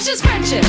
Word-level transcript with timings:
precious 0.00 0.22
friendship. 0.22 0.64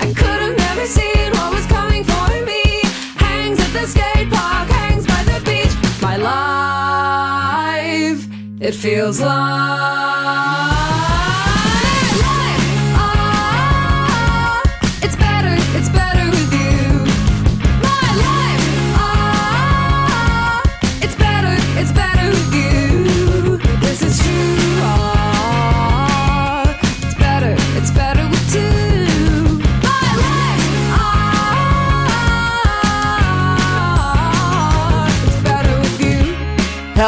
I 0.00 0.14
could 0.16 0.40
have 0.44 0.56
never 0.56 0.86
seen 0.86 1.30
what 1.32 1.52
was 1.52 1.66
coming 1.66 2.04
for 2.04 2.28
me. 2.46 2.80
Hangs 3.16 3.60
at 3.60 3.70
the 3.74 3.86
skate 3.86 4.30
park, 4.30 4.70
hangs 4.70 5.06
by 5.06 5.22
the 5.24 5.38
beach. 5.44 5.74
My 6.00 6.16
life, 6.16 8.26
it 8.62 8.74
feels 8.74 9.20
like. 9.20 10.25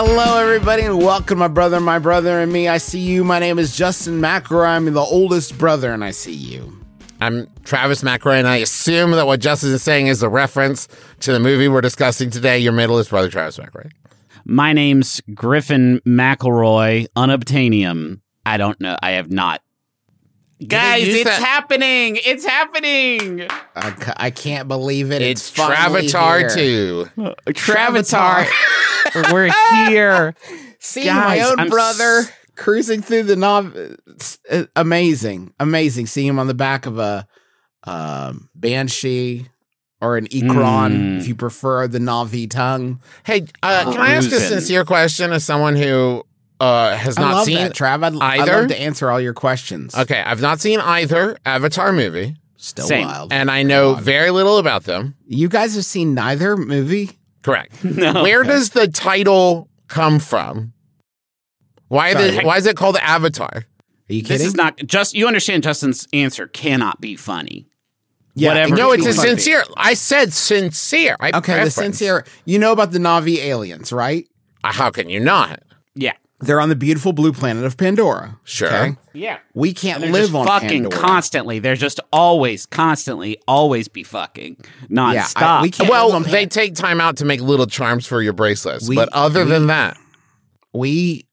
Hello, 0.00 0.38
everybody, 0.38 0.84
and 0.84 0.98
welcome, 0.98 1.40
my 1.40 1.48
brother, 1.48 1.80
my 1.80 1.98
brother, 1.98 2.38
and 2.38 2.52
me. 2.52 2.68
I 2.68 2.78
see 2.78 3.00
you. 3.00 3.24
My 3.24 3.40
name 3.40 3.58
is 3.58 3.76
Justin 3.76 4.20
McElroy. 4.20 4.64
I'm 4.64 4.84
the 4.84 5.00
oldest 5.00 5.58
brother, 5.58 5.92
and 5.92 6.04
I 6.04 6.12
see 6.12 6.34
you. 6.34 6.72
I'm 7.20 7.48
Travis 7.64 8.04
McElroy, 8.04 8.38
and 8.38 8.46
I 8.46 8.58
assume 8.58 9.10
that 9.10 9.26
what 9.26 9.40
Justin 9.40 9.72
is 9.72 9.82
saying 9.82 10.06
is 10.06 10.22
a 10.22 10.28
reference 10.28 10.86
to 11.18 11.32
the 11.32 11.40
movie 11.40 11.66
we're 11.66 11.80
discussing 11.80 12.30
today, 12.30 12.60
Your 12.60 12.74
Middleest 12.74 13.10
Brother, 13.10 13.28
Travis 13.28 13.58
McElroy. 13.58 13.90
My 14.44 14.72
name's 14.72 15.20
Griffin 15.34 16.00
McElroy, 16.06 17.08
unobtainium. 17.16 18.20
I 18.46 18.56
don't 18.56 18.80
know. 18.80 18.96
I 19.02 19.10
have 19.10 19.32
not. 19.32 19.62
Guys, 20.66 21.06
it's 21.06 21.24
that- 21.24 21.40
happening! 21.42 22.18
It's 22.24 22.44
happening! 22.44 23.42
I, 23.76 23.90
ca- 23.92 24.14
I 24.16 24.30
can't 24.30 24.66
believe 24.66 25.12
it. 25.12 25.22
It's, 25.22 25.48
It's, 25.48 25.50
finally 25.50 26.08
Travatar 26.08 26.56
here. 26.56 27.04
2. 27.16 27.32
Travatar, 27.52 28.46
we're 29.32 29.52
here. 29.88 30.34
See 30.80 31.04
Guys, 31.04 31.40
my 31.40 31.48
own 31.48 31.60
I'm 31.60 31.68
brother 31.68 32.20
s- 32.20 32.32
cruising 32.56 33.02
through 33.02 33.24
the 33.24 33.36
nov. 33.36 33.74
it's, 33.76 34.38
uh, 34.50 34.64
amazing, 34.74 35.52
amazing. 35.60 36.06
Seeing 36.06 36.26
him 36.28 36.38
on 36.38 36.46
the 36.48 36.54
back 36.54 36.86
of 36.86 36.98
a 36.98 37.26
um, 37.84 38.48
banshee 38.54 39.48
or 40.00 40.16
an 40.16 40.26
ikran, 40.28 40.92
Mm. 40.92 41.18
if 41.20 41.26
you 41.28 41.34
prefer 41.34 41.88
the 41.88 41.98
Navi 41.98 42.48
tongue. 42.50 43.00
Hey, 43.24 43.46
uh, 43.62 43.84
can 43.92 44.00
I 44.00 44.14
ask 44.14 44.26
a 44.28 44.30
Cruising. 44.30 44.48
sincere 44.58 44.84
question 44.84 45.32
as 45.32 45.44
someone 45.44 45.74
who 45.76 46.24
uh, 46.60 46.96
has 46.96 47.16
I 47.18 47.20
not 47.22 47.34
love 47.34 47.46
seen 47.46 47.56
that, 47.56 47.72
Trav. 47.74 48.02
I'd, 48.04 48.14
I'd 48.20 48.40
either? 48.40 48.60
love 48.60 48.68
to 48.68 48.80
answer 48.80 49.10
all 49.10 49.20
your 49.20 49.34
questions. 49.34 49.94
Okay, 49.94 50.20
I've 50.20 50.40
not 50.40 50.60
seen 50.60 50.80
either 50.80 51.36
Avatar 51.46 51.92
movie, 51.92 52.36
Still 52.56 52.86
Same. 52.86 53.06
wild. 53.06 53.32
and 53.32 53.50
I 53.50 53.62
know 53.62 53.94
God. 53.94 54.02
very 54.02 54.30
little 54.30 54.58
about 54.58 54.84
them. 54.84 55.14
You 55.26 55.48
guys 55.48 55.74
have 55.76 55.84
seen 55.84 56.14
neither 56.14 56.56
movie? 56.56 57.10
Correct. 57.42 57.72
No. 57.84 58.22
Where 58.22 58.42
does 58.42 58.70
the 58.70 58.88
title 58.88 59.68
come 59.86 60.18
from? 60.18 60.72
Why, 61.88 62.12
the, 62.14 62.42
why 62.42 62.56
is 62.58 62.66
it 62.66 62.76
called 62.76 62.96
Avatar? 62.98 63.48
Are 63.54 63.64
you 64.12 64.22
kidding? 64.22 64.38
This 64.38 64.46
is 64.46 64.54
not 64.54 64.76
just. 64.78 65.14
You 65.14 65.26
understand 65.26 65.62
Justin's 65.62 66.06
answer 66.12 66.46
cannot 66.48 67.00
be 67.00 67.14
funny. 67.16 67.66
Yeah, 68.34 68.48
whatever. 68.50 68.76
No, 68.76 68.92
it's 68.92 69.06
a 69.06 69.12
Funny. 69.14 69.28
sincere. 69.30 69.64
I 69.76 69.94
said 69.94 70.32
sincere. 70.32 71.16
I 71.20 71.30
Okay, 71.38 71.64
the 71.64 71.70
sincere. 71.70 72.24
You 72.44 72.58
know 72.58 72.72
about 72.72 72.92
the 72.92 72.98
Navi 72.98 73.38
aliens, 73.38 73.92
right? 73.92 74.28
Uh, 74.62 74.72
How 74.72 74.90
can 74.90 75.08
you 75.10 75.18
not? 75.20 75.60
Yeah. 75.94 76.12
They're 76.40 76.60
on 76.60 76.68
the 76.68 76.76
beautiful 76.76 77.12
blue 77.12 77.32
planet 77.32 77.64
of 77.64 77.76
Pandora. 77.76 78.38
Sure. 78.44 78.96
Yeah. 79.12 79.38
We 79.54 79.72
can't 79.74 80.00
live 80.02 80.26
just 80.26 80.34
on 80.34 80.46
fucking 80.46 80.82
Pandora. 80.84 81.02
constantly. 81.02 81.58
They're 81.58 81.74
just 81.74 81.98
always, 82.12 82.64
constantly, 82.64 83.38
always 83.48 83.88
be 83.88 84.04
fucking 84.04 84.56
nonstop. 84.88 85.14
Yeah, 85.14 85.58
I- 85.58 85.62
we 85.62 85.70
can't 85.70 85.88
live 85.88 85.90
Well, 85.90 86.12
on 86.12 86.22
they 86.22 86.30
Pan- 86.46 86.48
take 86.50 86.74
time 86.76 87.00
out 87.00 87.16
to 87.16 87.24
make 87.24 87.40
little 87.40 87.66
charms 87.66 88.06
for 88.06 88.22
your 88.22 88.34
bracelets, 88.34 88.88
We- 88.88 88.94
but 88.94 89.08
other 89.12 89.44
we- 89.44 89.50
than 89.50 89.66
that, 89.66 89.98
we 90.72 91.26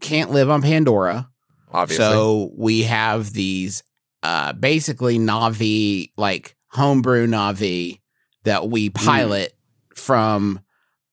can't 0.00 0.32
live 0.32 0.50
on 0.50 0.62
Pandora. 0.62 1.28
obviously, 1.72 2.04
So 2.06 2.50
we 2.56 2.82
have 2.84 3.32
these 3.32 3.82
uh 4.24 4.52
basically 4.54 5.18
Navi 5.18 6.10
like 6.16 6.56
homebrew 6.72 7.26
Navi 7.28 8.00
that 8.44 8.68
we 8.68 8.90
pilot 8.90 9.52
from 9.94 10.60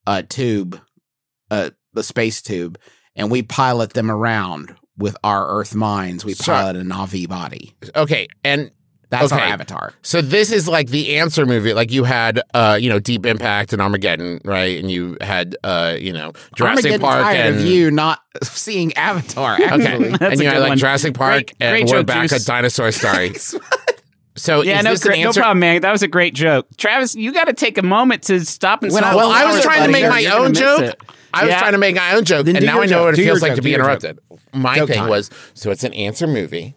a 0.07 0.23
tube, 0.23 0.79
a, 1.51 1.71
the 1.93 2.03
space 2.03 2.41
tube, 2.41 2.77
and 3.15 3.31
we 3.31 3.41
pilot 3.43 3.93
them 3.93 4.09
around 4.11 4.75
with 4.97 5.15
our 5.23 5.47
Earth 5.47 5.75
minds. 5.75 6.23
We 6.25 6.33
So- 6.33 6.45
pilot 6.53 6.75
a 6.75 6.79
Navi 6.81 7.27
body. 7.27 7.73
okay, 7.95 8.27
and 8.43 8.71
That's 9.09 9.31
our 9.31 9.39
avatar. 9.39 9.93
so 10.01 10.21
this 10.21 10.51
is 10.51 10.67
like 10.67 10.89
the 10.89 11.17
answer 11.17 11.45
movie. 11.45 11.73
Like 11.73 11.91
you 11.91 12.03
had, 12.05 12.41
uh, 12.53 12.77
you 12.81 12.89
know, 12.89 12.99
Deep 12.99 13.25
Impact 13.25 13.71
and 13.71 13.81
Armageddon, 13.81 14.41
right? 14.43 14.79
And 14.79 14.89
you 14.89 15.15
had, 15.21 15.55
uh, 15.63 15.95
you 15.99 16.11
know, 16.11 16.27
I'm 16.29 16.33
Jurassic 16.55 16.83
getting 16.85 16.99
Park 17.01 17.21
tired 17.23 17.45
and 17.45 17.55
of 17.57 17.65
you 17.65 17.91
not 17.91 18.19
seeing 18.43 18.93
Avatar. 18.95 19.55
okay, 19.55 19.65
Actually, 19.73 20.09
That's 20.09 20.21
and 20.33 20.41
a 20.41 20.43
you 20.43 20.49
had 20.49 20.59
like 20.59 20.69
one. 20.69 20.77
Jurassic 20.77 21.13
Park 21.13 21.33
Great- 21.33 21.55
and 21.59 21.87
great 21.87 21.95
we're 21.97 22.03
back 22.03 22.29
Juice. 22.29 22.41
at 22.41 22.45
Dinosaur 22.45 22.91
Story. 22.91 23.33
so 24.35 24.61
Yeah, 24.63 24.79
is 24.79 24.83
no, 24.83 24.89
this 24.91 25.01
an 25.05 25.07
great, 25.09 25.23
no 25.23 25.31
problem, 25.33 25.59
man. 25.59 25.81
That 25.81 25.91
was 25.91 26.03
a 26.03 26.07
great 26.07 26.33
joke. 26.33 26.67
Travis, 26.77 27.15
you 27.15 27.31
got 27.31 27.45
to 27.45 27.53
take 27.53 27.77
a 27.77 27.83
moment 27.83 28.23
to 28.23 28.43
stop 28.45 28.83
and 28.83 28.91
When 28.93 29.03
I- 29.03 29.15
Well, 29.15 29.29
I 29.31 29.45
was 29.45 29.61
problem, 29.61 29.63
trying 29.63 29.85
to 29.85 29.91
make 29.91 30.09
my 30.09 30.25
own 30.33 30.53
joke. 30.53 30.81
it. 30.81 31.01
I 31.35 31.45
was 31.45 31.55
trying 31.55 31.71
to 31.73 31.77
make 31.77 31.95
my 31.95 32.15
own 32.15 32.23
joke, 32.25 32.45
Then 32.45 32.55
and 32.57 32.65
now 32.65 32.81
I 32.81 32.85
know 32.85 32.87
joke. 32.87 33.05
what 33.05 33.13
it 33.15 33.17
Do 33.17 33.23
feels 33.25 33.41
like 33.41 33.51
joke. 33.51 33.55
to 33.57 33.61
be 33.61 33.69
your 33.71 33.79
joke. 33.79 34.03
interrupted. 34.03 34.19
My 34.53 34.75
Joke 34.77 34.89
thing 34.89 34.97
time. 34.99 35.09
was 35.09 35.29
so 35.53 35.71
it's 35.71 35.83
an 35.83 35.93
answer 35.93 36.27
movie 36.27 36.75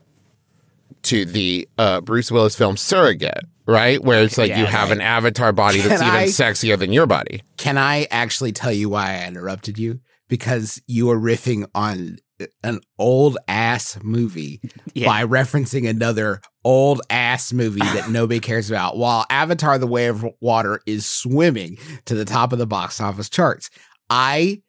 to 1.05 1.25
the 1.25 1.69
uh, 1.79 2.01
Bruce 2.01 2.31
Willis 2.33 2.57
film 2.57 2.77
Surrogate, 2.77 3.45
right? 3.67 4.03
Where 4.03 4.23
it's 4.23 4.37
like 4.39 4.51
Yeah, 4.51 4.61
you 4.61 4.67
have 4.67 4.89
right. 4.89 4.97
an 4.99 5.01
avatar 5.01 5.53
body 5.53 5.81
that's 5.81 6.01
Can 6.03 6.09
even 6.09 6.21
I- 6.21 6.27
sexier 6.27 6.79
than 6.79 6.93
your 6.93 7.07
body. 7.07 7.43
Can 7.57 7.79
I 7.79 8.07
actually 8.11 8.53
tell 8.53 8.73
you 8.73 8.89
why 8.89 9.15
I 9.23 9.27
interrupted 9.27 9.79
you? 9.79 10.01
Because 10.29 10.83
you 10.87 11.07
were 11.07 11.19
riffing 11.19 11.67
on 11.75 12.19
an 12.63 12.81
old 12.99 13.39
ass 13.49 13.99
movie 14.03 14.61
Yeah. 14.95 15.07
by 15.07 15.25
referencing 15.25 15.89
another 15.89 16.41
old 16.65 17.01
ass 17.11 17.53
movie 17.53 17.81
that 17.81 18.11
nobody 18.11 18.39
cares 18.41 18.69
about, 18.71 18.97
while 18.99 19.25
Avatar: 19.31 19.79
The 19.79 19.87
Way 19.87 20.07
of 20.07 20.25
Water 20.41 20.81
is 20.87 21.07
swimming 21.07 21.79
to 22.05 22.15
the 22.15 22.25
top 22.27 22.53
of 22.53 22.59
the 22.59 22.67
box 22.67 23.01
office 23.01 23.29
charts. 23.29 23.71
I 24.11 24.63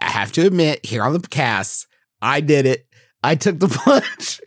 I 0.00 0.06
have 0.10 0.32
to 0.32 0.46
admit, 0.46 0.84
here 0.86 1.02
on 1.02 1.12
the 1.12 1.20
cast, 1.20 1.86
I 2.22 2.40
did 2.40 2.66
it. 2.66 2.86
I 3.22 3.34
took 3.34 3.58
the 3.58 3.68
plunge. 3.68 4.40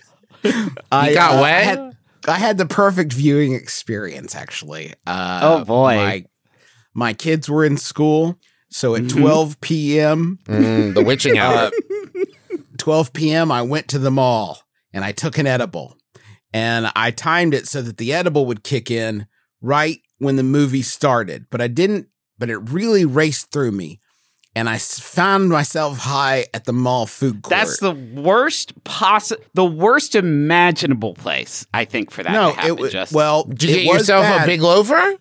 I 0.92 1.14
got 1.14 1.38
uh, 1.38 1.42
wet? 1.42 1.58
I 1.58 1.62
had, 1.64 1.98
I 2.28 2.38
had 2.40 2.58
the 2.58 2.66
perfect 2.66 3.12
viewing 3.14 3.54
experience, 3.54 4.34
actually. 4.36 4.94
Uh, 5.06 5.40
Oh, 5.44 5.66
boy. 5.66 5.96
My, 5.96 6.26
my 6.94 7.14
kids 7.14 7.50
were 7.50 7.66
in 7.66 7.76
school, 7.78 8.40
so 8.70 8.96
at 8.96 9.04
Mhm. 9.04 9.10
12 9.20 9.62
p.m., 9.62 10.40
Mm, 10.46 10.94
the 10.94 11.04
witching 11.04 11.38
hour. 11.38 11.54
uh, 11.68 11.72
12 12.78 13.12
p.m., 13.14 13.52
I 13.52 13.62
went 13.62 13.88
to 13.90 14.00
the 14.00 14.12
mall 14.12 14.60
and 14.94 15.04
I 15.04 15.12
took 15.12 15.38
an 15.38 15.48
edible. 15.48 15.98
And 16.54 16.92
I 16.96 17.12
timed 17.12 17.54
it 17.54 17.68
so 17.68 17.82
that 17.82 17.98
the 17.98 18.14
edible 18.14 18.46
would 18.46 18.64
kick 18.64 18.90
in 18.92 19.28
right 19.62 20.00
when 20.18 20.36
the 20.38 20.44
movie 20.44 20.82
started, 20.82 21.46
but 21.50 21.62
I 21.62 21.68
didn't, 21.68 22.08
but 22.38 22.50
it 22.50 22.58
really 22.58 23.06
raced 23.06 23.52
through 23.52 23.72
me. 23.72 24.00
And 24.54 24.68
I 24.68 24.78
found 24.80 25.48
myself 25.50 25.98
high 25.98 26.46
at 26.54 26.66
the 26.66 26.74
mall 26.74 27.06
food 27.06 27.42
court. 27.42 27.52
That's 27.52 27.80
the 27.80 27.92
worst 27.94 28.84
possible, 28.84 29.42
the 29.54 29.64
worst 29.66 30.14
imaginable 30.14 31.14
place, 31.14 31.66
I 31.74 31.86
think, 31.86 32.12
for 32.12 32.22
that 32.24 32.34
no, 32.34 32.50
to 32.50 32.56
happen. 32.56 32.70
it 32.72 32.80
was 32.80 32.92
Justin. 32.92 33.16
well. 33.16 33.44
Did 33.46 33.64
you 33.64 33.70
it 33.78 33.84
get 33.84 33.94
yourself 33.94 34.24
bad. 34.24 34.44
a 34.44 34.46
big 34.46 34.62
loafer? 34.62 35.16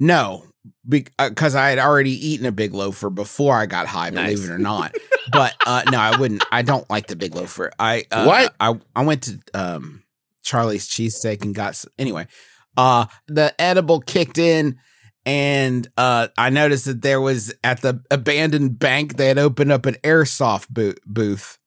No, 0.00 0.44
because 0.88 1.54
I 1.54 1.68
had 1.68 1.78
already 1.78 2.10
eaten 2.10 2.46
a 2.46 2.52
big 2.52 2.74
loafer 2.74 3.10
before 3.10 3.54
I 3.56 3.66
got 3.66 3.86
high. 3.86 4.10
Nice. 4.10 4.34
Believe 4.34 4.50
it 4.50 4.52
or 4.52 4.58
not, 4.58 4.92
but 5.30 5.54
uh, 5.64 5.82
no, 5.92 5.98
I 5.98 6.16
wouldn't. 6.18 6.44
I 6.50 6.62
don't 6.62 6.88
like 6.90 7.06
the 7.06 7.14
big 7.16 7.36
loafer. 7.36 7.70
I 7.78 8.04
uh, 8.10 8.24
What? 8.24 8.54
I 8.58 8.74
I 8.96 9.04
went 9.04 9.22
to 9.22 9.38
um, 9.54 10.02
Charlie's 10.42 10.88
cheesesteak 10.88 11.42
and 11.42 11.54
got 11.54 11.68
s- 11.70 11.86
anyway. 11.96 12.26
Uh, 12.76 13.06
the 13.28 13.54
edible 13.60 14.00
kicked 14.00 14.36
in. 14.38 14.78
And 15.26 15.88
uh, 15.96 16.28
I 16.36 16.50
noticed 16.50 16.84
that 16.84 17.00
there 17.02 17.20
was 17.20 17.54
at 17.64 17.80
the 17.82 18.02
abandoned 18.10 18.78
bank 18.78 19.16
they 19.16 19.28
had 19.28 19.38
opened 19.38 19.72
up 19.72 19.86
an 19.86 19.94
airsoft 20.04 20.68
bo- 20.68 20.94
booth. 21.06 21.58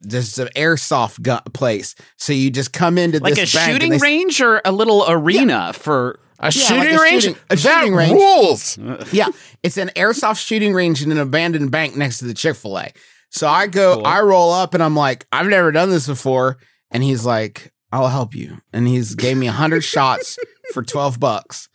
this 0.00 0.28
is 0.32 0.38
an 0.38 0.48
airsoft 0.56 1.22
gun 1.22 1.40
place. 1.54 1.94
So 2.18 2.32
you 2.32 2.50
just 2.50 2.72
come 2.72 2.98
into 2.98 3.18
like 3.20 3.32
a 3.32 3.36
this 3.36 3.54
bank 3.54 3.72
shooting 3.72 3.92
they- 3.92 3.98
range 3.98 4.40
or 4.40 4.60
a 4.64 4.72
little 4.72 5.04
arena 5.08 5.72
for. 5.72 6.18
A 6.38 6.46
Yeah, 6.46 6.50
shooting 6.50 6.78
like 6.78 6.92
a 6.92 6.98
range? 7.02 7.22
shooting- 7.22 7.38
a 7.50 7.56
that 7.56 7.58
shooting 7.58 7.94
range. 7.94 8.12
rules. 8.12 8.78
Yeah, 9.12 9.28
it's 9.62 9.76
an 9.76 9.90
airsoft 9.94 10.44
shooting 10.44 10.74
range 10.74 11.00
in 11.02 11.12
an 11.12 11.18
abandoned 11.18 11.70
bank 11.70 11.96
next 11.96 12.18
to 12.18 12.24
the 12.24 12.34
Chick 12.34 12.56
Fil 12.56 12.78
A. 12.80 12.92
So 13.30 13.46
I 13.46 13.68
go, 13.68 14.02
I 14.02 14.20
roll 14.22 14.52
up, 14.52 14.74
and 14.74 14.82
I'm 14.82 14.96
like, 14.96 15.24
I've 15.30 15.46
never 15.46 15.70
done 15.70 15.88
this 15.90 16.08
before, 16.08 16.58
and 16.90 17.02
he's 17.02 17.24
like, 17.24 17.72
I'll 17.92 18.08
help 18.08 18.34
you, 18.34 18.58
and 18.72 18.88
he's 18.88 19.14
gave 19.14 19.36
me 19.36 19.46
hundred 19.46 19.82
shots 19.84 20.36
for 20.74 20.82
twelve 20.82 21.20
bucks, 21.20 21.68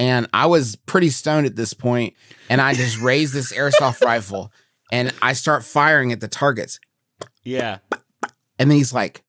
and 0.00 0.26
I 0.32 0.46
was 0.46 0.74
pretty 0.74 1.10
stoned 1.10 1.46
at 1.46 1.54
this 1.54 1.74
point, 1.74 2.14
and 2.48 2.60
I 2.60 2.72
just 2.74 2.98
raised 3.00 3.34
this 3.34 3.52
airsoft 3.52 4.00
rifle, 4.04 4.50
and 4.90 5.12
I 5.22 5.34
start 5.34 5.62
firing 5.64 6.10
at 6.10 6.20
the 6.20 6.26
targets, 6.28 6.80
Yeah. 7.44 7.78
and 8.58 8.70
then 8.70 8.76
he's 8.78 8.92
like, 8.92 9.22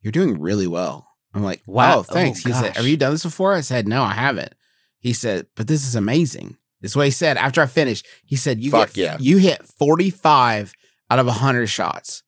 "You're 0.00 0.10
doing 0.12 0.40
really 0.40 0.66
well." 0.66 1.06
I'm 1.34 1.42
like, 1.44 1.60
oh, 1.68 1.72
Wow. 1.72 1.96
"Wow, 1.98 2.02
thanks." 2.02 2.44
Oh, 2.44 2.48
he 2.48 2.54
said, 2.54 2.76
"Have 2.76 2.86
you 2.86 2.96
done 2.96 3.12
this 3.12 3.22
before?" 3.22 3.54
I 3.54 3.60
said, 3.60 3.86
"No, 3.86 4.02
I 4.02 4.14
haven't." 4.14 4.54
He 4.98 5.12
said, 5.12 5.46
"But 5.56 5.66
this 5.68 5.86
is 5.86 5.94
amazing." 5.94 6.56
This 6.80 6.92
is 6.92 6.96
what 6.96 7.04
he 7.06 7.12
said 7.12 7.36
after 7.36 7.60
I 7.62 7.66
finished. 7.66 8.06
He 8.24 8.34
said, 8.36 8.60
"You 8.60 8.70
Fuck 8.72 8.94
get, 8.94 9.04
yeah. 9.04 9.16
you 9.20 9.36
hit 9.38 9.64
45 9.64 10.72
out 11.10 11.18
of 11.20 11.26
100 11.26 11.66
shots. 11.68 12.22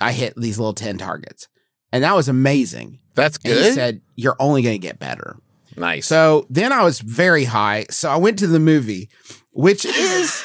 I 0.00 0.10
hit 0.12 0.34
these 0.36 0.58
little 0.58 0.72
10 0.74 0.98
targets, 0.98 1.46
and 1.92 2.02
that 2.04 2.16
was 2.16 2.28
amazing." 2.28 2.98
That's 3.14 3.38
And 3.44 3.52
he 3.54 3.70
said, 3.72 4.00
"You're 4.16 4.36
only 4.40 4.62
going 4.62 4.74
to 4.80 4.86
get 4.86 4.98
better." 4.98 5.36
Nice. 5.76 6.06
So 6.06 6.46
then 6.50 6.72
I 6.72 6.82
was 6.82 7.00
very 7.00 7.44
high. 7.44 7.86
So 7.90 8.10
I 8.10 8.16
went 8.16 8.38
to 8.40 8.46
the 8.46 8.60
movie, 8.60 9.08
which 9.52 9.84
is 9.84 10.44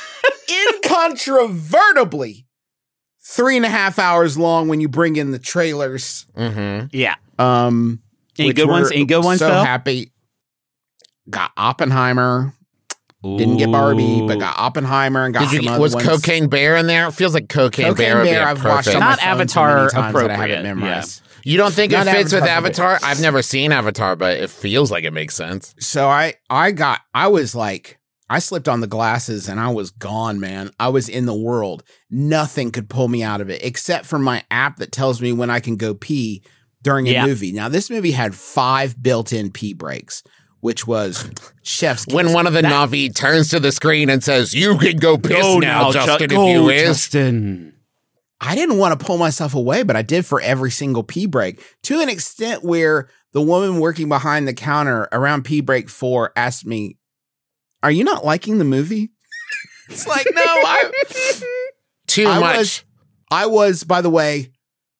incontrovertibly 0.49 2.45
three 3.23 3.57
and 3.57 3.65
a 3.65 3.69
half 3.69 3.99
hours 3.99 4.37
long 4.37 4.67
when 4.67 4.79
you 4.81 4.87
bring 4.87 5.15
in 5.15 5.31
the 5.31 5.39
trailers. 5.39 6.25
mm-hmm. 6.35 6.87
Yeah. 6.91 7.15
Um, 7.39 8.01
Any 8.39 8.53
good 8.53 8.67
ones? 8.67 8.89
we're 8.89 8.95
Any 8.95 9.05
good 9.05 9.23
ones, 9.23 9.39
So 9.39 9.49
Phil? 9.49 9.63
happy. 9.63 10.11
Got 11.29 11.51
Oppenheimer. 11.57 12.53
Didn't 13.23 13.57
get 13.57 13.71
Barbie, 13.71 14.25
but 14.25 14.39
got 14.39 14.57
Oppenheimer 14.57 15.25
and 15.25 15.33
got 15.33 15.41
Did 15.41 15.51
you 15.51 15.57
some 15.57 15.65
get, 15.65 15.71
other 15.73 15.81
was 15.81 15.95
ones. 15.95 16.07
Cocaine 16.07 16.47
Bear 16.47 16.77
in 16.77 16.87
there? 16.87 17.07
It 17.07 17.11
feels 17.11 17.33
like 17.33 17.49
Cocaine, 17.49 17.87
Cocaine 17.87 17.95
Bear 17.97 18.17
would 18.17 18.23
be 18.23 18.29
Bear, 18.29 18.43
a 18.47 18.51
I've 18.51 18.63
watched 18.63 18.85
perfect. 18.87 18.95
on 18.95 18.99
my 19.01 19.09
Not 19.09 19.19
phone 19.19 19.23
so 19.23 19.25
many 19.25 19.41
Avatar 19.41 19.89
times 19.89 19.93
that 19.93 19.99
I 19.99 20.05
haven't 20.05 20.31
appropriate, 20.31 20.63
memorized. 20.63 21.21
You 21.47 21.57
don't 21.57 21.73
think 21.73 21.93
Not 21.93 22.07
it 22.07 22.11
fits 22.11 22.33
with 22.33 22.43
Avatar. 22.43 22.95
Avatar? 22.95 23.09
I've 23.09 23.21
never 23.21 23.41
seen 23.41 23.71
Avatar, 23.71 24.17
but 24.17 24.35
it 24.37 24.49
feels 24.49 24.91
like 24.91 25.05
it 25.05 25.11
makes 25.13 25.33
sense. 25.33 25.73
So 25.79 26.07
I 26.07 26.33
I 26.49 26.71
got 26.71 26.99
I 27.13 27.27
was 27.29 27.55
like 27.55 27.99
I 28.29 28.39
slipped 28.39 28.67
on 28.67 28.81
the 28.81 28.87
glasses 28.87 29.47
and 29.47 29.57
I 29.57 29.69
was 29.69 29.89
gone, 29.91 30.41
man. 30.41 30.71
I 30.77 30.89
was 30.89 31.07
in 31.07 31.25
the 31.25 31.33
world. 31.35 31.83
Nothing 32.11 32.71
could 32.71 32.89
pull 32.89 33.07
me 33.07 33.23
out 33.23 33.39
of 33.39 33.49
it 33.49 33.63
except 33.63 34.05
for 34.05 34.19
my 34.19 34.43
app 34.51 34.75
that 34.77 34.91
tells 34.91 35.21
me 35.21 35.31
when 35.31 35.49
I 35.49 35.61
can 35.61 35.77
go 35.77 35.93
pee 35.93 36.43
during 36.83 37.07
a 37.07 37.11
Yeah. 37.11 37.25
movie. 37.25 37.53
Now 37.53 37.69
this 37.69 37.89
movie 37.89 38.11
had 38.11 38.35
five 38.35 39.01
built-in 39.01 39.51
pee 39.51 39.73
breaks, 39.73 40.23
which 40.59 40.85
was 40.85 41.29
chef's 41.63 42.03
kiss. 42.03 42.13
When 42.13 42.33
one 42.33 42.45
of 42.47 42.51
the 42.51 42.61
That- 42.61 42.89
Navi 42.91 43.15
turns 43.15 43.47
to 43.51 43.61
the 43.61 43.71
screen 43.71 44.09
and 44.09 44.21
says, 44.21 44.53
"You 44.53 44.77
can 44.77 44.97
go 44.97 45.17
piss 45.17 45.41
Go 45.41 45.59
now, 45.59 45.83
now, 45.83 45.91
Justin, 45.93 46.27
Ju- 46.29 46.35
if 46.43 46.49
you 46.49 46.57
go, 46.59 46.65
wish." 46.65 46.81
Justin. 46.87 47.73
I 48.39 48.55
didn't 48.55 48.77
want 48.77 48.99
to 48.99 49.03
pull 49.05 49.17
myself 49.17 49.55
away, 49.55 49.83
but 49.83 49.95
I 49.95 50.01
did 50.03 50.25
for 50.25 50.39
every 50.41 50.69
single 50.71 51.03
pee 51.03 51.25
break 51.25 51.63
to 51.83 51.99
an 52.01 52.09
extent 52.09 52.63
where 52.63 53.09
the 53.33 53.41
woman 53.41 53.79
working 53.79 54.07
behind 54.09 54.47
the 54.47 54.53
counter 54.53 55.07
around 55.11 55.43
pee 55.43 55.61
break 55.61 55.89
four 55.89 56.31
asked 56.35 56.65
me, 56.65 56.97
Are 57.81 57.91
you 57.91 58.03
not 58.03 58.23
liking 58.23 58.57
the 58.59 58.63
movie? 58.63 59.09
it's 59.89 60.05
like, 60.07 60.27
no, 60.33 60.41
I, 60.43 60.91
Too 62.07 62.27
I 62.27 62.39
much. 62.39 62.57
was, 62.57 62.83
I 63.31 63.45
was, 63.47 63.83
by 63.83 64.01
the 64.01 64.09
way, 64.09 64.51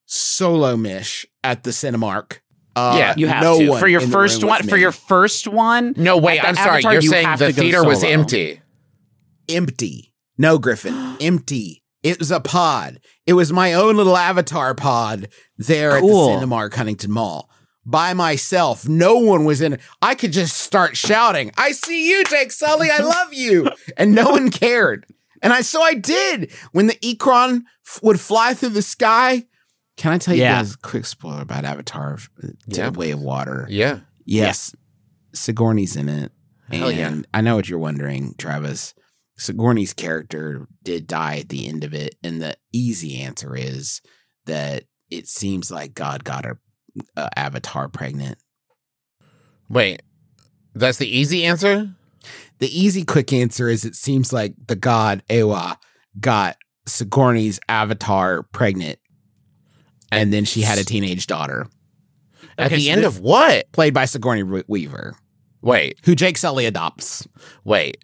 solo 0.08 0.76
mish 0.76 1.26
at 1.44 1.64
the 1.64 1.70
Cinemark. 1.72 2.40
Uh, 2.76 2.96
Yeah, 2.98 3.14
You 3.18 3.28
have 3.28 3.44
no 3.44 3.60
to 3.60 3.70
one 3.70 3.80
for 3.80 3.88
your 3.88 4.02
first 4.02 4.44
one. 4.44 4.64
For 4.68 4.78
your 4.78 4.92
first 4.92 5.48
one, 5.48 5.94
no, 5.96 6.18
wait. 6.18 6.44
I'm 6.44 6.56
sorry. 6.56 6.70
Avatar, 6.84 6.94
You're 6.94 7.02
you 7.04 7.10
saying 7.10 7.30
the 7.38 7.48
to 7.48 7.54
go 7.54 7.62
theater 7.62 7.84
was 7.84 8.04
empty. 8.04 8.62
empty. 9.50 10.14
No, 10.38 10.58
Griffin, 10.60 11.18
empty. 11.22 11.84
It 12.08 12.20
was 12.20 12.32
a 12.32 12.40
pod. 12.40 13.00
It 13.26 13.34
was 13.34 13.52
my 13.52 13.74
own 13.74 13.98
little 13.98 14.16
avatar 14.16 14.74
pod 14.74 15.28
there 15.58 16.00
Cool. 16.00 16.30
at 16.32 16.40
the 16.40 16.46
Cinemark 16.46 16.74
Huntington 16.74 17.12
Mall 17.12 17.50
by 17.86 18.14
myself. 18.14 18.88
No 18.88 19.18
one 19.18 19.44
was 19.46 19.62
in 19.62 19.74
it. 19.74 19.82
I 20.02 20.16
could 20.16 20.32
just 20.32 20.58
start 20.58 20.96
shouting, 20.96 21.52
I 21.58 21.72
see 21.72 22.10
you, 22.10 22.24
Jake 22.26 22.52
Sully. 22.52 22.90
I 22.90 22.98
love 23.04 23.34
you. 23.34 23.70
And 23.98 24.16
no 24.16 24.30
one 24.30 24.52
cared. 24.52 25.06
And 25.42 25.52
I, 25.54 25.62
so 25.62 25.82
I 25.82 25.94
did. 25.94 26.52
When 26.72 26.88
the 26.88 26.96
ikran 26.96 27.62
f- 27.86 28.00
would 28.02 28.20
fly 28.20 28.54
through 28.54 28.70
the 28.70 28.82
sky, 28.82 29.46
can 29.98 30.12
I 30.14 30.18
tell 30.18 30.34
you 30.34 30.42
Yeah. 30.44 30.58
guys 30.60 30.74
a 30.76 30.78
quick 30.78 31.06
spoiler 31.06 31.42
about 31.42 31.66
Avatar 31.66 32.18
uh, 32.44 32.48
Yeah. 32.68 32.90
the 32.90 32.98
Way 33.00 33.12
of 33.12 33.20
Water? 33.20 33.68
Yeah. 33.70 34.00
Yes. 34.26 34.76
Sigourney's 35.34 35.96
in 35.96 36.10
it. 36.10 36.32
Hell 36.72 36.90
And 36.90 36.98
yeah. 36.98 37.22
I 37.34 37.42
know 37.42 37.56
what 37.56 37.70
you're 37.70 37.80
wondering, 37.80 38.36
Travis. 38.38 38.94
Sigourney's 39.38 39.94
character 39.94 40.68
did 40.84 41.08
die 41.08 41.38
at 41.40 41.50
the 41.50 41.68
end 41.68 41.84
of 41.84 41.94
it. 41.94 42.16
And 42.24 42.42
the 42.42 42.56
easy 42.74 43.22
answer 43.22 43.56
is 43.56 44.02
that 44.46 44.84
it 45.10 45.28
seems 45.28 45.72
like 45.72 45.94
God 45.94 46.24
got 46.24 46.46
her 46.46 46.60
uh, 47.16 47.30
avatar 47.36 47.88
pregnant. 47.90 48.38
Wait. 49.70 50.02
That's 50.74 50.98
the 50.98 51.08
easy 51.08 51.44
answer. 51.46 51.90
The 52.60 52.68
easy, 52.68 53.04
quick 53.04 53.32
answer 53.32 53.70
is 53.70 53.86
it 53.86 53.96
seems 53.96 54.34
like 54.34 54.54
the 54.68 54.76
god 54.76 55.24
Eywa 55.30 55.78
got 56.20 56.58
Sigourney's 56.88 57.60
avatar 57.70 58.44
pregnant. 58.44 59.00
And 60.12 60.32
then 60.32 60.46
she 60.46 60.62
had 60.62 60.78
a 60.80 60.86
teenage 60.86 61.28
daughter, 61.28 61.68
At 62.58 62.72
the 62.72 62.86
so 62.86 62.92
end 62.92 63.04
of 63.04 63.20
what? 63.20 63.72
played 63.74 63.94
by 63.94 64.06
Sigourney 64.06 64.44
Weaver, 64.44 65.16
Wait. 65.62 66.00
who 66.06 66.16
Jake 66.16 66.38
Sully 66.38 66.66
adopts. 66.66 67.28
Wait. 67.66 67.98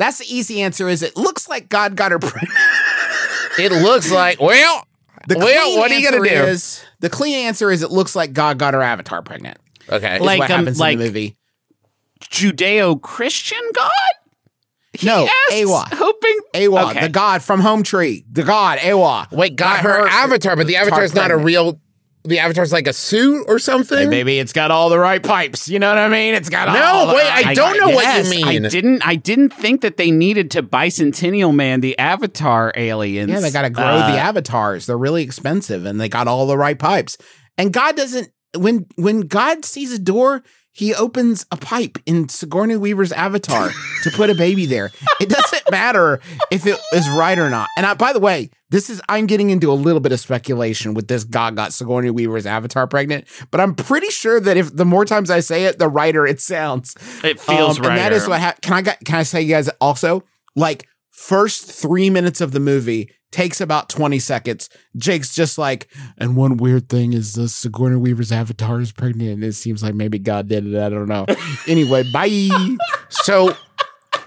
That's 0.00 0.18
the 0.18 0.24
easy 0.34 0.62
answer. 0.62 0.88
Is 0.88 1.02
it 1.02 1.16
looks 1.16 1.46
like 1.48 1.68
God 1.68 1.94
got 1.94 2.10
her 2.10 2.18
pregnant? 2.18 2.50
It 3.58 3.72
looks 3.72 4.10
like 4.10 4.40
well. 4.40 4.84
The 5.28 5.36
Well, 5.36 5.46
clean 5.64 5.78
what 5.78 5.90
are 5.90 5.94
you 5.98 6.10
gonna 6.10 6.22
answer 6.22 6.44
do? 6.46 6.50
Is, 6.50 6.84
the 7.00 7.10
clean 7.10 7.34
answer 7.46 7.70
is 7.70 7.82
it 7.82 7.90
looks 7.90 8.16
like 8.16 8.32
God 8.32 8.58
got 8.58 8.72
her 8.74 8.80
avatar 8.80 9.20
pregnant. 9.22 9.58
Okay. 9.90 10.14
Is 10.16 10.22
Like, 10.22 10.38
what 10.38 10.50
um, 10.50 10.58
happens 10.60 10.80
like- 10.80 10.94
in 10.94 10.98
the 11.00 11.04
movie. 11.06 11.36
Judeo-Christian 12.22 13.58
God. 13.74 13.90
He 14.92 15.06
No, 15.06 15.28
Eywa. 15.52 15.92
hoping 15.92 16.38
Eywa, 16.54 16.90
Okay. 16.90 17.00
the 17.02 17.08
god 17.10 17.42
from 17.42 17.60
Home 17.60 17.82
Tree, 17.82 18.24
the 18.30 18.42
god 18.44 18.78
Eywa. 18.78 19.30
Wait, 19.30 19.56
got, 19.56 19.82
got 19.82 19.84
her, 19.84 20.00
her 20.02 20.08
avatar, 20.08 20.56
but 20.56 20.66
the 20.66 20.76
avatar 20.76 21.04
is 21.04 21.14
not 21.14 21.30
a 21.30 21.36
real. 21.36 21.80
The 22.24 22.38
avatar's 22.38 22.70
like 22.70 22.86
a 22.86 22.92
suit 22.92 23.46
or 23.48 23.58
something. 23.58 23.96
Hey, 23.98 24.06
baby, 24.06 24.38
it's 24.38 24.52
got 24.52 24.70
all 24.70 24.90
the 24.90 24.98
right 24.98 25.22
pipes. 25.22 25.68
You 25.68 25.78
know 25.78 25.88
what 25.88 25.96
I 25.98 26.08
mean? 26.08 26.34
It's 26.34 26.50
got 26.50 26.68
No, 26.68 26.82
all 26.84 27.06
the 27.06 27.14
wait, 27.14 27.28
right 27.28 27.46
I 27.46 27.54
don't 27.54 27.78
know 27.78 27.88
what 27.88 28.02
you 28.04 28.10
Yes, 28.10 28.30
mean. 28.30 28.66
I 28.66 28.68
didn't. 28.68 29.06
I 29.06 29.14
didn't 29.16 29.54
think 29.54 29.80
that 29.80 29.96
they 29.96 30.10
needed 30.10 30.50
to 30.50 30.62
bicentennial 30.62 31.54
man 31.54 31.80
the 31.80 31.98
Avatar 31.98 32.72
aliens. 32.76 33.30
Yeah, 33.30 33.40
they 33.40 33.50
got 33.50 33.62
to 33.62 33.70
grow 33.70 33.84
Uh, 33.84 34.12
the 34.12 34.18
avatars. 34.18 34.84
They're 34.86 34.98
really 34.98 35.22
expensive, 35.22 35.86
and 35.86 35.98
they 35.98 36.08
got 36.10 36.28
all 36.28 36.46
the 36.46 36.58
right 36.58 36.78
pipes. 36.78 37.16
And 37.56 37.72
God 37.72 37.96
doesn't 37.96 38.28
when 38.56 38.86
when 38.96 39.20
God 39.22 39.64
sees 39.64 39.92
a 39.92 39.98
door, 39.98 40.42
He 40.72 40.94
opens 40.94 41.44
a 41.50 41.56
pipe 41.56 41.98
in 42.06 42.28
Sigourney 42.28 42.76
Weaver's 42.76 43.12
avatar 43.12 43.70
to 44.04 44.10
put 44.12 44.30
a 44.30 44.34
baby 44.34 44.66
there. 44.66 44.90
It 45.20 45.28
doesn't 45.28 45.62
matter 45.70 46.20
if 46.50 46.64
it 46.66 46.78
is 46.94 47.08
right 47.10 47.38
or 47.38 47.50
not. 47.50 47.68
And 47.76 47.84
I, 47.84 47.94
by 47.94 48.12
the 48.12 48.20
way, 48.20 48.50
this 48.70 48.88
is 48.88 49.02
I'm 49.08 49.26
getting 49.26 49.50
into 49.50 49.72
a 49.72 49.74
little 49.74 49.98
bit 50.00 50.12
of 50.12 50.20
speculation 50.20 50.94
with 50.94 51.08
this 51.08 51.24
God 51.24 51.56
got 51.56 51.72
Sigourney 51.72 52.10
Weaver's 52.10 52.46
avatar 52.46 52.86
pregnant, 52.86 53.26
but 53.50 53.60
I'm 53.60 53.74
pretty 53.74 54.10
sure 54.10 54.38
that 54.40 54.56
if 54.56 54.74
the 54.74 54.84
more 54.84 55.04
times 55.04 55.28
I 55.28 55.40
say 55.40 55.64
it, 55.64 55.78
the 55.80 55.88
writer 55.88 56.24
it 56.26 56.40
sounds. 56.40 56.94
It 57.24 57.40
feels 57.40 57.78
Um, 57.78 57.82
right. 57.86 57.90
And 57.90 57.98
that 57.98 58.12
is 58.12 58.28
what 58.28 58.40
ha- 58.40 58.54
can 58.62 58.72
I 58.74 58.82
can 58.82 59.16
I 59.16 59.22
say 59.24 59.42
you 59.42 59.48
guys 59.54 59.68
also 59.80 60.22
like 60.54 60.86
first 61.20 61.70
three 61.70 62.08
minutes 62.10 62.40
of 62.40 62.52
the 62.52 62.60
movie 62.60 63.10
takes 63.30 63.60
about 63.60 63.88
20 63.88 64.18
seconds. 64.18 64.68
Jake's 64.96 65.34
just 65.34 65.58
like, 65.58 65.86
and 66.18 66.34
one 66.34 66.56
weird 66.56 66.88
thing 66.88 67.12
is 67.12 67.34
the 67.34 67.48
Sigourney 67.48 67.96
Weaver's 67.96 68.32
avatar 68.32 68.80
is 68.80 68.90
pregnant, 68.90 69.30
and 69.34 69.44
it 69.44 69.52
seems 69.52 69.82
like 69.82 69.94
maybe 69.94 70.18
God 70.18 70.48
did 70.48 70.66
it. 70.66 70.76
I 70.80 70.88
don't 70.88 71.06
know. 71.08 71.26
anyway, 71.68 72.02
bye. 72.10 72.48
So 73.08 73.56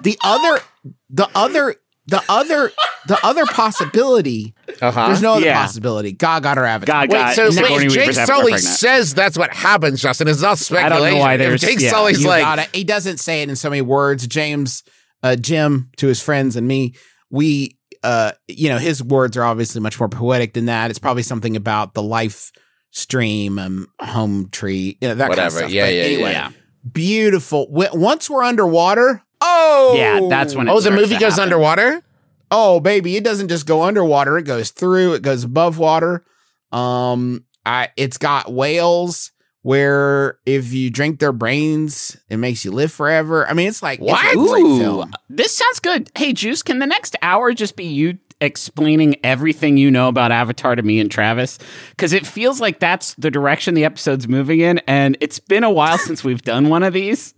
The 0.01 0.17
other, 0.23 0.61
the 1.09 1.27
other, 1.35 1.75
the 2.07 2.21
other, 2.29 2.71
the 3.07 3.19
other 3.25 3.45
possibility. 3.47 4.53
uh 4.81 4.91
huh. 4.91 5.07
There's 5.07 5.21
no 5.21 5.33
other 5.33 5.45
Yeah. 5.47 5.61
possibility. 5.61 6.11
God 6.13 6.43
got 6.43 6.57
her 6.57 6.65
avatar. 6.65 7.07
God 7.07 7.11
Wait, 7.11 7.17
got 7.17 7.35
so 7.35 7.49
wait, 7.61 7.89
Jake 7.89 8.13
Sully 8.13 8.57
says 8.57 9.13
that's 9.13 9.37
what 9.37 9.53
happens, 9.53 10.01
Justin. 10.01 10.27
It's 10.27 10.41
not 10.41 10.61
I 10.73 10.89
don't 10.89 11.01
know 11.11 11.17
why 11.19 11.33
If 11.33 11.39
there's- 11.39 11.61
Jake 11.61 11.79
yeah, 11.81 11.89
Sully's 11.89 12.25
like, 12.25 12.43
got 12.43 12.59
it. 12.59 12.69
He 12.73 12.83
doesn't 12.83 13.17
say 13.17 13.41
it 13.41 13.49
in 13.49 13.55
so 13.55 13.69
many 13.69 13.81
words. 13.81 14.27
James, 14.27 14.83
uh, 15.23 15.35
Jim, 15.35 15.89
to 15.97 16.07
his 16.07 16.21
friends 16.21 16.55
and 16.55 16.67
me, 16.67 16.93
we, 17.29 17.77
uh, 18.03 18.33
you 18.47 18.69
know, 18.69 18.77
his 18.77 19.01
words 19.01 19.35
are 19.37 19.43
obviously 19.43 19.81
much 19.81 19.99
more 19.99 20.09
poetic 20.09 20.53
than 20.53 20.65
that. 20.65 20.89
It's 20.91 20.99
probably 20.99 21.23
something 21.23 21.55
about 21.55 21.93
the 21.93 22.03
life 22.03 22.51
stream, 22.91 23.57
um, 23.57 23.87
home 23.99 24.49
tree, 24.51 24.97
you 25.01 25.07
know, 25.07 25.15
that 25.15 25.29
Whatever. 25.29 25.61
kind 25.61 25.65
of 25.65 25.71
stuff. 25.71 25.71
Yeah, 25.71 25.87
yeah, 25.87 26.03
anyway, 26.03 26.31
yeah. 26.33 26.51
beautiful. 26.91 27.67
Once 27.71 28.29
we're 28.29 28.43
underwater, 28.43 29.23
oh, 29.41 29.93
Yeah, 29.97 30.27
that's 30.29 30.55
when 30.55 30.67
it 30.67 30.71
oh, 30.71 30.79
the 30.79 30.91
movie 30.91 31.17
goes 31.17 31.33
happen. 31.33 31.43
underwater. 31.43 32.03
Oh, 32.51 32.79
baby, 32.79 33.15
it 33.17 33.23
doesn't 33.23 33.47
just 33.47 33.65
go 33.65 33.81
underwater; 33.81 34.37
it 34.37 34.43
goes 34.43 34.69
through, 34.69 35.13
it 35.13 35.23
goes 35.23 35.43
above 35.43 35.79
water. 35.79 36.23
Um, 36.71 37.45
I 37.65 37.89
it's 37.97 38.17
got 38.19 38.53
whales 38.53 39.31
where 39.63 40.37
if 40.45 40.71
you 40.71 40.89
drink 40.89 41.19
their 41.19 41.31
brains, 41.33 42.15
it 42.29 42.37
makes 42.37 42.63
you 42.63 42.71
live 42.71 42.91
forever. 42.91 43.47
I 43.47 43.53
mean, 43.53 43.67
it's 43.67 43.81
like 43.81 43.99
it's 43.99 44.09
What? 44.11 44.21
great 44.35 44.35
Ooh, 44.63 45.05
this 45.29 45.55
sounds 45.57 45.79
good. 45.79 46.11
Hey, 46.15 46.33
Juice, 46.33 46.61
can 46.61 46.79
the 46.79 46.85
next 46.87 47.15
hour 47.21 47.53
just 47.53 47.75
be 47.75 47.85
you 47.85 48.19
explaining 48.41 49.15
everything 49.23 49.77
you 49.77 49.89
know 49.89 50.09
about 50.09 50.33
Avatar 50.33 50.75
to 50.75 50.83
me 50.83 50.99
and 50.99 51.09
Travis? 51.09 51.59
Because 51.91 52.11
it 52.11 52.27
feels 52.27 52.59
like 52.59 52.79
that's 52.79 53.13
the 53.15 53.31
direction 53.31 53.73
the 53.73 53.85
episode's 53.85 54.27
moving 54.27 54.59
in, 54.59 54.79
and 54.79 55.17
it's 55.21 55.39
been 55.39 55.63
a 55.63 55.71
while 55.71 55.97
since 55.97 56.25
we've 56.25 56.41
done 56.41 56.67
one 56.67 56.83
of 56.83 56.91
these. 56.91 57.33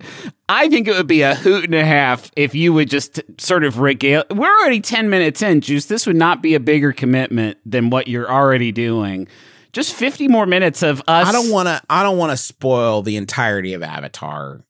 I 0.50 0.67
think 0.67 0.88
it 0.88 0.96
would 0.96 1.08
be 1.08 1.22
a 1.22 1.36
hoot 1.36 1.65
and 1.65 1.75
a 1.75 1.86
half 1.86 2.32
if 2.36 2.55
you 2.55 2.74
would 2.74 2.89
just 2.89 3.22
sort 3.39 3.63
of 3.63 3.79
regale. 3.79 4.24
We're 4.32 4.50
already 4.62 4.82
10 4.82 5.12
minutes 5.12 5.44
in, 5.44 5.62
Juice. 5.62 5.86
This 5.86 6.08
would 6.08 6.15
not 6.15 6.41
be 6.41 6.55
a 6.55 6.60
bigger 6.60 6.91
commitment 6.91 7.60
than 7.67 7.91
what 7.91 8.08
you're 8.08 8.29
already 8.32 8.72
doing. 8.72 9.27
Just 9.75 9.94
50 9.94 10.29
more 10.29 10.46
minutes 10.46 10.84
of 10.84 11.01
us. 11.01 11.27
I 11.27 11.34
don't 11.34 11.51
want 11.51 11.67
to. 11.67 11.82
I 11.89 12.01
don't 12.01 12.17
want 12.17 12.32
to 12.32 12.38
spoil 12.38 13.01
the 13.01 13.17
entirety 13.17 13.74
of 13.74 13.84
Avatar: 13.84 14.63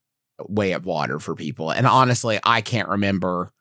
Way 0.49 0.71
of 0.71 0.87
Water 0.87 1.19
for 1.19 1.35
people. 1.35 1.69
And 1.69 1.85
honestly, 1.85 2.39
I 2.43 2.61
can't 2.61 2.89
remember 2.89 3.51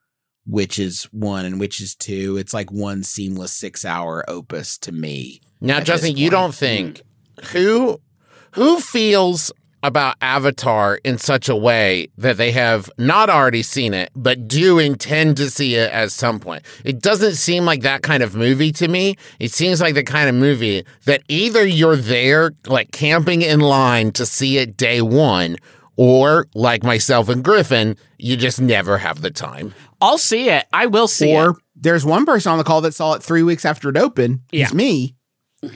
which 0.47 0.79
is 0.79 1.03
one 1.11 1.45
and 1.45 1.59
which 1.59 1.79
is 1.81 1.93
two. 1.93 2.37
It's 2.37 2.51
like 2.51 2.71
one 2.71 3.03
seamless 3.03 3.53
six-hour 3.53 4.25
opus 4.27 4.79
to 4.79 4.91
me. 4.91 5.39
Now, 5.61 5.81
Justin, 5.81 6.17
you 6.17 6.31
don't 6.31 6.53
think 6.53 7.03
who 7.51 8.01
who 8.53 8.79
feels 8.79 9.51
about 9.85 10.15
Avatar 10.21 10.95
in 11.03 11.17
such 11.17 11.47
a 11.49 11.55
way 11.55 12.07
that 12.17 12.37
they 12.37 12.51
have 12.51 12.89
not 12.97 13.29
already 13.29 13.61
seen 13.63 13.93
it, 13.93 14.09
but 14.15 14.47
do 14.47 14.79
intend 14.79 15.37
to 15.37 15.49
see 15.49 15.75
it 15.75 15.91
at 15.91 16.11
some 16.11 16.39
point? 16.39 16.63
It 16.83 17.01
doesn't 17.01 17.35
seem 17.35 17.65
like 17.65 17.81
that 17.81 18.01
kind 18.01 18.23
of 18.23 18.35
movie 18.35 18.71
to 18.73 18.87
me. 18.87 19.15
It 19.39 19.51
seems 19.51 19.79
like 19.81 19.93
the 19.93 20.03
kind 20.03 20.27
of 20.29 20.35
movie 20.35 20.83
that 21.05 21.21
either 21.27 21.65
you're 21.65 21.95
there, 21.95 22.51
like 22.67 22.91
camping 22.91 23.41
in 23.41 23.59
line 23.59 24.11
to 24.13 24.25
see 24.25 24.57
it 24.57 24.75
day 24.77 25.01
one, 25.01 25.57
or 25.97 26.47
like 26.53 26.83
myself 26.83 27.29
and 27.29 27.43
Griffin, 27.43 27.95
you 28.17 28.35
just 28.35 28.59
never 28.59 28.97
have 28.97 29.21
the 29.21 29.31
time. 29.31 29.73
I'll 30.01 30.17
see 30.17 30.49
it. 30.49 30.65
I 30.73 30.87
will 30.87 31.07
see 31.07 31.31
it. 31.31 31.35
Or 31.35 31.55
there's 31.75 32.05
one 32.05 32.25
person 32.25 32.51
on 32.51 32.57
the 32.57 32.63
call 32.63 32.81
that 32.81 32.93
saw 32.93 33.13
it 33.13 33.23
three 33.23 33.43
weeks 33.43 33.63
after 33.65 33.89
it 33.89 33.97
opened. 33.97 34.41
Yeah. 34.51 34.63
It's 34.65 34.73
me, 34.73 35.15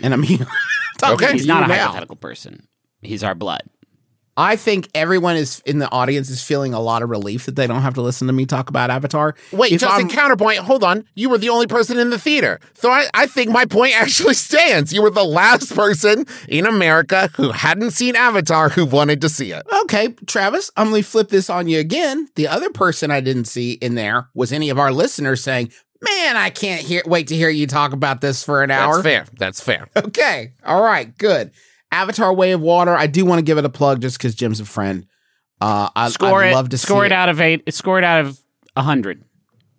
and 0.02 0.14
I'm 0.14 0.24
here. 0.24 0.46
talking 0.98 1.16
Okay. 1.16 1.28
to 1.28 1.34
He's 1.34 1.48
not 1.48 1.64
a 1.64 1.68
now. 1.68 1.84
hypothetical 1.84 2.16
person. 2.18 2.68
He's 3.02 3.24
our 3.24 3.34
blood. 3.36 3.62
I 4.40 4.56
think 4.56 4.88
everyone 4.96 5.36
is 5.36 5.62
in 5.66 5.80
the 5.80 5.92
audience 5.92 6.30
is 6.30 6.42
feeling 6.42 6.74
a 6.74 6.80
lot 6.80 7.02
of 7.04 7.10
relief 7.10 7.46
that 7.46 7.58
they 7.58 7.68
don't 7.68 7.82
have 7.82 7.96
to 7.96 8.02
listen 8.02 8.28
to 8.28 8.34
me 8.34 8.46
talk 8.46 8.70
about 8.70 8.90
Avatar. 8.90 9.36
Wait, 9.52 9.74
If 9.74 9.82
Justin, 9.82 10.06
I'm- 10.06 10.10
counterpoint. 10.10 10.60
Hold 10.60 10.82
on. 10.86 11.04
You 11.14 11.30
were 11.30 11.38
the 11.38 11.50
only 11.50 11.68
person 11.68 12.00
in 12.00 12.10
the 12.10 12.18
theater. 12.18 12.62
So 12.76 12.90
I, 12.90 13.08
I 13.14 13.26
think 13.28 13.52
my 13.52 13.66
point 13.66 13.96
actually 14.02 14.36
stands. 14.36 14.94
You 14.94 15.02
were 15.02 15.10
the 15.10 15.26
last 15.26 15.76
person 15.76 16.26
in 16.48 16.66
America 16.66 17.30
who 17.36 17.52
hadn't 17.52 17.92
seen 17.92 18.16
Avatar 18.16 18.70
who 18.70 18.86
wanted 18.86 19.20
to 19.22 19.30
see 19.30 19.52
it. 19.52 19.64
Okay, 19.84 20.16
Travis, 20.26 20.72
I'm 20.78 20.90
going 20.92 21.04
to 21.04 21.08
flip 21.10 21.28
this 21.28 21.50
on 21.50 21.68
you 21.68 21.80
again. 21.80 22.30
The 22.36 22.48
other 22.48 22.70
person 22.70 23.12
I 23.12 23.20
didn't 23.20 23.46
see 23.46 23.74
in 23.74 23.96
there 23.96 24.30
was 24.34 24.54
any 24.54 24.70
of 24.70 24.80
our 24.80 24.94
listeners 24.94 25.44
saying, 25.44 25.72
"Man, 26.02 26.38
I 26.38 26.50
can't 26.50 26.82
hear 26.82 27.02
wait 27.06 27.28
to 27.28 27.36
hear 27.36 27.50
you 27.50 27.68
talk 27.68 27.92
about 27.92 28.22
this 28.22 28.42
for 28.42 28.64
an 28.64 28.72
hour." 28.72 28.94
That's 29.02 29.04
fair. 29.04 29.26
That's 29.38 29.62
fair. 29.62 29.90
Okay. 29.98 30.54
All 30.66 30.82
right, 30.82 31.16
good. 31.18 31.52
Avatar 31.92 32.34
Way 32.34 32.52
of 32.52 32.62
Water. 32.62 32.96
I 32.96 33.08
do 33.08 33.26
want 33.26 33.40
to 33.40 33.44
give 33.44 33.58
it 33.58 33.66
a 33.66 33.70
plug 33.70 34.02
just 34.02 34.20
cuz 34.20 34.36
Jim's 34.36 34.60
a 34.60 34.66
friend. 34.66 35.06
Uh 35.62 35.90
I 35.96 36.10
Score 36.10 36.44
I'd 36.44 36.52
it. 36.52 36.56
love 36.56 36.70
to 36.70 36.78
score 36.78 37.02
see 37.04 37.08
it 37.08 37.12
out 37.12 37.30
of 37.30 37.42
eight. 37.42 37.72
Score 37.74 37.98
it 37.98 38.04
out 38.04 38.26
of 38.26 38.40
a 38.76 38.82
hundred. 38.84 39.24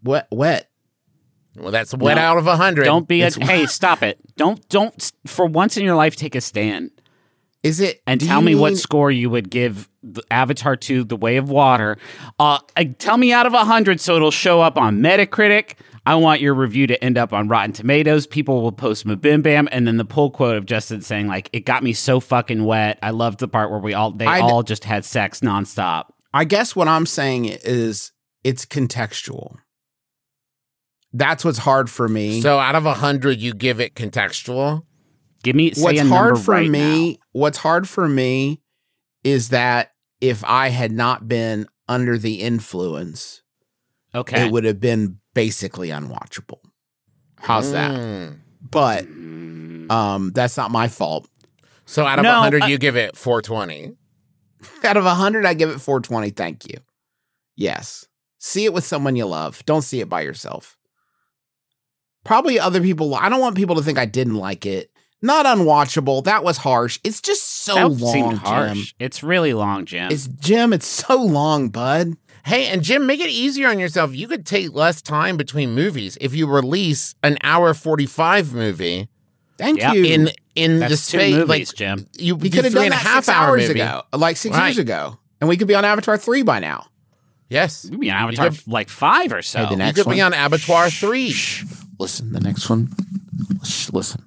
Wet 0.03 0.27
wet. 0.31 0.69
Well, 1.57 1.73
that's 1.73 1.93
wet 1.95 2.17
No. 2.17 2.23
out 2.23 2.39
of 2.39 2.47
a 2.47 2.57
hundred. 2.57 2.85
Don't 2.85 3.09
be 3.09 3.23
a. 3.23 3.27
It's- 3.27 3.49
hey, 3.49 3.67
stop 3.67 4.03
it! 4.03 4.19
Don't 4.37 4.67
don't 4.69 5.13
for 5.27 5.47
once 5.47 5.77
in 5.77 5.85
your 5.85 5.97
life 5.97 6.15
take 6.17 6.35
a 6.35 6.41
stand 6.41 6.91
Is 7.63 7.81
it 7.81 8.01
and 8.07 8.21
tell 8.21 8.41
you 8.41 8.47
me 8.47 8.55
what 8.55 8.77
score 8.77 9.11
you 9.11 9.29
would 9.31 9.51
give 9.51 9.89
the 10.03 10.23
Avatar 10.31 10.77
Two: 10.77 11.05
The 11.05 11.17
Way 11.17 11.37
of 11.37 11.51
Water. 11.51 11.99
Uh, 12.39 12.59
uh, 12.77 12.85
tell 12.99 13.17
me 13.17 13.33
out 13.33 13.47
of 13.47 13.53
a 13.55 13.65
hundred 13.65 14.01
so 14.01 14.17
it'll 14.17 14.31
show 14.31 14.61
up 14.61 14.79
on 14.79 15.01
Metacritic. 15.01 15.73
I 16.07 16.15
want 16.15 16.41
your 16.41 16.55
review 16.55 16.87
to 16.89 17.05
end 17.05 17.19
up 17.19 17.33
on 17.33 17.49
Rotten 17.49 17.73
Tomatoes. 17.73 18.27
People 18.27 18.63
will 18.63 18.73
post 18.73 19.07
Mabim 19.07 19.43
Bam, 19.43 19.69
and 19.71 19.87
then 19.87 19.97
the 19.99 20.05
pull 20.05 20.31
quote 20.31 20.57
of 20.57 20.67
Justin 20.67 21.03
saying 21.03 21.29
like, 21.29 21.51
"It 21.53 21.67
got 21.67 21.83
me 21.83 21.93
so 21.93 22.21
fucking 22.21 22.65
wet." 22.65 22.99
I 23.03 23.11
loved 23.11 23.39
the 23.41 23.49
part 23.49 23.71
where 23.71 23.81
we 23.81 23.93
all 23.95 24.11
they 24.11 24.27
I'd- 24.27 24.43
all 24.43 24.63
just 24.63 24.85
had 24.85 25.05
sex 25.05 25.41
nonstop. 25.41 26.07
I 26.33 26.45
guess 26.45 26.75
what 26.75 26.89
I'm 26.89 27.07
saying 27.07 27.47
is 27.47 28.13
it's 28.45 28.65
contextual. 28.65 29.57
That's 31.13 31.45
what's 31.45 31.59
hard 31.59 31.91
for 31.91 32.09
me. 32.09 32.41
So 32.41 32.59
out 32.59 32.77
of 32.77 32.87
a 32.87 32.95
hundred, 32.95 33.39
you 33.41 33.53
give 33.53 33.81
it 33.81 33.95
contextual. 33.95 34.85
Give 35.43 35.57
me 35.57 35.73
say 35.73 35.83
what's 35.83 36.01
a 36.01 36.07
hard 36.07 36.39
for 36.39 36.53
right 36.53 36.71
me, 36.71 37.13
now. 37.13 37.17
what's 37.33 37.59
hard 37.59 37.89
for 37.89 38.07
me 38.09 38.61
is 39.25 39.49
that 39.49 39.91
if 40.21 40.45
I 40.45 40.69
had 40.69 40.93
not 40.93 41.27
been 41.29 41.67
under 41.89 42.17
the 42.19 42.41
influence, 42.43 43.43
Okay, 44.15 44.47
it 44.47 44.53
would 44.53 44.65
have 44.65 44.81
been 44.81 45.19
basically 45.35 45.89
unwatchable. 45.89 46.59
How's 47.39 47.73
that? 47.73 47.93
Mm. 47.93 48.39
But 48.71 49.05
um 49.95 50.33
that's 50.35 50.57
not 50.57 50.71
my 50.71 50.89
fault. 50.89 51.29
So 51.87 52.05
out 52.07 52.19
of 52.19 52.23
No, 52.23 52.39
a 52.39 52.41
hundred, 52.43 52.63
I- 52.63 52.69
you 52.69 52.79
give 52.79 52.97
it 52.97 53.17
four 53.17 53.43
twenty. 53.43 53.97
Out 54.85 54.99
of 54.99 55.05
100, 55.05 55.47
I 55.47 55.55
give 55.55 55.71
it 55.71 55.81
420. 55.81 56.31
Thank 56.31 56.69
you. 56.69 56.77
Yes. 57.57 58.07
See 58.39 58.67
it 58.67 58.75
with 58.75 58.85
someone 58.85 59.17
you 59.17 59.25
love. 59.25 59.65
Don't 59.65 59.81
see 59.81 60.01
it 60.01 60.09
by 60.11 60.21
yourself. 60.21 60.77
Probably 62.25 62.61
other 62.61 62.83
people. 62.83 63.15
I 63.15 63.31
don't 63.31 63.41
want 63.41 63.57
people 63.57 63.77
to 63.77 63.83
think 63.83 63.97
I 63.99 64.05
didn't 64.05 64.35
like 64.37 64.67
it. 64.67 64.91
Not 65.23 65.47
unwatchable. 65.47 66.25
That 66.25 66.45
was 66.45 66.59
harsh. 66.59 66.99
It's 67.05 67.23
just 67.23 67.43
so 67.63 67.75
that 67.75 67.89
long, 67.89 68.13
seemed 68.13 68.45
Jim. 68.45 68.85
It's 68.99 69.23
really 69.23 69.55
long, 69.55 69.87
Jim. 69.87 70.11
It's 70.11 70.27
Jim. 70.27 70.73
It's 70.75 70.87
so 70.87 71.23
long, 71.23 71.71
bud. 71.71 72.17
Hey, 72.45 72.67
and 72.69 72.83
Jim, 72.83 73.07
make 73.07 73.21
it 73.21 73.29
easier 73.29 73.69
on 73.69 73.79
yourself. 73.79 74.15
You 74.15 74.27
could 74.29 74.47
take 74.47 74.73
less 74.75 75.03
time 75.03 75.37
between 75.37 75.75
movies 75.75 76.17
if 76.21 76.35
you 76.35 76.47
release 76.47 77.15
an 77.23 77.37
hour 77.43 77.75
forty-five 77.75 78.53
movie 78.55 79.09
Thank 79.59 79.79
Yep. 79.79 79.95
you. 79.95 80.05
in 80.05 80.31
in 80.55 80.75
the 80.75 80.89
That's 80.89 81.11
two 81.11 81.19
space. 81.19 81.35
movies, 81.35 81.49
Like 81.49 81.75
Jim. 81.75 82.07
you, 82.19 82.35
we 82.37 82.49
do 82.49 82.57
could 82.59 82.65
have 82.65 82.73
three 82.73 82.79
done 82.89 82.93
and 82.93 82.95
a 82.95 82.97
that 82.97 83.07
half 83.07 83.25
six 83.25 83.29
hour 83.37 83.49
hours 83.49 83.69
movie. 83.69 83.81
ago, 83.81 84.03
like 84.15 84.37
six 84.39 84.57
Right. 84.57 84.67
years 84.69 84.79
ago, 84.79 85.19
and 85.41 85.49
we 85.49 85.57
could 85.57 85.69
be 85.69 85.75
on 85.75 85.85
Avatar 85.85 86.17
three 86.17 86.43
by 86.43 86.59
now. 86.61 86.87
Yes, 87.51 87.85
We'd 87.91 88.01
be 88.01 88.11
on 88.11 88.17
Avatar 88.29 88.51
could- 88.51 88.67
like 88.69 88.89
five 88.89 89.33
or 89.33 89.43
so. 89.43 89.59
Hey, 89.61 89.65
the 89.67 89.71
you 89.73 89.77
next 89.77 89.97
could 89.99 90.07
one. 90.07 90.17
be 90.17 90.21
on 90.23 90.33
Abattoir 90.33 90.89
three. 90.91 91.31
Shh. 91.31 91.65
Listen, 91.99 92.33
the 92.33 92.41
next 92.41 92.71
one. 92.71 92.89
Shh, 93.65 93.91
listen. 93.93 94.25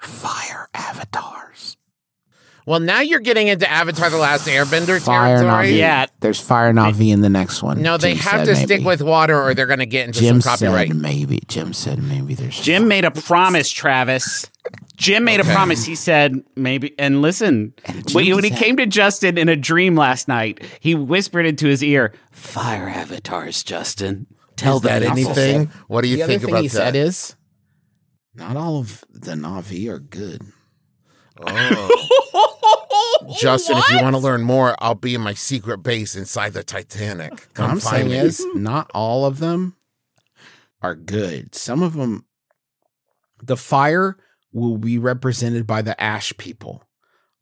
Fire 0.00 0.68
avatars. 0.74 1.47
Well, 2.68 2.80
now 2.80 3.00
you're 3.00 3.20
getting 3.20 3.48
into 3.48 3.68
Avatar: 3.70 4.10
The 4.10 4.18
Last 4.18 4.46
Airbender 4.46 5.00
Fire 5.00 5.38
territory. 5.38 5.68
Navi. 5.72 5.78
Yeah. 5.78 6.04
There's 6.20 6.38
Fire 6.38 6.70
Navi 6.74 7.10
in 7.12 7.22
the 7.22 7.30
next 7.30 7.62
one. 7.62 7.80
No, 7.80 7.96
they 7.96 8.10
Jim 8.12 8.18
have 8.24 8.46
said 8.46 8.54
to 8.54 8.56
stick 8.62 8.84
with 8.84 9.00
water, 9.00 9.40
or 9.42 9.54
they're 9.54 9.64
going 9.66 9.78
to 9.78 9.86
get 9.86 10.06
into 10.06 10.20
Jim 10.20 10.42
some 10.42 10.52
copyright. 10.52 10.88
said 10.88 10.96
maybe. 10.98 11.40
Jim 11.48 11.72
said 11.72 11.98
maybe 12.02 12.34
there's 12.34 12.60
Jim 12.60 12.86
made 12.86 13.06
a 13.06 13.10
promise, 13.10 13.70
Travis. 13.70 14.50
Jim 14.96 15.24
made 15.24 15.40
Okay. 15.40 15.50
a 15.50 15.54
promise. 15.54 15.84
He 15.86 15.94
said 15.94 16.42
maybe, 16.56 16.94
and 16.98 17.22
listen, 17.22 17.72
And 17.86 18.04
when, 18.12 18.24
Jim 18.26 18.34
when 18.34 18.44
he 18.44 18.50
came 18.50 18.76
to 18.76 18.84
Justin 18.84 19.38
in 19.38 19.48
a 19.48 19.56
dream 19.56 19.96
last 19.96 20.28
night, 20.28 20.62
he 20.80 20.94
whispered 20.94 21.46
into 21.46 21.66
his 21.68 21.82
ear, 21.82 22.12
"Fire 22.32 22.88
avatars, 22.90 23.62
Justin. 23.62 24.26
Tell 24.56 24.76
Is 24.76 24.82
that 24.82 24.98
them 25.00 25.12
anything? 25.12 25.70
What 25.86 26.02
do 26.02 26.08
you 26.08 26.18
the 26.18 26.26
think 26.26 26.42
other 26.42 26.46
thing 26.46 26.54
about 26.54 26.62
he 26.62 26.68
that? 26.68 26.74
said 26.74 26.96
is 26.96 27.34
not 28.34 28.56
all 28.58 28.78
of 28.78 29.04
the 29.10 29.32
Navi 29.32 29.88
are 29.88 30.00
good. 30.00 30.42
Oh. 31.40 32.54
Justin, 33.38 33.78
if 33.78 33.90
you 33.90 34.02
want 34.02 34.14
to 34.14 34.20
learn 34.20 34.42
more, 34.42 34.76
I'll 34.78 34.94
be 34.94 35.14
in 35.14 35.20
my 35.20 35.34
secret 35.34 35.78
base 35.78 36.16
inside 36.16 36.52
the 36.52 36.62
Titanic. 36.62 37.52
Come 37.54 37.72
I'm 37.72 37.80
find 37.80 38.08
saying 38.08 38.08
me. 38.08 38.16
is 38.18 38.44
not 38.54 38.90
all 38.94 39.24
of 39.24 39.38
them 39.38 39.76
are 40.82 40.94
good. 40.94 41.54
Some 41.54 41.82
of 41.82 41.94
them 41.94 42.24
the 43.42 43.56
fire 43.56 44.16
will 44.52 44.78
be 44.78 44.98
represented 44.98 45.66
by 45.66 45.82
the 45.82 46.00
ash 46.00 46.36
people. 46.36 46.84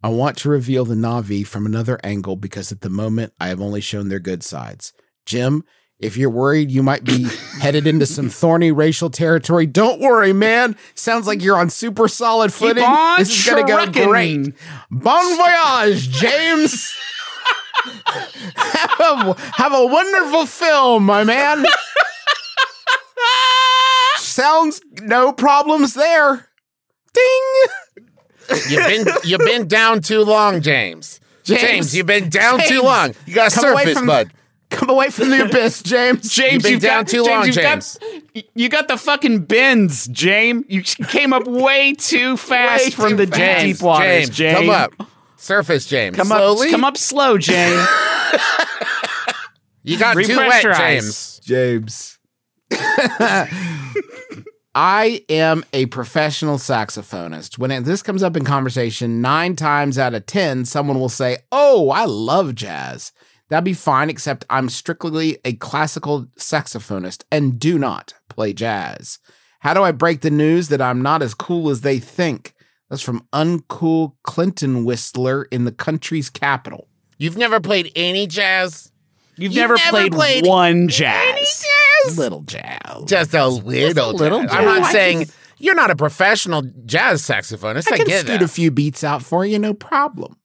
I 0.03 0.09
want 0.09 0.37
to 0.39 0.51
reveal 0.51 0.85
the 0.85 0.95
Navi 0.95 1.47
from 1.47 1.67
another 1.67 1.99
angle 2.05 2.37
because 2.37 2.71
at 2.71 2.83
the 2.83 2.91
moment 2.91 3.33
I 3.41 3.49
have 3.49 3.61
only 3.61 3.81
shown 3.81 4.09
their 4.09 4.21
good 4.21 4.43
sides. 4.43 4.93
Jim, 5.25 5.65
if 5.99 6.17
you're 6.17 6.31
worried 6.31 6.71
you 6.71 6.83
might 6.83 7.05
be 7.05 7.25
headed 7.61 7.87
into 7.87 8.07
some 8.07 8.29
thorny 8.29 8.73
racial 8.73 9.11
territory, 9.11 9.67
don't 9.67 10.01
worry, 10.01 10.33
man. 10.33 10.77
Sounds 10.95 11.27
like 11.27 11.43
you're 11.43 11.57
on 11.57 11.71
super 11.71 12.09
solid 12.09 12.51
Keep 12.51 12.59
footing. 12.59 12.85
on 12.85 13.19
this 13.19 13.31
is 13.31 13.47
gonna 13.47 13.67
go 13.67 13.85
trucking. 13.85 14.09
great. 14.09 14.55
Bon 14.91 15.37
voyage, 15.37 16.11
James. 16.11 16.95
have, 18.57 19.29
a, 19.29 19.41
have 19.55 19.73
a 19.73 19.87
wonderful 19.87 20.47
film, 20.47 21.05
my 21.05 21.25
man. 21.25 21.65
Sounds 24.17 24.81
no 25.03 25.33
problems 25.33 25.95
there. 25.95 26.49
Ding. 27.15 28.59
You've 28.69 28.87
been 28.87 29.07
you've 29.25 29.41
been 29.41 29.67
down 29.67 30.01
too 30.03 30.23
long, 30.25 30.61
James. 30.61 31.21
James, 31.45 31.61
James, 31.61 31.97
you've 31.97 32.07
been 32.07 32.29
down 32.29 32.61
too 32.67 32.83
long. 32.83 33.15
You 33.25 33.35
got 33.35 33.51
to 33.53 33.59
surface, 33.59 34.01
bud. 34.03 34.33
Come 34.77 34.91
away 34.91 35.09
from 35.11 35.31
the 35.31 35.45
abyss, 35.47 35.83
James. 35.83 36.31
James, 36.35 36.53
You've 36.55 36.63
been 36.63 36.73
you've 36.73 36.83
down 36.83 37.05
got, 37.05 37.09
too 37.11 37.23
long, 37.25 37.47
you've 37.47 37.55
James. 37.55 37.99
Got, 38.35 38.45
you 38.55 38.69
got 38.69 38.89
the 38.89 38.97
fucking 38.97 39.45
bends, 39.47 40.07
James. 40.09 40.65
You 40.69 40.83
came 40.83 41.33
up 41.33 41.47
way 41.47 41.95
too 41.95 42.37
fast 42.37 42.85
Way 42.85 42.91
from 42.91 43.11
too 43.11 43.17
the 43.25 43.27
fast. 43.27 43.65
deep, 43.65 43.77
deep 43.77 43.83
waters, 43.85 44.29
James, 44.29 44.37
James. 44.37 44.59
come 44.59 44.71
up. 44.71 44.93
Surface, 45.37 45.87
James. 45.87 46.17
Come 46.17 46.27
Slowly. 46.29 46.67
up, 46.69 46.71
come 46.73 46.85
up 46.85 46.97
slow, 46.97 47.39
James. 47.39 47.87
You 49.83 49.97
got 50.01 50.15
too 50.17 50.37
wet, 50.37 50.63
James. 50.77 51.41
James. 51.45 52.19
I 54.75 55.25
am 55.29 55.65
a 55.73 55.87
professional 55.87 56.59
saxophonist. 56.59 57.57
When 57.57 57.71
it- 57.71 57.85
this 57.85 58.03
comes 58.03 58.23
up 58.25 58.37
in 58.37 58.45
conversation, 58.45 59.21
nine 59.23 59.55
times 59.57 59.97
out 59.97 60.13
of 60.13 60.27
10, 60.27 60.65
someone 60.65 60.99
will 61.01 61.09
say, 61.09 61.39
Oh, 61.53 61.91
I 61.91 62.05
love 62.05 62.55
jazz. 62.57 63.13
That'd 63.49 63.65
be 63.65 63.75
fine, 63.75 64.11
except 64.11 64.45
I'm 64.51 64.69
strictly 64.69 65.39
a 65.45 65.53
classical 65.55 66.27
saxophonist 66.37 67.25
and 67.31 67.59
do 67.59 67.79
not 67.79 68.15
play 68.29 68.53
jazz. 68.53 69.19
How 69.61 69.73
do 69.75 69.83
I 69.83 69.93
break 69.93 70.21
the 70.21 70.31
news 70.31 70.69
that 70.69 70.81
I'm 70.81 71.01
not 71.01 71.23
as 71.23 71.35
cool 71.35 71.71
as 71.71 71.83
they 71.83 71.99
think? 71.99 72.55
That's 72.91 73.03
from 73.03 73.27
Uncool 73.33 74.15
Clinton 74.23 74.85
Whistler 74.85 75.45
in 75.45 75.65
the 75.65 75.73
country's 75.73 76.31
capital. 76.31 76.89
You've 77.19 77.37
never 77.37 77.61
played 77.61 77.91
any 77.97 78.27
jazz? 78.27 78.93
You've, 79.37 79.53
You've 79.53 79.63
never, 79.63 79.75
never 79.77 79.91
played, 79.91 80.13
played 80.13 80.47
one 80.47 80.89
jazz. 80.89 81.65
jazz? 82.05 82.19
Little 82.19 82.43
jazz. 82.43 83.05
Just 83.07 83.35
a 83.35 83.47
little, 83.47 84.13
little 84.13 84.43
jazz. 84.43 84.53
I'm 84.53 84.65
not 84.65 84.83
jazz. 84.83 84.93
saying 84.93 85.27
you're 85.59 85.75
not 85.75 85.91
a 85.91 85.97
professional 85.97 86.63
jazz 86.85 87.23
saxophonist. 87.23 87.91
I, 87.91 87.95
I 87.95 87.97
can 87.99 88.07
get 88.07 88.21
scoot 88.21 88.41
that. 88.41 88.43
a 88.43 88.49
few 88.49 88.71
beats 88.71 89.05
out 89.05 89.23
for 89.23 89.45
you, 89.45 89.59
no 89.59 89.75
problem. 89.75 90.37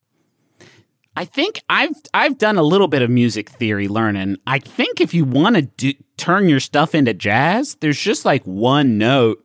I 1.21 1.25
think 1.25 1.61
I've 1.69 1.93
I've 2.15 2.39
done 2.39 2.57
a 2.57 2.63
little 2.63 2.87
bit 2.87 3.03
of 3.03 3.09
music 3.11 3.49
theory 3.49 3.87
learning. 3.87 4.37
I 4.47 4.57
think 4.57 4.99
if 4.99 5.13
you 5.13 5.23
want 5.23 5.55
to 5.55 5.61
do, 5.61 5.93
turn 6.17 6.49
your 6.49 6.59
stuff 6.59 6.95
into 6.95 7.13
jazz, 7.13 7.75
there's 7.75 7.99
just 7.99 8.25
like 8.25 8.43
one 8.43 8.97
note 8.97 9.37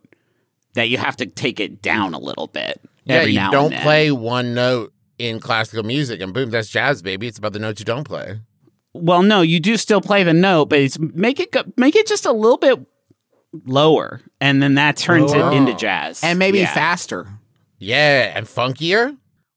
that 0.73 0.88
you 0.88 0.97
have 0.97 1.16
to 1.16 1.26
take 1.26 1.61
it 1.61 1.83
down 1.83 2.14
a 2.14 2.18
little 2.18 2.47
bit. 2.47 2.80
yeah, 3.04 3.16
every 3.16 3.33
you 3.33 3.40
now 3.40 3.50
don't 3.50 3.64
and 3.66 3.73
then. 3.75 3.83
play 3.83 4.11
one 4.11 4.54
note 4.54 4.95
in 5.18 5.38
classical 5.38 5.83
music, 5.83 6.23
and 6.23 6.33
boom, 6.33 6.49
that's 6.50 6.68
jazz, 6.71 7.02
baby. 7.02 7.26
It's 7.26 7.37
about 7.37 7.52
the 7.52 7.59
notes 7.59 7.78
you 7.78 7.85
don't 7.85 8.04
play. 8.04 8.40
Well, 8.95 9.23
no, 9.23 9.42
you 9.42 9.61
do 9.61 9.76
still 9.76 10.00
play 10.00 10.23
the 10.25 10.33
note, 10.33 10.71
but 10.71 10.78
it's 10.78 10.99
make 10.99 11.40
it 11.40 11.52
go, 11.52 11.62
make 11.76 11.95
it 11.95 12.06
just 12.06 12.25
a 12.25 12.33
little 12.33 12.56
bit 12.56 12.78
lower, 13.66 14.23
and 14.40 14.62
then 14.62 14.76
that 14.76 14.97
turns 14.97 15.33
Lower. 15.35 15.52
it 15.52 15.56
into 15.56 15.75
jazz 15.75 16.25
And 16.25 16.38
maybe 16.38 16.61
Yeah. 16.61 16.73
faster. 16.73 17.26
Yeah, 17.78 18.33
and 18.35 18.47
funkier. 18.47 19.16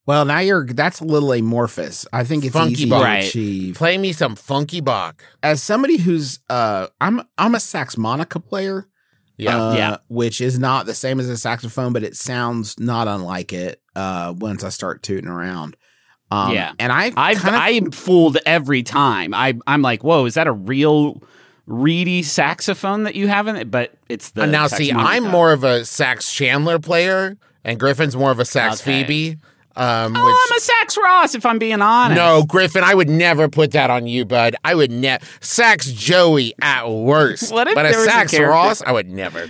Well, 0.09 0.25
now 0.25 0.39
you're 0.39 0.65
that's 0.65 1.01
a 1.01 1.03
little 1.03 1.31
amorphous. 1.33 2.07
I 2.11 2.23
think 2.23 2.43
it's 2.43 2.53
Funky 2.53 2.73
easy 2.73 2.89
Bach. 2.89 3.01
to 3.01 3.05
Right. 3.05 3.23
achieve. 3.25 3.75
Play 3.75 3.95
me 3.99 4.11
some 4.11 4.35
funky 4.35 4.81
Bach. 4.81 5.23
As 5.43 5.61
somebody 5.61 5.97
who's 5.97 6.39
uh 6.49 6.87
I'm 6.99 7.21
I'm 7.37 7.53
a 7.53 7.59
sax 7.59 7.95
monica 7.95 8.39
player. 8.39 8.87
Yeah. 9.37 9.55
uh, 9.69 9.73
Yeah. 9.75 9.97
Which 10.07 10.41
is 10.41 10.57
not 10.57 10.87
the 10.87 10.95
same 10.95 11.19
as 11.19 11.29
a 11.29 11.37
saxophone, 11.37 11.93
but 11.93 12.01
it 12.01 12.15
sounds 12.15 12.73
not 12.79 13.07
unlike 13.07 13.53
it 13.53 13.83
uh 13.95 14.33
once 14.35 14.63
I 14.63 14.69
start 14.69 15.03
tooting 15.03 15.29
around. 15.29 15.77
Um 16.31 16.55
Yeah. 16.55 16.71
and 16.79 16.91
I 16.91 17.11
I've 17.15 17.37
kind 17.37 17.55
of 17.55 17.61
I'm 17.61 17.91
fooled 17.91 18.39
every 18.47 18.81
time. 18.81 19.35
I 19.35 19.59
I'm 19.67 19.83
like, 19.83 20.03
whoa, 20.03 20.25
is 20.25 20.33
that 20.33 20.47
a 20.47 20.51
real 20.51 21.21
reedy 21.67 22.23
saxophone 22.23 23.03
that 23.03 23.13
you 23.13 23.27
have 23.27 23.47
in 23.47 23.55
it? 23.57 23.69
But 23.69 23.93
it's 24.09 24.31
the 24.31 24.41
and 24.41 24.51
now, 24.51 24.65
see. 24.65 24.91
I'm 24.91 25.23
more 25.25 25.51
of 25.53 25.63
a 25.63 25.85
sax 25.85 26.33
Chandler 26.33 26.79
player, 26.79 27.37
and 27.63 27.79
Griffin's 27.79 28.15
more 28.15 28.31
of 28.31 28.39
a 28.39 28.45
sax 28.45 28.81
Okay. 28.81 29.03
Phoebe. 29.03 29.37
Um, 29.75 30.13
Oh, 30.15 30.25
which, 30.25 30.35
I'm 30.51 30.57
a 30.57 30.59
sax 30.59 30.97
Ross, 30.97 31.35
if 31.35 31.45
I'm 31.45 31.59
being 31.59 31.81
honest. 31.81 32.17
no, 32.17 32.43
Griffin, 32.43 32.83
I 32.83 32.93
would 32.93 33.09
never 33.09 33.47
put 33.47 33.71
that 33.71 33.89
on 33.89 34.07
you, 34.07 34.25
bud. 34.25 34.55
I 34.65 34.75
would 34.75 34.91
never. 34.91 35.23
Sax 35.39 35.91
Joey 35.91 36.53
at 36.61 36.89
worst. 36.89 37.53
What 37.53 37.67
if 37.67 37.75
but 37.75 37.85
a 37.85 37.89
there 37.89 38.01
a 38.01 38.05
sax 38.05 38.38
Ross, 38.38 38.81
I 38.81 38.91
would 38.91 39.09
never. 39.09 39.49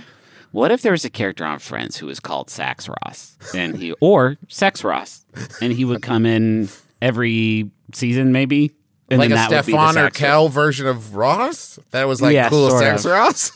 What 0.52 0.70
if 0.72 0.82
there 0.82 0.92
was 0.92 1.04
a 1.04 1.10
character 1.10 1.44
on 1.44 1.58
Friends 1.60 1.96
who 1.96 2.06
was 2.06 2.18
called 2.20 2.50
Sax 2.50 2.88
Ross, 2.88 3.36
and 3.54 3.76
he 3.76 3.92
or 4.00 4.36
Sex 4.48 4.82
Ross, 4.84 5.24
and 5.60 5.72
he 5.72 5.84
would 5.84 6.02
come 6.02 6.26
in 6.26 6.68
every 7.00 7.70
season, 7.92 8.32
maybe, 8.32 8.72
and 9.10 9.18
like 9.20 9.28
then 9.30 9.38
a 9.38 9.40
that 9.48 9.50
would 9.50 9.66
be 9.66 9.72
the 9.72 9.78
Stefan 9.78 9.96
or 9.98 10.06
sax- 10.06 10.18
Kel 10.18 10.48
version 10.48 10.86
of 10.86 11.14
Ross? 11.16 11.78
That 11.92 12.04
was 12.08 12.20
like 12.20 12.34
Yeah, 12.34 12.48
cool 12.48 12.70
sex 12.78 13.04
of. 13.04 13.12
Ross? 13.12 13.52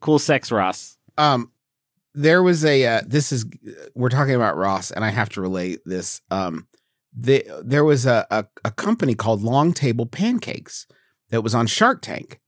cool 0.00 0.18
Sex 0.20 0.50
Ross. 0.52 0.96
um 1.16 1.50
there 2.18 2.42
was 2.42 2.64
a 2.64 2.84
uh, 2.84 3.02
this 3.06 3.30
is 3.30 3.46
we're 3.94 4.08
talking 4.08 4.34
about 4.34 4.56
Ross 4.56 4.90
and 4.90 5.04
I 5.04 5.10
have 5.10 5.28
to 5.30 5.40
relate 5.40 5.80
this 5.84 6.20
um 6.30 6.66
the, 7.16 7.44
there 7.64 7.84
was 7.84 8.06
a, 8.06 8.26
a 8.30 8.44
a 8.64 8.70
company 8.72 9.14
called 9.14 9.42
Long 9.42 9.72
Table 9.72 10.04
Pancakes 10.04 10.86
that 11.30 11.42
was 11.42 11.54
on 11.54 11.66
Shark 11.66 12.02
Tank 12.02 12.40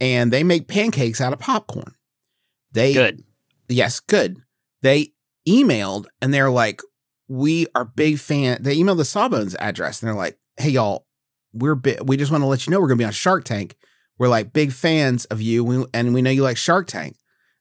and 0.00 0.32
they 0.32 0.42
make 0.42 0.66
pancakes 0.66 1.20
out 1.20 1.32
of 1.32 1.38
popcorn. 1.38 1.94
They 2.72 2.94
Good. 2.94 3.22
Yes, 3.68 4.00
good. 4.00 4.38
They 4.80 5.12
emailed 5.46 6.06
and 6.20 6.32
they're 6.32 6.50
like, 6.50 6.80
"We 7.28 7.66
are 7.74 7.84
big 7.84 8.18
fan." 8.18 8.62
They 8.62 8.76
emailed 8.76 8.96
the 8.96 9.04
Sawbones 9.04 9.54
address 9.56 10.00
and 10.00 10.08
they're 10.08 10.16
like, 10.16 10.38
"Hey 10.56 10.70
y'all, 10.70 11.06
we're 11.52 11.74
bi- 11.74 12.00
we 12.02 12.16
just 12.16 12.32
want 12.32 12.42
to 12.42 12.48
let 12.48 12.66
you 12.66 12.70
know 12.70 12.80
we're 12.80 12.88
gonna 12.88 12.98
be 12.98 13.04
on 13.04 13.12
Shark 13.12 13.44
Tank. 13.44 13.76
We're 14.18 14.28
like 14.28 14.52
big 14.54 14.72
fans 14.72 15.26
of 15.26 15.42
you, 15.42 15.86
and 15.92 16.14
we 16.14 16.22
know 16.22 16.30
you 16.30 16.42
like 16.42 16.56
Shark 16.56 16.86
Tank." 16.86 17.16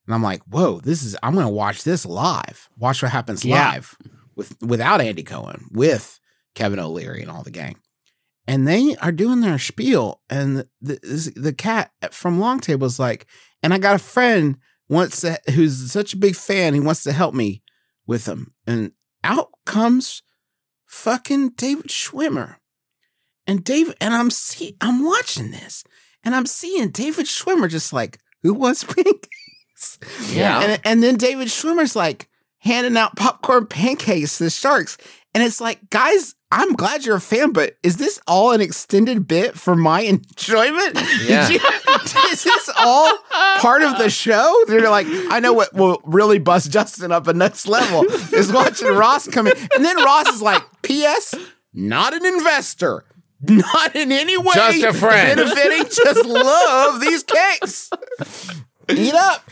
And 0.07 0.15
I'm 0.15 0.23
like, 0.23 0.41
"Whoa, 0.43 0.79
this 0.81 1.03
is 1.03 1.15
I'm 1.23 1.35
gonna 1.35 1.49
watch 1.49 1.83
this 1.83 2.05
live. 2.05 2.69
Watch 2.77 3.01
what 3.01 3.11
happens 3.11 3.45
Yeah. 3.45 3.69
live 3.71 3.97
with 4.35 4.55
without 4.61 5.01
Andy 5.01 5.23
Cohen, 5.23 5.67
with 5.71 6.19
Kevin 6.55 6.79
O'Leary 6.79 7.21
and 7.21 7.31
all 7.31 7.43
the 7.43 7.51
gang." 7.51 7.75
And 8.47 8.67
they 8.67 8.95
are 8.97 9.11
doing 9.11 9.41
their 9.41 9.59
spiel, 9.59 10.21
and 10.29 10.57
the 10.57 10.67
the, 10.81 11.33
the 11.35 11.53
cat 11.53 11.91
from 12.11 12.39
Long 12.39 12.59
Table 12.59 12.87
is 12.87 12.99
like, 12.99 13.27
"And 13.63 13.73
I 13.73 13.77
got 13.77 13.95
a 13.95 13.99
friend." 13.99 14.57
wants 14.89 15.21
to, 15.21 15.39
who's 15.53 15.89
such 15.89 16.11
a 16.13 16.17
big 16.17 16.35
fan, 16.35 16.73
he 16.73 16.79
wants 16.81 17.01
to 17.01 17.13
help 17.13 17.33
me 17.33 17.63
with 18.05 18.27
him. 18.27 18.53
And 18.67 18.91
out 19.23 19.47
comes 19.65 20.21
fucking 20.85 21.51
David 21.51 21.87
Schwimmer. 21.87 22.57
And 23.47 23.63
David, 23.63 23.95
and 24.01 24.13
I'm 24.13 24.29
see, 24.29 24.75
I'm 24.81 25.01
watching 25.05 25.51
this, 25.51 25.85
and 26.25 26.35
I'm 26.35 26.45
seeing 26.45 26.89
David 26.89 27.25
Schwimmer 27.25 27.69
just 27.69 27.93
like, 27.93 28.19
who 28.43 28.53
wants 28.53 28.83
pancakes? 29.81 30.33
Yeah. 30.33 30.61
And, 30.61 30.81
and 30.83 31.03
then 31.03 31.15
David 31.15 31.47
Schwimmer's 31.47 31.95
like 31.95 32.27
handing 32.59 32.97
out 32.97 33.15
popcorn 33.15 33.65
pancakes 33.65 34.37
to 34.37 34.45
the 34.45 34.49
sharks. 34.49 34.97
And 35.33 35.43
it's 35.43 35.61
like, 35.61 35.89
guys, 35.89 36.35
I'm 36.51 36.73
glad 36.73 37.05
you're 37.05 37.15
a 37.15 37.21
fan, 37.21 37.53
but 37.53 37.77
is 37.83 37.95
this 37.97 38.19
all 38.27 38.51
an 38.51 38.59
extended 38.59 39.27
bit 39.27 39.57
for 39.57 39.75
my 39.75 40.01
enjoyment? 40.01 40.99
Yeah. 41.21 41.49
Is 42.31 42.43
this 42.43 42.69
all 42.79 43.09
part 43.59 43.83
of 43.83 43.97
the 43.97 44.09
show? 44.09 44.63
They're 44.67 44.89
like, 44.89 45.05
I 45.29 45.39
know 45.39 45.53
what 45.53 45.73
will 45.73 46.01
really 46.03 46.39
bust 46.39 46.71
Justin 46.71 47.11
up 47.11 47.27
a 47.27 47.33
next 47.33 47.67
level 47.67 48.03
is 48.33 48.51
watching 48.51 48.87
Ross 48.87 49.27
come 49.27 49.47
in. 49.47 49.53
And 49.75 49.85
then 49.85 49.95
Ross 49.97 50.27
is 50.29 50.41
like, 50.41 50.63
P.S. 50.81 51.35
Not 51.73 52.13
an 52.13 52.25
investor. 52.25 53.05
Not 53.41 53.95
in 53.95 54.11
any 54.11 54.37
way 54.37 54.51
Just 54.53 54.83
a 54.83 54.93
friend. 54.93 55.37
benefiting. 55.37 55.83
Just 55.85 56.25
love 56.25 57.01
these 57.01 57.23
cakes. 57.23 57.89
Eat 58.89 59.13
up. 59.13 59.49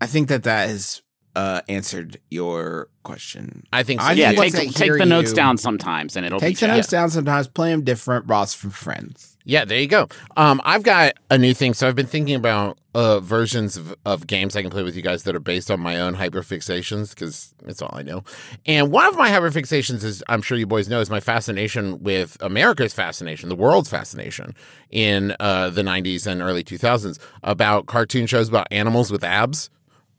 I 0.00 0.06
think 0.06 0.28
that 0.28 0.44
that 0.44 0.68
has 0.68 1.02
uh, 1.36 1.60
answered 1.68 2.18
your 2.30 2.88
question. 3.02 3.64
I 3.72 3.82
think 3.82 4.00
so. 4.00 4.08
I 4.08 4.12
Yeah, 4.12 4.32
take, 4.32 4.52
take 4.74 4.92
the 4.92 5.06
notes 5.06 5.30
you- 5.30 5.36
down 5.36 5.58
sometimes, 5.58 6.16
and 6.16 6.26
it'll 6.26 6.40
Take 6.40 6.56
be 6.58 6.66
the 6.66 6.72
notes 6.74 6.88
down 6.88 7.10
sometimes. 7.10 7.48
Play 7.48 7.70
them 7.70 7.84
different. 7.84 8.26
Ross 8.28 8.52
from 8.54 8.70
Friends. 8.70 9.36
Yeah, 9.44 9.64
there 9.64 9.78
you 9.80 9.86
go. 9.86 10.08
Um, 10.36 10.60
I've 10.64 10.82
got 10.82 11.14
a 11.30 11.38
new 11.38 11.54
thing. 11.54 11.74
So 11.74 11.88
I've 11.88 11.94
been 11.96 12.06
thinking 12.06 12.34
about 12.34 12.78
uh, 12.94 13.20
versions 13.20 13.76
of, 13.76 13.94
of 14.04 14.26
games 14.26 14.54
I 14.54 14.62
can 14.62 14.70
play 14.70 14.82
with 14.82 14.94
you 14.94 15.02
guys 15.02 15.22
that 15.22 15.34
are 15.34 15.40
based 15.40 15.70
on 15.70 15.80
my 15.80 15.98
own 15.98 16.14
hyperfixations 16.14 17.10
because 17.10 17.54
it's 17.66 17.80
all 17.80 17.90
I 17.92 18.02
know. 18.02 18.22
And 18.66 18.90
one 18.92 19.06
of 19.06 19.16
my 19.16 19.30
hyperfixations 19.30 20.04
is, 20.04 20.22
I'm 20.28 20.42
sure 20.42 20.58
you 20.58 20.66
boys 20.66 20.88
know, 20.88 21.00
is 21.00 21.10
my 21.10 21.20
fascination 21.20 22.02
with 22.02 22.36
America's 22.40 22.92
fascination, 22.92 23.48
the 23.48 23.56
world's 23.56 23.88
fascination 23.88 24.54
in 24.90 25.34
uh, 25.40 25.70
the 25.70 25.82
90s 25.82 26.26
and 26.26 26.42
early 26.42 26.62
2000s 26.62 27.18
about 27.42 27.86
cartoon 27.86 28.26
shows 28.26 28.48
about 28.48 28.68
animals 28.70 29.10
with 29.10 29.24
abs. 29.24 29.70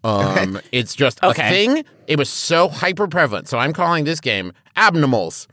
Um, 0.03 0.59
It's 0.71 0.95
just 0.95 1.23
Okay. 1.23 1.45
a 1.45 1.49
thing. 1.49 1.85
It 2.07 2.17
was 2.17 2.29
so 2.29 2.67
hyper 2.69 3.07
prevalent. 3.07 3.47
So 3.47 3.57
I'm 3.59 3.73
calling 3.73 4.03
this 4.05 4.19
game 4.19 4.51
Abnormals. 4.75 5.47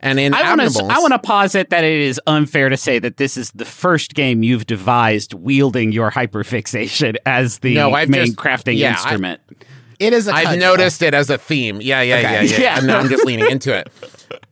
And 0.00 0.18
in 0.18 0.32
I 0.34 0.54
want 0.56 0.72
to. 0.72 0.84
I 0.90 0.98
want 1.00 1.12
to 1.12 1.18
posit 1.18 1.70
that 1.70 1.84
it 1.84 2.00
is 2.00 2.20
unfair 2.26 2.68
to 2.70 2.76
say 2.76 2.98
that 2.98 3.18
this 3.18 3.36
is 3.36 3.50
the 3.52 3.64
first 3.66 4.14
game 4.14 4.42
you've 4.42 4.66
devised 4.66 5.34
wielding 5.34 5.92
your 5.92 6.10
hyperfixation 6.10 7.16
as 7.26 7.58
the 7.58 7.74
No, 7.74 7.92
I've 7.92 8.08
main 8.08 8.26
just- 8.26 8.38
crafting 8.38 8.76
yeah, 8.78 8.88
I- 8.88 8.90
instrument. 8.92 9.40
It 9.98 10.12
is 10.12 10.26
a 10.26 10.32
I've 10.32 10.58
noticed 10.58 11.02
it 11.02 11.14
as 11.14 11.30
a 11.30 11.38
theme. 11.38 11.80
Yeah, 11.80 12.00
yeah, 12.02 12.16
Okay. 12.16 12.32
yeah, 12.32 12.40
yeah. 12.42 12.58
Yeah. 12.62 12.78
And 12.78 12.86
now 12.88 12.98
I'm 12.98 13.08
just 13.08 13.24
leaning 13.24 13.48
into 13.50 13.72
it. 13.76 13.88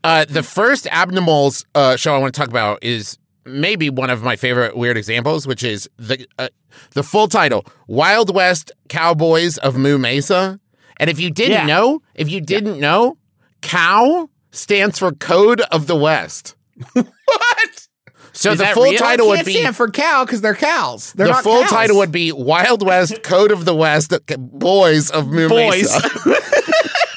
Uh, 0.04 0.24
the 0.28 0.44
first 0.44 0.84
Abnormals 0.84 1.64
uh, 1.74 1.96
show 1.96 2.14
I 2.14 2.18
want 2.18 2.32
to 2.34 2.38
talk 2.40 2.50
about 2.50 2.78
is 2.84 3.18
maybe 3.44 3.90
one 3.90 4.10
of 4.10 4.22
my 4.22 4.36
favorite 4.36 4.76
weird 4.76 4.96
examples, 4.96 5.46
which 5.46 5.62
is 5.64 5.88
the 5.98 6.26
uh, 6.38 6.48
the 6.92 7.02
full 7.02 7.28
title: 7.28 7.64
Wild 7.86 8.34
West 8.34 8.72
Cowboys 8.88 9.58
of 9.58 9.76
Moo 9.76 9.98
Mesa. 9.98 10.58
And 10.98 11.08
if 11.08 11.18
you 11.18 11.30
didn't 11.30 11.52
Yeah. 11.52 11.66
know, 11.66 12.02
if 12.14 12.28
you 12.30 12.40
didn't 12.42 12.78
know, 12.78 13.16
cow 13.62 14.28
stands 14.50 14.98
for 14.98 15.12
Code 15.12 15.60
of 15.72 15.86
the 15.86 15.96
West. 15.96 16.54
What? 16.94 17.86
So 18.32 18.52
Is 18.52 18.58
the 18.58 18.66
full 18.66 18.84
real? 18.84 18.98
title 18.98 19.28
would 19.28 19.44
be 19.44 19.54
stand 19.54 19.74
for 19.76 19.90
cow 19.90 20.24
because 20.24 20.40
they're 20.40 20.54
cows. 20.54 21.12
They're 21.14 21.26
the 21.28 21.34
full 21.34 21.62
cows. 21.62 21.70
title 21.70 21.96
would 21.98 22.12
be 22.12 22.30
Wild 22.32 22.84
West 22.86 23.22
Code 23.22 23.50
of 23.50 23.64
the 23.64 23.74
West 23.74 24.12
Boys 24.38 25.10
of 25.10 25.26
Moo 25.28 25.48
Boys. 25.48 25.90
Mesa. 25.92 26.08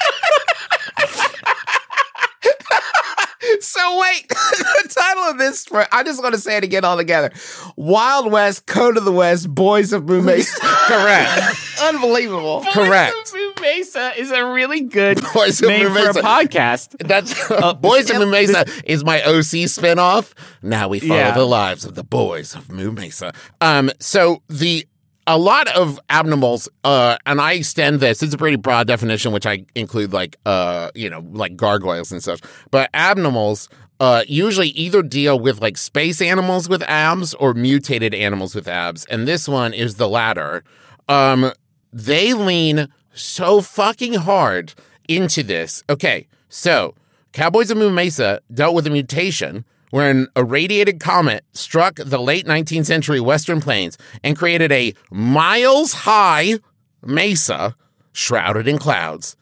So 3.84 4.00
wait, 4.00 4.28
the 4.28 4.88
title 4.88 5.24
of 5.24 5.36
this, 5.38 5.66
I 5.92 6.02
just 6.04 6.22
want 6.22 6.34
to 6.34 6.40
say 6.40 6.56
it 6.56 6.64
again 6.64 6.84
all 6.86 6.96
together. 6.96 7.30
Wild 7.76 8.32
West, 8.32 8.64
Code 8.66 8.96
of 8.96 9.04
the 9.04 9.12
West, 9.12 9.54
Boys 9.54 9.92
of 9.92 10.06
Moo 10.08 10.22
Mesa. 10.22 10.58
Correct. 10.62 11.54
Unbelievable. 11.82 12.64
Correct. 12.72 13.12
Boys 13.14 13.34
of 13.34 13.40
Moo 13.40 13.52
Mesa 13.60 14.12
is 14.16 14.30
a 14.30 14.42
really 14.46 14.80
good 14.80 15.20
Boys 15.34 15.60
name 15.60 15.92
Moo 15.92 16.12
for 16.12 16.18
a 16.18 16.22
podcast. 16.22 16.96
That's 17.06 17.34
Boys 17.74 18.08
of 18.08 18.16
Moo 18.18 18.30
Mesa 18.30 18.64
is 18.86 19.04
my 19.04 19.20
OC 19.22 19.68
spinoff. 19.68 20.32
Now 20.62 20.88
we 20.88 21.00
follow 21.00 21.16
Yeah. 21.16 21.32
the 21.32 21.46
lives 21.46 21.84
of 21.84 21.94
the 21.94 22.04
boys 22.04 22.54
of 22.54 22.72
Moo 22.72 22.90
Mesa. 22.90 23.34
Um, 23.60 23.90
so 24.00 24.42
the 24.48 24.86
a 25.26 25.38
lot 25.38 25.68
of 25.68 25.98
abnormals, 26.10 26.68
uh, 26.84 27.16
and 27.26 27.40
I 27.40 27.52
extend 27.52 28.00
this. 28.00 28.22
It's 28.22 28.34
a 28.34 28.38
pretty 28.38 28.56
broad 28.56 28.86
definition, 28.86 29.32
which 29.32 29.46
I 29.46 29.64
include 29.74 30.12
like 30.12 30.36
uh, 30.44 30.90
you 30.94 31.08
know, 31.08 31.24
like 31.32 31.56
gargoyles 31.56 32.12
and 32.12 32.22
such. 32.22 32.40
But 32.70 32.92
abnormals 32.92 33.68
uh 34.00 34.24
usually 34.26 34.70
either 34.70 35.02
deal 35.02 35.38
with 35.38 35.60
like 35.62 35.76
space 35.78 36.20
animals 36.20 36.68
with 36.68 36.82
abs 36.82 37.32
or 37.34 37.54
mutated 37.54 38.12
animals 38.14 38.54
with 38.54 38.68
abs, 38.68 39.04
and 39.06 39.26
this 39.26 39.48
one 39.48 39.72
is 39.72 39.96
the 39.96 40.08
latter. 40.08 40.64
Um, 41.08 41.52
they 41.92 42.34
lean 42.34 42.88
so 43.14 43.60
fucking 43.60 44.14
hard 44.14 44.74
into 45.08 45.42
this. 45.42 45.84
Okay, 45.88 46.26
so 46.48 46.94
Cowboys 47.32 47.70
of 47.70 47.76
Moo 47.78 47.90
Mesa 47.90 48.40
dealt 48.52 48.74
with 48.74 48.86
a 48.86 48.90
mutation 48.90 49.64
where 49.94 50.10
an 50.10 50.26
irradiated 50.34 50.98
comet 50.98 51.44
struck 51.52 51.94
the 51.94 52.18
late 52.18 52.46
19th 52.46 52.86
century 52.86 53.20
Western 53.20 53.60
Plains 53.60 53.96
and 54.24 54.36
created 54.36 54.72
a 54.72 54.92
miles 55.12 55.92
high 55.92 56.58
mesa 57.04 57.76
shrouded 58.12 58.66
in 58.66 58.76
clouds. 58.76 59.36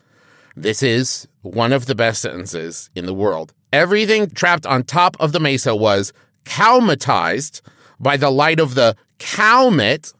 This 0.55 0.83
is 0.83 1.27
one 1.41 1.73
of 1.73 1.87
the 1.87 1.95
best 1.95 2.21
sentences 2.21 2.91
in 2.95 3.07
the 3.07 3.15
world. 3.15 3.55
Everything 3.73 4.29
trapped 4.29 4.67
on 4.67 4.83
top 4.83 5.17
of 5.19 5.33
the 5.33 5.41
mesa 5.41 5.75
was 5.75 6.13
cowmatized 6.45 7.63
by 7.99 8.19
the 8.19 8.29
light 8.29 8.61
of 8.61 8.75
the 8.75 8.95
comet 9.19 10.13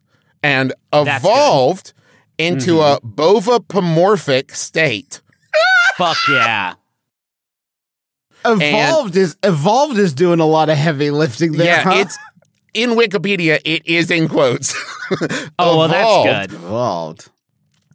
and 0.43 0.73
evolved 0.95 1.93
into 2.39 2.81
a 2.81 2.99
mm-hmm. 2.99 3.15
bovapomorphic 3.21 4.53
state. 4.53 5.21
Fuck 5.99 6.17
yeah. 6.31 6.77
Evolved 8.45 9.17
is 9.17 9.37
evolved 9.43 9.99
is 9.99 10.13
doing 10.13 10.41
a 10.41 10.47
lot 10.47 10.69
of 10.69 10.77
heavy 10.77 11.11
lifting 11.11 11.53
there. 11.53 11.67
yeah, 11.67 11.83
huh? 11.83 11.93
it's 11.97 12.19
in 12.75 12.91
Wikipedia. 12.91 13.61
It 13.65 13.87
is 13.87 14.11
in 14.11 14.29
quotes. 14.29 14.75
Oh, 15.59 15.77
well, 15.79 15.85
Evolved. 15.85 16.29
that's 16.29 16.53
good. 16.53 16.57
evolved. 16.63 17.29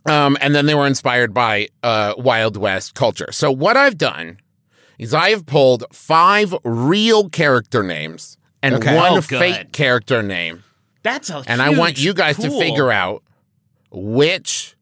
Um, 0.07 0.37
and 0.39 0.53
then 0.53 0.67
they 0.67 0.75
were 0.75 0.85
inspired 0.85 1.33
by 1.33 1.69
uh, 1.81 2.13
Wild 2.17 2.55
West 2.57 2.93
culture. 2.93 3.29
So 3.31 3.51
what 3.51 3.75
I've 3.75 3.97
done 3.97 4.37
is 4.99 5.13
I 5.15 5.29
have 5.31 5.45
pulled 5.47 5.83
five 5.91 6.53
real 6.63 7.27
character 7.29 7.81
names 7.81 8.37
and 8.61 8.75
Okay. 8.75 8.95
one 8.95 9.13
Oh, 9.17 9.21
fake 9.21 9.71
character 9.71 10.21
name, 10.21 10.63
That's 11.03 11.29
a 11.31 11.43
and 11.47 11.59
I 11.61 11.71
want 11.71 11.99
you 11.99 12.13
guys 12.13 12.37
to 12.37 12.49
figure 12.51 12.91
out 12.91 13.23
which 13.91 14.75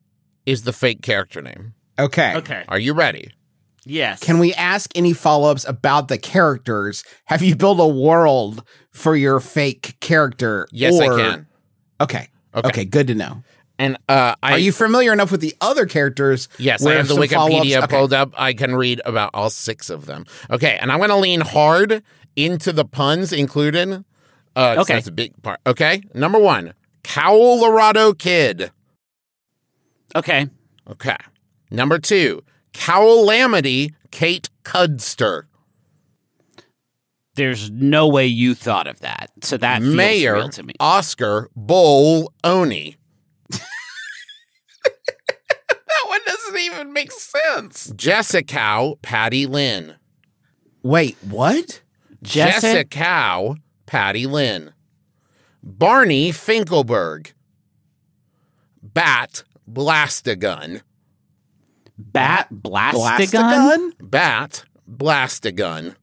is 0.45 0.63
the 0.63 0.73
fake 0.73 1.01
character 1.01 1.41
name. 1.41 1.73
Okay. 1.97 2.35
Okay. 2.35 2.63
Are 2.67 2.79
you 2.79 2.93
ready? 2.93 3.31
Yes. 3.85 4.19
Can 4.19 4.39
we 4.39 4.53
ask 4.53 4.91
any 4.95 5.13
follow 5.13 5.51
ups 5.51 5.65
about 5.67 6.07
the 6.07 6.17
characters? 6.17 7.03
Have 7.25 7.41
you 7.41 7.55
built 7.55 7.79
a 7.79 7.87
world 7.87 8.63
for 8.91 9.15
your 9.15 9.39
fake 9.39 9.95
character? 9.99 10.67
Yes, 10.71 10.95
Or- 10.95 11.13
I 11.13 11.21
can. 11.21 11.47
Okay. 12.01 12.27
Okay. 12.55 12.67
okay. 12.67 12.85
Good 12.85 13.07
to 13.07 13.15
know. 13.15 13.43
And 13.77 13.97
uh, 14.07 14.35
I 14.41 14.53
Are 14.53 14.57
you 14.57 14.71
familiar 14.71 15.11
enough 15.11 15.31
with 15.31 15.41
the 15.41 15.53
other 15.59 15.85
characters? 15.85 16.47
Yes, 16.57 16.85
I 16.85 16.93
have 16.93 17.09
the 17.09 17.15
Wikipedia 17.15 17.83
okay. 17.83 17.87
pulled 17.87 18.13
up. 18.13 18.31
I 18.37 18.53
can 18.53 18.73
read 18.75 19.01
about 19.05 19.31
all 19.33 19.49
six 19.49 19.89
of 19.89 20.05
them. 20.05 20.25
Okay, 20.49 20.77
and 20.79 20.91
I'm 20.91 20.99
going 20.99 21.09
to 21.09 21.17
lean 21.17 21.41
hard 21.41 22.01
into 22.37 22.71
the 22.71 22.85
puns 22.85 23.33
included. 23.33 24.05
Uh, 24.55 24.75
Okay. 24.79 24.93
that's 24.93 25.07
a 25.07 25.11
big 25.11 25.33
part. 25.43 25.59
Okay, 25.67 26.01
number 26.13 26.39
one, 26.39 26.73
Colorado 27.03 28.13
Kid. 28.13 28.71
Okay. 30.15 30.47
Okay, 30.89 31.17
number 31.69 31.99
two, 31.99 32.43
Cowlamity 32.75 33.93
Kate 34.11 34.49
Cudster. 34.63 35.43
There's 37.35 37.69
no 37.69 38.07
way 38.07 38.27
you 38.27 38.55
thought 38.55 38.87
of 38.87 38.99
that. 39.01 39.31
So 39.41 39.57
that 39.57 39.81
feels 39.81 39.95
Mayor 39.95 40.35
real 40.35 40.49
to 40.49 40.63
me. 40.63 40.73
Oscar 40.79 41.49
Bull 41.55 42.33
Oni. 42.43 42.95
That 45.87 46.09
one 46.09 46.19
doesn't 46.25 46.57
even 46.59 46.93
make 46.93 47.11
sense. 47.11 47.91
Jessica 47.95 48.93
Patty 49.01 49.45
Lynn. 49.45 49.95
Wait, 50.83 51.15
what? 51.21 51.81
Jessica? 52.21 52.83
Jessica 52.83 53.55
Patty 53.85 54.25
Lynn. 54.27 54.73
Barney 55.63 56.31
Finkelberg. 56.31 57.31
Bat 58.83 59.43
Blastagun. 59.71 60.81
Bat 61.97 62.49
Blastagun? 62.53 62.93
Blastagun? 63.31 63.91
Bat 64.01 64.65
Blastagun. 64.89 65.95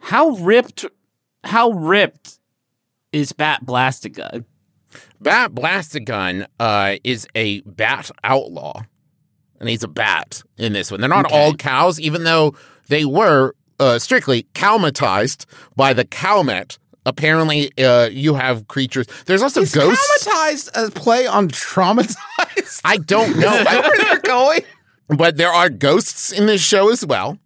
How 0.00 0.30
ripped 0.30 0.86
how 1.44 1.70
ripped 1.70 2.38
is 3.12 3.32
Bat 3.32 3.64
Blastagun? 3.64 4.44
Bat 5.20 5.52
Blastagun 5.52 6.46
uh, 6.58 6.96
is 7.04 7.26
a 7.34 7.60
bat 7.62 8.10
outlaw. 8.24 8.82
And 9.60 9.68
he's 9.68 9.82
a 9.82 9.88
bat 9.88 10.42
in 10.56 10.72
this 10.72 10.90
one. 10.90 11.00
They're 11.00 11.08
not 11.08 11.26
Okay. 11.26 11.36
all 11.36 11.54
cows, 11.54 11.98
even 11.98 12.22
though 12.24 12.54
they 12.88 13.04
were 13.04 13.54
uh, 13.80 13.98
strictly 13.98 14.46
cowmatized 14.54 15.46
by 15.74 15.92
the 15.92 16.04
cowmet. 16.04 16.78
Apparently, 17.08 17.72
uh, 17.82 18.06
you 18.12 18.34
have 18.34 18.68
creatures. 18.68 19.06
There's 19.26 19.42
also 19.42 19.62
Is 19.62 19.74
ghosts. 19.74 20.26
traumatized 20.28 20.70
a 20.74 20.90
play 20.90 21.26
on 21.26 21.48
traumatized? 21.48 22.80
I 22.84 22.98
don't 22.98 23.38
know. 23.38 23.52
Is 23.54 23.64
where 23.66 23.98
they're 24.04 24.20
going? 24.20 24.60
but 25.08 25.38
there 25.38 25.50
are 25.50 25.70
ghosts 25.70 26.30
in 26.32 26.44
this 26.46 26.62
show 26.62 26.90
as 26.90 27.04
well. 27.06 27.38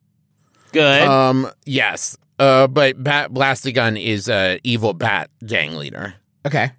Good. 0.73 1.03
Um, 1.03 1.49
yes. 1.65 2.17
Uh, 2.39 2.67
but 2.67 3.01
Bat 3.03 3.31
Blastagun 3.33 4.03
is 4.03 4.29
a 4.29 4.59
evil 4.65 4.95
bat 4.95 5.31
gang 5.47 5.77
leader. 5.77 6.15
Okay. 6.45 6.73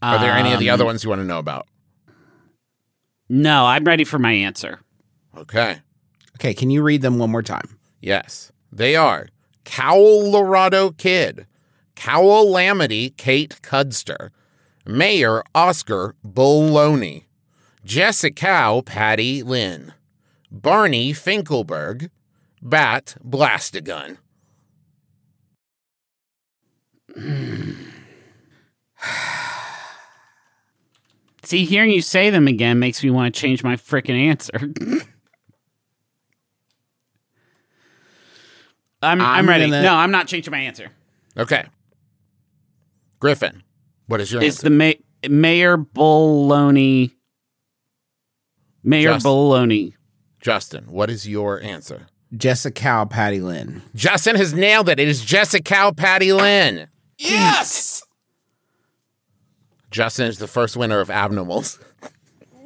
Are 0.00 0.18
there 0.18 0.32
any 0.32 0.52
of 0.54 0.60
the 0.60 0.70
Um, 0.70 0.74
other 0.74 0.84
ones 0.86 1.04
you 1.04 1.10
want 1.10 1.20
to 1.20 1.26
know 1.26 1.38
about? 1.38 1.66
No, 3.28 3.66
I'm 3.66 3.84
ready 3.84 4.04
for 4.04 4.18
my 4.18 4.32
answer. 4.32 4.80
Okay. 5.36 5.80
Okay, 6.36 6.54
can 6.54 6.70
you 6.70 6.82
read 6.82 7.02
them 7.02 7.18
one 7.18 7.30
more 7.30 7.42
time? 7.42 7.78
Yes. 8.00 8.52
They 8.72 8.94
are 8.96 9.28
Colorado 9.66 10.92
Kid, 10.92 11.46
Cowlamity 11.94 13.14
Kate 13.16 13.60
Cudster, 13.62 14.30
Mayor 14.86 15.42
Oscar 15.54 16.14
Bulloney, 16.24 17.26
Jessica 17.84 18.82
Patty 18.86 19.42
Lynn, 19.42 19.92
Barney 20.50 21.12
Finkelberg, 21.12 22.08
Bat 22.62 23.16
Blastagun. 23.22 24.16
See, 31.42 31.64
hearing 31.64 31.90
you 31.90 32.02
say 32.02 32.30
them 32.30 32.48
again 32.48 32.78
makes 32.78 33.04
me 33.04 33.10
want 33.10 33.34
to 33.34 33.40
change 33.40 33.62
my 33.62 33.76
freaking 33.76 34.18
answer. 34.18 34.72
I'm, 39.06 39.20
I'm 39.20 39.26
I'm 39.38 39.48
ready. 39.48 39.64
gonna- 39.70 39.82
No, 39.82 39.94
I'm 39.94 40.10
not 40.10 40.26
changing 40.28 40.50
my 40.50 40.58
answer. 40.60 40.90
Okay. 41.36 41.64
Griffin, 43.18 43.62
what 44.06 44.20
is 44.20 44.30
your 44.32 44.42
answer? 44.42 44.46
It's 44.48 44.56
answer? 44.64 44.68
the 44.68 44.98
ma- 45.30 45.34
Mayor 45.40 45.76
Bulloney. 45.76 47.12
Mayor 48.82 49.12
Just- 49.14 49.24
Bulloney. 49.24 49.94
Justin, 50.40 50.84
what 50.86 51.10
is 51.10 51.26
your 51.28 51.60
answer? 51.60 52.06
Jessica 52.36 53.06
Patty 53.08 53.40
Lynn. 53.40 53.82
Justin 53.94 54.36
has 54.36 54.52
nailed 54.52 54.88
it. 54.88 55.00
It 55.00 55.08
is 55.08 55.24
Jessica 55.24 55.92
Patty 55.96 56.32
Lynn. 56.32 56.88
Yes. 57.18 58.02
Justin 59.90 60.26
is 60.26 60.38
the 60.38 60.46
first 60.46 60.76
winner 60.76 61.00
of 61.00 61.08
Abnormals. 61.08 61.78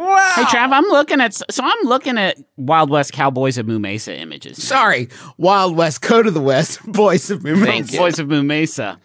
Wow. 0.01 0.33
Hey, 0.35 0.45
Trav, 0.45 0.73
I'm 0.73 0.87
looking 0.87 1.21
at 1.21 1.35
so 1.35 1.63
I'm 1.63 1.85
looking 1.85 2.17
at 2.17 2.39
Wild 2.57 2.89
West 2.89 3.13
Cowboys 3.13 3.59
of 3.59 3.67
Moo 3.67 3.79
Mesa 3.79 4.19
images. 4.19 4.67
Sorry, 4.67 5.11
Wild 5.37 5.77
West, 5.77 6.01
Code 6.01 6.27
of 6.27 6.33
the 6.33 6.41
West, 6.41 6.83
Boys 6.87 7.31
of 7.31 7.45
Moo 7.45 7.55
Mesa. 7.55 7.99
Boys 7.99 8.19
of 8.19 8.27
Moo 8.27 8.43
Mesa. 8.43 8.99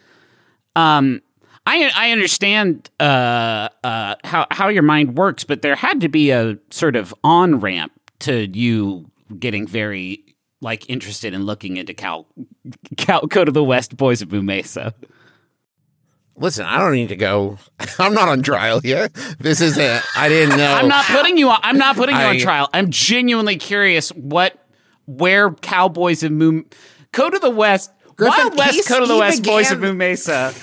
Um, 0.74 1.20
I 1.66 1.90
I 1.94 2.12
understand 2.12 2.88
uh 2.98 3.68
uh 3.84 4.14
how 4.24 4.46
how 4.50 4.68
your 4.68 4.84
mind 4.84 5.18
works, 5.18 5.44
but 5.44 5.60
there 5.60 5.76
had 5.76 6.00
to 6.00 6.08
be 6.08 6.30
a 6.30 6.56
sort 6.70 6.96
of 6.96 7.14
on 7.22 7.60
ramp 7.60 7.92
to 8.20 8.48
you 8.56 9.10
getting 9.38 9.66
very 9.66 10.24
like 10.62 10.88
interested 10.88 11.34
in 11.34 11.44
looking 11.44 11.76
into 11.76 11.92
Cal, 11.92 12.26
Cal 12.96 13.28
Code 13.28 13.48
of 13.48 13.54
the 13.54 13.62
West 13.62 13.98
Boys 13.98 14.22
of 14.22 14.32
Moo 14.32 14.40
Mesa. 14.40 14.94
Listen, 16.38 16.66
I 16.66 16.78
don't 16.78 16.92
need 16.92 17.08
to 17.08 17.16
go. 17.16 17.58
I'm 17.98 18.12
not 18.14 18.28
on 18.28 18.42
trial 18.42 18.80
here. 18.80 19.08
This 19.38 19.60
is 19.60 19.78
it. 19.78 20.02
I 20.16 20.28
didn't 20.28 20.56
know. 20.58 20.72
I'm 20.74 20.88
not 20.88 21.04
putting 21.06 21.38
you 21.38 21.48
on. 21.50 21.58
I'm 21.62 21.78
not 21.78 21.96
putting 21.96 22.16
you 22.16 22.22
on 22.22 22.38
trial. 22.38 22.68
I'm 22.74 22.90
genuinely 22.90 23.56
curious 23.56 24.10
what 24.10 24.62
where 25.06 25.50
Cowboys 25.52 26.22
of 26.22 26.32
Moo 26.32 26.64
Code 27.12 27.34
of 27.34 27.40
the 27.40 27.50
West 27.50 27.90
Griffin, 28.16 28.38
Wild 28.48 28.58
West 28.58 28.72
he's- 28.74 28.88
Code 28.88 29.02
of 29.02 29.08
the 29.08 29.14
he 29.14 29.20
West 29.20 29.42
Boys 29.44 29.70
of 29.70 29.80
began- 29.80 29.92
Moo 29.94 29.98
Mesa 29.98 30.54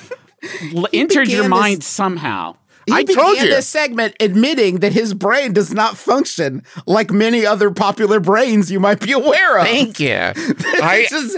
entered 0.94 1.28
your 1.30 1.48
mind 1.48 1.78
this- 1.80 1.88
somehow. 1.88 2.56
He 2.86 2.94
I 2.94 3.04
began 3.04 3.16
told 3.24 3.38
you. 3.38 3.48
this 3.48 3.68
segment 3.68 4.16
admitting 4.20 4.80
that 4.80 4.94
his 4.94 5.14
brain 5.14 5.54
does 5.54 5.74
not 5.74 5.98
function 5.98 6.64
like 6.86 7.12
many 7.12 7.46
other 7.46 7.72
popular 7.72 8.20
brains 8.20 8.72
you 8.72 8.80
might 8.80 9.00
be 9.00 9.12
aware 9.12 9.58
of. 9.60 9.66
Thank 9.66 10.00
you. 10.00 10.10
I, 10.36 11.06
just 11.10 11.38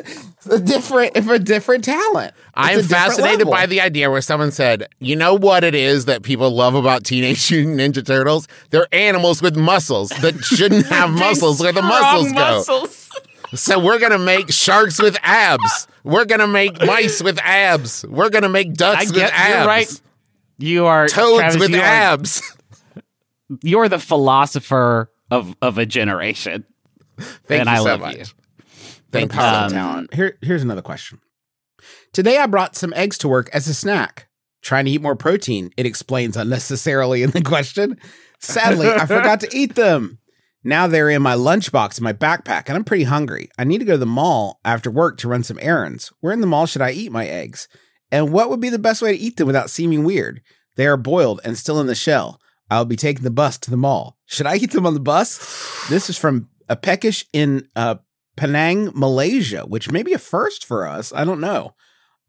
a 0.50 0.60
different, 0.60 1.16
if 1.16 1.30
a 1.30 1.40
different 1.40 1.84
talent. 1.84 2.34
It's 2.58 2.80
I'm 2.80 2.84
fascinated 2.84 3.48
by 3.50 3.66
the 3.66 3.82
idea 3.82 4.10
where 4.10 4.22
someone 4.22 4.52
said, 4.52 4.88
"You 5.00 5.16
know 5.16 5.34
what 5.36 5.64
it 5.64 5.76
is 5.76 6.06
that 6.06 6.24
people 6.24 6.52
love 6.52 6.76
about 6.76 7.04
Teenage 7.04 7.52
Mutant 7.52 7.80
Ninja 7.80 8.06
Turtles? 8.06 8.48
They're 8.70 8.88
animals 8.94 9.42
with 9.42 9.56
muscles 9.56 10.10
that 10.22 10.36
shouldn't 10.44 10.86
have 10.90 11.10
muscles 11.12 11.60
where 11.60 11.74
the 11.74 11.82
muscles 11.82 12.32
go. 12.32 12.34
muscles. 12.34 13.10
So 13.54 13.80
we're 13.80 14.00
gonna 14.00 14.20
make 14.20 14.52
sharks 14.52 15.02
with 15.02 15.18
abs. 15.22 15.88
We're 16.04 16.26
gonna 16.26 16.48
make 16.48 16.80
mice 16.86 17.22
with 17.24 17.40
abs. 17.40 18.06
We're 18.08 18.30
gonna 18.30 18.50
make 18.50 18.74
ducks 18.74 19.12
I 19.12 19.14
with 19.14 19.32
abs. 19.34 19.50
you're 19.56 19.68
right. 19.68 20.02
You 20.58 20.86
are 20.86 21.08
Toads 21.08 21.40
Travis, 21.40 21.60
with 21.60 21.72
you 21.72 21.80
are- 21.80 21.84
abs. 21.84 22.42
You're 23.64 23.90
the 23.90 24.00
philosopher 24.00 25.12
of 25.30 25.56
of 25.62 25.78
a 25.78 25.86
generation. 25.86 26.66
Thank 27.20 27.62
and 27.62 27.70
you 27.70 27.76
I 27.76 27.78
so 27.78 27.84
love 27.84 28.00
much. 28.02 28.18
you. 28.18 28.26
Thank 29.12 29.34
you. 29.34 29.40
Um, 29.40 29.72
talent. 29.72 30.14
Here, 30.14 30.38
here's 30.42 30.64
another 30.64 30.82
question. 30.82 31.20
Today 32.12 32.38
I 32.38 32.48
brought 32.48 32.76
some 32.76 32.94
eggs 32.94 33.18
to 33.20 33.28
work 33.28 33.50
as 33.54 33.68
a 33.68 33.74
snack. 33.74 34.28
Trying 34.62 34.86
to 34.86 34.92
eat 34.92 35.02
more 35.02 35.16
protein, 35.16 35.70
it 35.78 35.86
explains 35.86 36.36
unnecessarily 36.36 37.22
in 37.22 37.30
the 37.30 37.42
question. 37.42 37.98
Sadly, 38.40 38.88
I 38.90 39.06
forgot 39.06 39.40
to 39.42 39.50
eat 39.56 39.76
them. 39.76 40.18
Now 40.64 40.88
they're 40.88 41.12
in 41.12 41.22
my 41.22 41.36
lunchbox 41.36 42.00
in 42.00 42.04
my 42.04 42.14
backpack, 42.14 42.64
and 42.68 42.76
I'm 42.76 42.84
pretty 42.84 43.04
hungry. 43.04 43.50
I 43.60 43.64
need 43.64 43.78
to 43.78 43.86
go 43.86 43.94
to 43.94 43.98
the 44.00 44.06
mall 44.08 44.60
after 44.66 44.90
work 44.90 45.20
to 45.20 45.28
run 45.28 45.44
some 45.44 45.60
errands. 45.62 46.12
Where 46.22 46.34
in 46.34 46.42
the 46.42 46.48
mall 46.48 46.66
should 46.66 46.82
I 46.82 46.92
eat 46.92 47.12
my 47.12 47.28
eggs? 47.28 47.68
And 48.12 48.32
what 48.32 48.50
would 48.50 48.60
be 48.62 48.70
the 48.70 48.80
best 48.80 49.02
way 49.02 49.12
to 49.12 49.18
eat 49.24 49.38
them 49.38 49.48
without 49.48 49.70
seeming 49.70 50.04
weird? 50.04 50.42
They 50.76 50.88
are 50.88 50.98
boiled 50.98 51.42
and 51.44 51.58
still 51.58 51.80
in 51.80 51.88
the 51.88 51.96
shell. 51.96 52.40
I'll 52.70 52.86
be 52.86 52.96
taking 52.96 53.24
the 53.24 53.32
bus 53.32 53.58
to 53.60 53.72
the 53.72 53.78
mall. 53.78 54.18
Should 54.26 54.48
I 54.48 54.56
eat 54.56 54.72
them 54.72 54.86
on 54.86 54.94
the 54.94 55.00
bus? 55.00 55.38
This 55.90 56.10
is 56.10 56.18
from 56.18 56.50
a 56.68 56.76
peckish 56.76 57.26
in 57.32 57.68
uh, 57.76 57.96
Penang, 58.38 58.92
Malaysia, 58.96 59.62
which 59.68 59.92
may 59.92 60.04
be 60.04 60.14
a 60.14 60.18
first 60.20 60.66
for 60.66 60.88
us. 60.88 61.14
I 61.14 61.24
don't 61.26 61.40
know. 61.42 61.74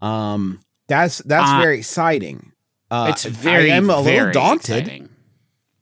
Um, 0.03 0.61
that's 0.89 1.19
that's 1.19 1.51
Uh, 1.51 1.59
very 1.61 1.79
exciting. 1.79 2.53
Uh, 2.91 3.09
It's 3.11 3.25
very 3.25 3.73
I 3.73 3.77
am 3.77 3.91
a 3.91 4.01
little 4.01 4.31
daunted 4.33 4.77
exciting. 4.79 5.09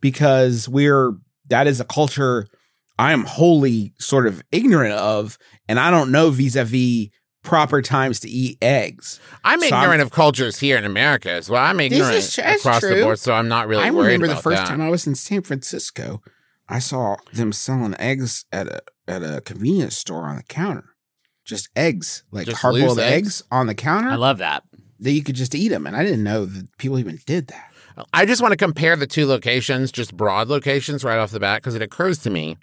because 0.00 0.68
we're 0.68 1.12
that 1.48 1.66
is 1.66 1.80
a 1.80 1.84
culture 1.84 2.46
I 2.98 3.12
am 3.12 3.24
wholly 3.24 3.92
sort 3.98 4.26
of 4.26 4.42
ignorant 4.52 4.94
of, 4.94 5.36
and 5.68 5.80
I 5.80 5.90
don't 5.90 6.12
know 6.12 6.30
vis-a-vis 6.30 7.08
proper 7.44 7.80
times 7.80 8.18
to 8.20 8.28
eat 8.28 8.58
eggs. 8.60 9.20
I'm 9.44 9.60
So 9.60 9.66
ignorant 9.66 9.90
I'm- 9.92 10.00
of 10.00 10.10
cultures 10.10 10.58
here 10.58 10.76
in 10.76 10.84
America 10.84 11.30
as 11.30 11.48
well. 11.48 11.62
I'm 11.62 11.78
ignorant 11.78 12.16
is 12.16 12.34
tr- 12.34 12.40
that's 12.40 12.64
across 12.64 12.82
the 12.82 13.00
board, 13.02 13.18
so 13.20 13.32
I'm 13.34 13.46
not 13.48 13.68
really 13.68 13.84
I 13.84 13.90
worried 13.92 14.14
remember 14.14 14.28
the 14.28 14.36
first 14.42 14.56
that. 14.62 14.68
time 14.68 14.80
I 14.80 14.88
was 14.90 15.06
in 15.06 15.14
San 15.14 15.42
Francisco, 15.42 16.20
I 16.68 16.78
saw 16.80 17.16
them 17.32 17.52
selling 17.52 17.94
eggs 18.00 18.44
at 18.50 18.66
a 18.66 18.82
at 19.06 19.22
a 19.22 19.40
convenience 19.42 19.96
store 19.96 20.24
on 20.24 20.36
the 20.36 20.42
counter. 20.42 20.86
Just 21.44 21.68
eggs, 21.76 22.24
like 22.32 22.46
Just 22.46 22.62
hard 22.62 22.74
boiled 22.76 22.98
eggs? 22.98 23.26
eggs? 23.28 23.42
on 23.52 23.66
the 23.66 23.74
counter. 23.74 24.08
I 24.08 24.14
love 24.16 24.38
that. 24.38 24.62
that 25.00 25.10
you 25.12 25.22
could 25.22 25.34
just 25.36 25.54
eat 25.54 25.68
them, 25.68 25.86
and 25.86 25.94
I 25.94 26.02
didn't 26.02 26.24
know 26.24 26.46
that 26.46 26.78
people 26.78 26.98
even 26.98 27.18
did 27.26 27.48
that. 27.48 27.70
I 28.14 28.24
just 28.24 28.40
want 28.40 28.52
to 28.52 28.56
compare 28.56 28.96
the 28.96 29.06
two 29.06 29.26
locations, 29.26 29.92
just 29.92 30.16
broad 30.16 30.48
locations 30.48 31.04
right 31.04 31.18
off 31.18 31.30
the 31.32 31.38
bat, 31.40 31.60
because 31.60 31.74
it 31.74 31.82
occurs 31.82 32.18
to 32.20 32.30
me 32.30 32.56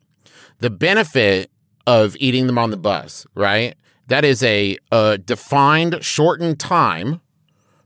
the 0.59 0.71
benefit 0.71 1.51
of 1.85 2.15
eating 2.19 2.47
them 2.47 2.57
on 2.57 2.71
the 2.71 2.77
bus, 2.77 3.25
right? 3.35 3.75
That 4.11 4.25
is 4.25 4.43
a, 4.43 4.77
a 4.91 5.17
defined, 5.17 6.03
shortened 6.03 6.59
time, 6.59 7.21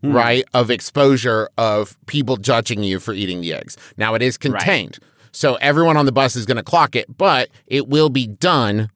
hmm. 0.01 0.11
right, 0.11 0.43
of 0.55 0.71
exposure 0.71 1.49
of 1.55 2.03
people 2.07 2.37
judging 2.37 2.81
you 2.81 2.99
for 2.99 3.13
eating 3.13 3.41
the 3.41 3.53
eggs. 3.53 3.77
Now 3.95 4.15
it 4.15 4.23
is 4.23 4.35
contained. 4.35 4.97
So 5.31 5.53
everyone 5.61 5.97
on 5.97 6.07
the 6.07 6.11
bus 6.11 6.35
is 6.35 6.47
going 6.47 6.57
to 6.57 6.63
clock 6.63 6.95
it, 6.95 7.15
but 7.15 7.49
it 7.67 7.89
will 7.89 8.09
be 8.09 8.25
done 8.25 8.89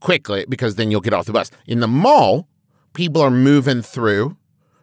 quickly 0.00 0.46
because 0.48 0.74
then 0.74 0.90
you'll 0.90 1.00
get 1.00 1.12
off 1.12 1.26
the 1.26 1.32
bus. 1.32 1.52
In 1.68 1.78
the 1.78 1.86
mall, 1.86 2.48
people 2.92 3.22
are 3.22 3.30
moving 3.30 3.80
through, 3.80 4.36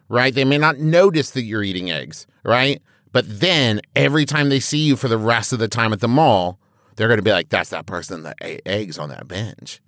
right? 0.08 0.34
They 0.34 0.46
may 0.46 0.56
not 0.56 0.78
notice 0.78 1.32
that 1.32 1.42
you're 1.42 1.62
eating 1.62 1.90
eggs, 1.90 2.26
right? 2.42 2.80
But 3.12 3.26
then 3.28 3.82
every 3.94 4.24
time 4.24 4.48
they 4.48 4.60
see 4.60 4.78
you 4.78 4.96
for 4.96 5.08
the 5.08 5.18
rest 5.18 5.52
of 5.52 5.58
the 5.58 5.68
time 5.68 5.92
at 5.92 6.00
the 6.00 6.08
mall, 6.08 6.58
they're 6.96 7.08
going 7.08 7.18
to 7.18 7.22
be 7.22 7.32
like, 7.32 7.50
that's 7.50 7.68
that 7.68 7.84
person 7.84 8.22
that 8.22 8.38
ate 8.40 8.62
eggs 8.64 8.96
on 8.96 9.10
that 9.10 9.28
bench, 9.28 9.82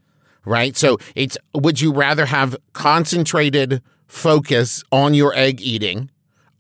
right? 0.49 0.77
So 0.77 0.99
it's, 1.15 1.37
would 1.55 1.81
you 1.81 1.93
rather 1.93 2.27
have 2.27 2.57
concentrated 2.73 3.83
focus 4.07 4.83
on 4.91 5.15
your 5.15 5.35
egg 5.35 5.61
eating 5.61 6.11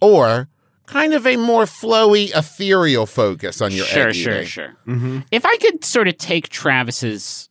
or 0.00 0.48
kind 0.86 1.14
of 1.14 1.26
a 1.26 1.36
more 1.36 1.64
flowy, 1.64 2.30
ethereal 2.36 3.06
focus 3.06 3.60
on 3.60 3.72
your 3.72 3.84
sure, 3.86 4.08
egg 4.08 4.14
sure, 4.14 4.32
eating? 4.34 4.46
sure. 4.46 4.76
Mm-hmm. 4.86 5.20
If 5.32 5.44
I 5.46 5.56
could 5.58 5.84
sort 5.84 6.08
of 6.08 6.16
take 6.18 6.48
Travis's 6.48 7.48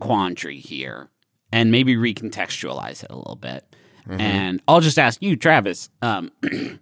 quandary 0.00 0.58
here 0.58 1.08
and 1.52 1.70
maybe 1.70 1.96
recontextualize 1.96 3.02
it 3.04 3.10
a 3.10 3.16
little 3.16 3.36
bit, 3.36 3.64
Mm-hmm. 4.08 4.20
and 4.20 4.62
I'll 4.68 4.80
just 4.80 5.00
ask 5.00 5.20
you, 5.20 5.34
Travis. 5.34 5.90
Um, 6.00 6.30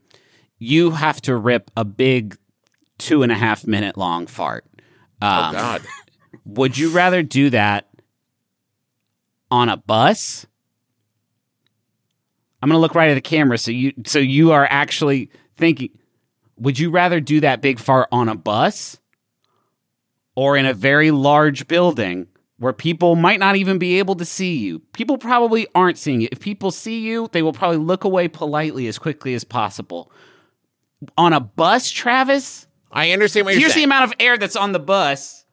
you 0.58 0.90
have 0.90 1.22
to 1.22 1.34
rip 1.34 1.70
a 1.74 1.82
big 1.82 2.36
two 2.98 3.22
and 3.22 3.32
a 3.32 3.34
half 3.34 3.66
minute 3.66 3.96
long 3.96 4.26
fart. 4.26 4.66
Oh, 5.22 5.26
Um, 5.26 5.54
God. 5.54 5.82
Would 6.44 6.76
you 6.76 6.90
rather 6.90 7.22
do 7.22 7.48
that 7.48 7.88
on 9.50 9.68
a 9.68 9.76
bus? 9.76 10.46
I'm 12.62 12.68
going 12.68 12.78
to 12.78 12.80
look 12.80 12.94
right 12.94 13.10
at 13.10 13.14
the 13.14 13.20
camera 13.20 13.58
so 13.58 13.70
you 13.70 13.92
so 14.06 14.18
you 14.18 14.52
are 14.52 14.66
actually 14.70 15.30
thinking 15.56 15.90
would 16.56 16.78
you 16.78 16.90
rather 16.90 17.20
do 17.20 17.40
that 17.40 17.60
big 17.60 17.78
fart 17.78 18.08
on 18.12 18.28
a 18.28 18.34
bus 18.34 18.98
or 20.36 20.56
in 20.56 20.66
a 20.66 20.74
very 20.74 21.10
large 21.10 21.66
building 21.66 22.26
where 22.58 22.72
people 22.72 23.16
might 23.16 23.40
not 23.40 23.56
even 23.56 23.78
be 23.78 23.98
able 23.98 24.14
to 24.16 24.24
see 24.24 24.56
you? 24.56 24.78
People 24.92 25.18
probably 25.18 25.66
aren't 25.74 25.98
seeing 25.98 26.20
you. 26.20 26.28
If 26.30 26.40
people 26.40 26.70
see 26.70 27.00
you, 27.00 27.28
they 27.32 27.42
will 27.42 27.52
probably 27.52 27.78
look 27.78 28.04
away 28.04 28.28
politely 28.28 28.86
as 28.86 28.98
quickly 28.98 29.34
as 29.34 29.44
possible. 29.44 30.12
On 31.18 31.32
a 31.32 31.40
bus, 31.40 31.90
Travis, 31.90 32.66
I 32.90 33.10
understand 33.10 33.46
what 33.46 33.54
you're 33.54 33.60
here's 33.60 33.74
the 33.74 33.84
amount 33.84 34.04
of 34.04 34.14
air 34.20 34.38
that's 34.38 34.56
on 34.56 34.72
the 34.72 34.78
bus 34.78 35.43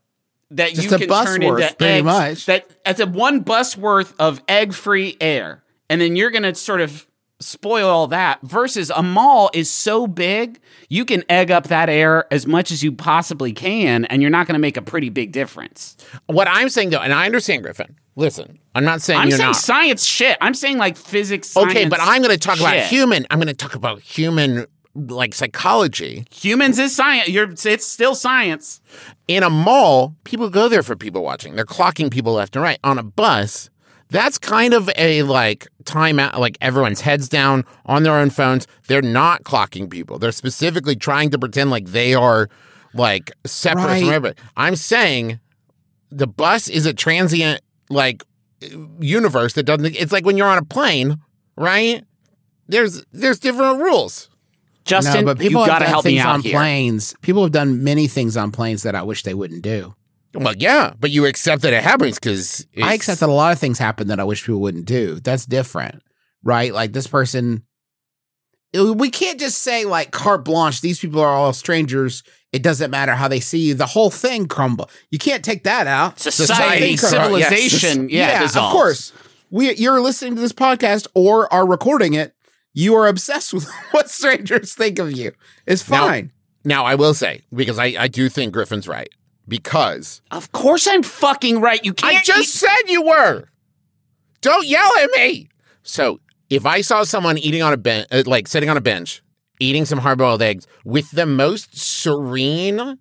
that 0.52 0.74
Just 0.74 0.84
you 0.84 0.98
can 0.98 1.08
turn 1.08 1.46
worth, 1.46 1.62
into 1.64 1.76
pretty 1.76 1.94
eggs. 1.94 2.06
much. 2.06 2.46
That 2.46 2.70
that's 2.86 3.00
a 3.00 3.08
one 3.08 3.42
bus 3.42 3.78
worth 3.78 4.14
of 4.20 4.42
egg-free 4.48 5.18
air, 5.22 5.64
and 5.90 6.00
then 6.02 6.16
you're 6.16 6.32
gonna 6.32 6.56
sort 6.56 6.82
of 6.82 7.08
spoil 7.40 7.90
all 7.90 8.08
that. 8.08 8.40
Versus 8.44 8.92
a 8.96 9.02
mall 9.02 9.50
is 9.54 9.70
so 9.70 10.06
big, 10.06 10.60
you 10.90 11.06
can 11.06 11.24
egg 11.30 11.50
up 11.50 11.66
that 11.70 11.90
air 11.90 12.32
as 12.32 12.46
much 12.46 12.72
as 12.72 12.84
you 12.84 12.92
possibly 12.92 13.52
can, 13.52 14.06
and 14.06 14.22
you're 14.22 14.32
not 14.32 14.46
gonna 14.48 14.60
make 14.60 14.78
a 14.78 14.82
pretty 14.82 15.10
big 15.10 15.32
difference. 15.32 15.98
What 16.28 16.48
I'm 16.48 16.70
saying 16.70 16.92
though, 16.92 17.00
and 17.02 17.14
I 17.14 17.26
understand 17.26 17.64
Griffin. 17.64 17.96
Listen, 18.18 18.60
I'm 18.76 18.84
not 18.84 19.02
saying 19.02 19.22
I'm 19.22 19.30
you're 19.30 19.38
saying 19.38 19.48
not. 19.52 19.56
science 19.56 20.04
shit. 20.04 20.38
I'm 20.42 20.54
saying 20.54 20.78
like 20.78 20.98
physics. 20.98 21.56
okay, 21.56 21.88
but 21.88 22.00
I'm 22.02 22.22
going 22.22 22.38
to 22.38 22.38
talk 22.38 22.60
about 22.60 22.76
human. 22.76 23.26
I'm 23.32 23.40
going 23.40 23.48
to 23.48 23.54
talk 23.54 23.74
about 23.74 24.02
human 24.02 24.66
like 24.96 25.34
psychology. 25.34 26.26
humans 26.32 26.78
is 26.80 26.96
science. 26.96 27.30
You're 27.30 27.50
it's 27.52 27.86
still 27.88 28.16
science. 28.16 28.82
In 29.28 29.44
a 29.44 29.50
mall, 29.50 30.16
people 30.24 30.50
go 30.50 30.68
there 30.68 30.84
for 30.84 30.96
people 30.96 31.24
watching. 31.24 31.56
They're 31.56 31.66
clocking 31.66 32.12
people 32.12 32.34
left 32.34 32.56
and 32.56 32.64
right. 32.64 32.80
On 32.84 32.98
a 32.98 33.04
bus, 33.04 33.70
that's 34.10 34.38
kind 34.38 34.74
of 34.74 34.90
a 34.98 35.24
like 35.24 35.68
timeout. 35.86 36.38
Like 36.38 36.58
everyone's 36.60 37.02
heads 37.02 37.30
down 37.30 37.64
on 37.86 38.04
their 38.04 38.16
own 38.16 38.30
phones. 38.30 38.68
They're 38.88 39.02
not 39.02 39.44
clocking 39.44 39.90
people. 39.90 40.20
They're 40.20 40.32
specifically 40.34 40.96
trying 40.98 41.30
to 41.32 41.40
pretend 41.40 41.70
like 41.70 41.86
they 41.88 42.14
are 42.14 42.50
like 42.94 43.32
separate 43.46 43.86
Right. 43.86 44.00
from 44.02 44.10
everybody. 44.10 44.36
I'm 44.58 44.76
saying 44.76 45.40
the 46.12 46.28
bus 46.28 46.68
is 46.68 46.86
a 46.86 46.94
transient 46.94 47.62
like 47.90 48.24
universe 49.00 49.54
that 49.54 49.64
doesn't. 49.64 49.96
It's 49.96 50.12
like 50.12 50.26
when 50.26 50.36
you're 50.38 50.48
on 50.48 50.58
a 50.58 50.66
plane, 50.66 51.20
right? 51.56 52.04
There's 52.68 53.06
there's 53.14 53.40
different 53.40 53.80
rules. 53.80 54.30
Justin, 54.86 55.26
no, 55.26 55.34
but 55.34 55.44
you 55.44 55.50
people 55.50 55.62
have 55.62 55.68
got 55.68 55.80
to 55.80 55.86
done 55.86 55.92
help 55.94 56.06
me 56.06 56.12
things 56.12 56.22
out 56.26 56.34
on 56.36 56.42
here. 56.42 56.54
planes. 56.54 57.16
People 57.22 57.44
have 57.44 57.52
done 57.52 57.84
many 57.84 58.08
things 58.08 58.36
on 58.36 58.52
planes 58.52 58.84
that 58.84 58.96
I 58.96 59.04
wish 59.04 59.24
they 59.24 59.34
wouldn't 59.34 59.62
do. 59.62 59.96
Well, 60.34 60.56
yeah, 60.58 60.94
but 61.00 61.12
you 61.12 61.26
accept 61.26 61.62
that 61.64 61.74
it 61.74 61.84
happens 61.84 62.16
because 62.18 62.66
I 62.82 62.94
accept 62.94 63.20
that 63.20 63.30
a 63.30 63.32
lot 63.34 63.52
of 63.52 63.60
things 63.60 63.78
happen 63.78 64.08
that 64.08 64.20
I 64.20 64.24
wish 64.24 64.46
people 64.46 64.62
wouldn't 64.62 64.86
do. 64.86 65.20
That's 65.20 65.46
different, 65.46 66.02
right? 66.44 66.74
Like 66.74 66.94
this 66.94 67.06
person, 67.06 67.64
we 68.74 69.10
can't 69.10 69.40
just 69.40 69.62
say 69.62 69.84
like 69.86 70.12
carte 70.12 70.46
blanche. 70.46 70.80
These 70.82 71.00
people 71.00 71.20
are 71.20 71.28
all 71.28 71.52
strangers 71.54 72.24
It 72.54 72.64
doesn't 72.64 72.92
matter 72.92 73.14
how 73.16 73.28
they 73.28 73.40
see 73.42 73.60
you. 73.60 73.74
The 73.76 73.86
whole 73.86 74.10
thing 74.10 74.48
crumble. 74.48 74.90
You 75.10 75.18
can't 75.20 75.44
take 75.44 75.64
that 75.66 75.86
out. 75.88 76.20
Society, 76.20 76.46
The 76.48 76.56
whole 76.56 76.72
thing 76.80 76.98
crumble. 76.98 77.40
civilization, 77.40 78.10
yeah, 78.10 78.44
of 78.46 78.54
course. 78.54 79.14
We 79.50 79.74
you're 79.76 80.00
listening 80.02 80.36
to 80.36 80.42
this 80.42 80.54
podcast 80.54 81.08
or 81.14 81.52
are 81.54 81.68
recording 81.68 82.14
it. 82.14 82.34
You 82.74 82.96
are 82.96 83.08
obsessed 83.08 83.54
with 83.54 83.70
what 83.92 84.10
strangers 84.10 84.74
think 84.74 85.00
of 85.00 85.12
you. 85.12 85.32
It's 85.66 85.84
fine. 85.84 86.32
Now, 86.64 86.86
I 86.86 86.96
will 86.96 87.14
say, 87.14 87.42
because 87.54 87.80
I, 87.80 87.96
I 87.98 88.08
do 88.08 88.30
think 88.30 88.54
Griffin's 88.54 88.88
right, 88.88 89.10
because 89.48 90.22
Of 90.30 90.52
course 90.52 90.88
I'm 90.88 91.04
fucking 91.04 91.60
right. 91.60 91.84
You 91.84 91.94
can't 91.94 92.18
I 92.18 92.22
just 92.22 92.54
said 92.54 92.84
you 92.88 93.02
were. 93.02 93.46
Don't 94.42 94.68
yell 94.68 94.92
at 95.02 95.10
me. 95.16 95.50
So, 95.84 96.20
if 96.50 96.66
I 96.66 96.82
saw 96.82 97.04
someone 97.04 97.38
eating 97.38 97.62
on 97.62 97.74
a 97.74 97.78
bench, 97.78 98.08
uh, 98.12 98.24
like 98.26 98.48
sitting 98.48 98.70
on 98.70 98.78
a 98.78 98.82
bench, 98.82 99.24
eating 99.60 99.86
some 99.86 100.00
hard 100.00 100.18
boiled 100.18 100.42
eggs 100.42 100.68
with 100.86 101.10
the 101.12 101.26
most 101.26 101.78
serene, 101.78 103.00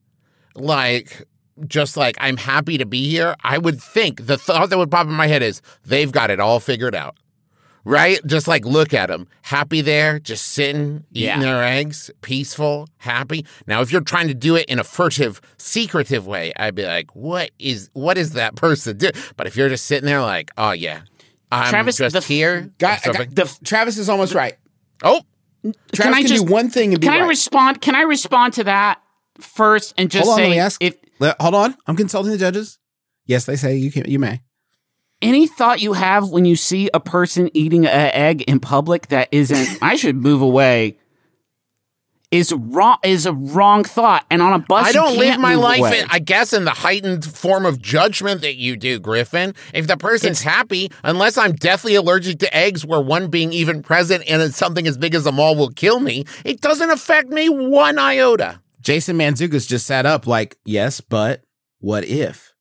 like, 0.54 1.26
just 1.66 1.96
like, 1.96 2.16
I'm 2.20 2.36
happy 2.36 2.78
to 2.78 2.86
be 2.86 3.08
here, 3.10 3.34
I 3.42 3.58
would 3.58 3.80
think 3.80 4.26
the 4.26 4.38
thought 4.38 4.70
that 4.70 4.78
would 4.78 4.90
pop 4.90 5.06
in 5.06 5.12
my 5.12 5.26
head 5.26 5.42
is 5.42 5.60
they've 5.84 6.10
got 6.12 6.30
it 6.30 6.40
all 6.40 6.60
figured 6.60 6.94
out. 6.94 7.16
Right? 7.84 8.20
Just 8.26 8.46
like 8.46 8.64
look 8.66 8.92
at 8.92 9.08
them. 9.08 9.26
Happy 9.42 9.80
there, 9.80 10.18
just 10.18 10.48
sitting, 10.48 11.04
eating 11.12 11.28
Yeah. 11.28 11.40
their 11.40 11.64
eggs, 11.64 12.10
peaceful, 12.20 12.88
happy. 12.98 13.46
Now, 13.66 13.80
if 13.80 13.90
you're 13.90 14.02
trying 14.02 14.28
to 14.28 14.34
do 14.34 14.54
it 14.56 14.66
in 14.68 14.78
a 14.78 14.84
furtive, 14.84 15.40
secretive 15.56 16.26
way, 16.26 16.52
I'd 16.56 16.74
be 16.74 16.84
like, 16.84 17.14
what 17.16 17.50
is 17.58 17.88
what 17.94 18.18
is 18.18 18.32
that 18.32 18.54
person 18.54 18.98
do? 18.98 19.10
But 19.36 19.46
if 19.46 19.56
you're 19.56 19.70
just 19.70 19.86
sitting 19.86 20.04
there 20.06 20.20
like, 20.20 20.50
oh 20.58 20.72
yeah, 20.72 21.00
I'm 21.50 21.70
Travis, 21.70 21.96
just 21.96 22.14
the- 22.14 22.20
here. 22.20 22.70
Guy- 22.78 22.98
So- 22.98 23.12
guy- 23.14 23.26
Travis 23.64 23.96
is 23.96 24.08
almost 24.10 24.34
right. 24.34 24.56
oh, 25.02 25.22
Travis 25.94 26.16
I 26.16 26.20
can, 26.20 26.28
just- 26.28 26.46
do 26.46 26.52
one 26.52 26.68
thing 26.70 26.92
and 26.92 27.00
be 27.00 27.06
Can 27.06 27.22
I 27.22 27.26
respond? 27.26 27.80
Can 27.80 27.94
I 27.94 28.02
respond 28.02 28.52
to 28.54 28.64
that 28.64 29.00
first 29.40 29.94
and 29.96 30.10
just 30.10 30.24
hold 30.24 30.34
on, 30.34 30.38
say 30.38 30.42
let 30.44 30.50
me 30.50 30.58
ask. 30.58 30.82
if 30.82 30.96
hold 31.40 31.54
on. 31.54 31.74
I'm 31.86 31.96
consulting 31.96 32.30
the 32.32 32.38
judges. 32.38 32.78
Yes, 33.26 33.46
they 33.46 33.56
say 33.56 33.76
you 33.76 33.90
can. 33.90 34.10
You 34.10 34.18
may. 34.18 34.40
Any 35.22 35.46
thought 35.46 35.80
you 35.80 35.92
have 35.92 36.30
when 36.30 36.44
you 36.44 36.56
see 36.56 36.88
a 36.94 37.00
person 37.00 37.50
eating 37.52 37.84
an 37.86 38.10
egg 38.12 38.42
in 38.42 38.60
public 38.60 39.08
that 39.08 39.28
isn't 39.32 39.78
I 39.82 39.96
should 39.96 40.16
move 40.16 40.40
away 40.40 40.96
is 42.30 42.52
wrong 42.52 42.98
is 43.02 43.26
a 43.26 43.32
wrong 43.32 43.82
thought 43.82 44.24
and 44.30 44.40
on 44.40 44.52
a 44.52 44.58
bus 44.58 44.86
I 44.86 44.92
don't 44.92 45.18
live 45.18 45.30
can't 45.30 45.40
my 45.40 45.56
life, 45.56 45.80
away. 45.80 46.00
in, 46.00 46.06
I 46.10 46.20
guess, 46.20 46.52
in 46.52 46.64
the 46.64 46.70
heightened 46.70 47.24
form 47.24 47.66
of 47.66 47.80
judgment 47.80 48.42
that 48.42 48.54
you 48.54 48.76
do, 48.76 49.00
Griffin. 49.00 49.54
If 49.74 49.86
the 49.86 49.96
person's 49.96 50.42
happy, 50.42 50.90
unless 51.02 51.36
I'm 51.36 51.52
deathly 51.52 51.96
allergic 51.96 52.38
to 52.40 52.56
eggs, 52.56 52.86
where 52.86 53.00
one 53.00 53.28
being 53.28 53.52
even 53.52 53.82
present 53.82 54.24
and 54.28 54.40
it's 54.42 54.56
something 54.56 54.86
as 54.86 54.96
big 54.96 55.14
as 55.14 55.26
a 55.26 55.32
mall 55.32 55.56
will 55.56 55.70
kill 55.70 56.00
me, 56.00 56.24
it 56.44 56.60
doesn't 56.60 56.90
affect 56.90 57.30
me 57.30 57.48
one 57.48 57.98
iota. 57.98 58.60
Jason 58.80 59.18
Mantzoukas 59.18 59.68
just 59.68 59.86
sat 59.86 60.06
up 60.06 60.26
like, 60.26 60.56
yes, 60.64 61.00
but 61.00 61.42
what 61.80 62.04
if 62.04 62.54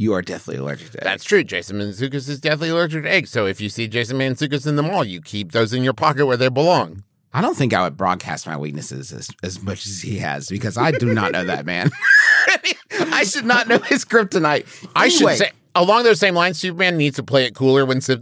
you 0.00 0.14
are 0.14 0.22
deathly 0.22 0.56
allergic 0.56 0.90
to 0.92 0.96
eggs. 0.98 1.04
That's 1.04 1.24
true. 1.24 1.44
Jason 1.44 1.76
Mantzoukas 1.78 2.26
is 2.28 2.40
deathly 2.40 2.70
allergic 2.70 3.02
to 3.04 3.10
eggs. 3.10 3.28
So 3.30 3.44
if 3.44 3.60
you 3.60 3.68
see 3.68 3.86
Jason 3.86 4.16
Mantzoukas 4.16 4.66
in 4.66 4.76
the 4.76 4.82
mall, 4.82 5.04
you 5.04 5.20
keep 5.20 5.52
those 5.52 5.74
in 5.74 5.84
your 5.84 5.92
pocket 5.92 6.24
where 6.24 6.38
they 6.38 6.48
belong. 6.48 7.04
I 7.34 7.42
don't 7.42 7.54
think 7.56 7.74
I 7.74 7.82
would 7.82 7.96
broadcast 7.98 8.46
my 8.46 8.56
weaknesses 8.56 9.12
as, 9.12 9.28
as 9.42 9.62
much 9.62 9.84
as 9.86 10.00
he 10.00 10.16
has 10.18 10.48
because 10.48 10.78
I 10.78 10.90
do 10.90 11.12
not 11.12 11.32
know 11.32 11.44
that 11.44 11.66
man. 11.66 11.90
I 13.12 13.24
should 13.24 13.44
not 13.44 13.68
know 13.68 13.78
his 13.78 14.04
kryptonite. 14.06 14.64
I 14.96 15.04
Anyway, 15.06 15.32
should 15.34 15.38
say, 15.38 15.50
along 15.74 16.04
those 16.04 16.18
same 16.18 16.34
lines, 16.34 16.58
Superman 16.58 16.96
needs 16.96 17.16
to 17.16 17.22
play 17.22 17.44
it 17.44 17.54
cooler 17.54 17.84
when 17.86 18.00
Sy- 18.00 18.14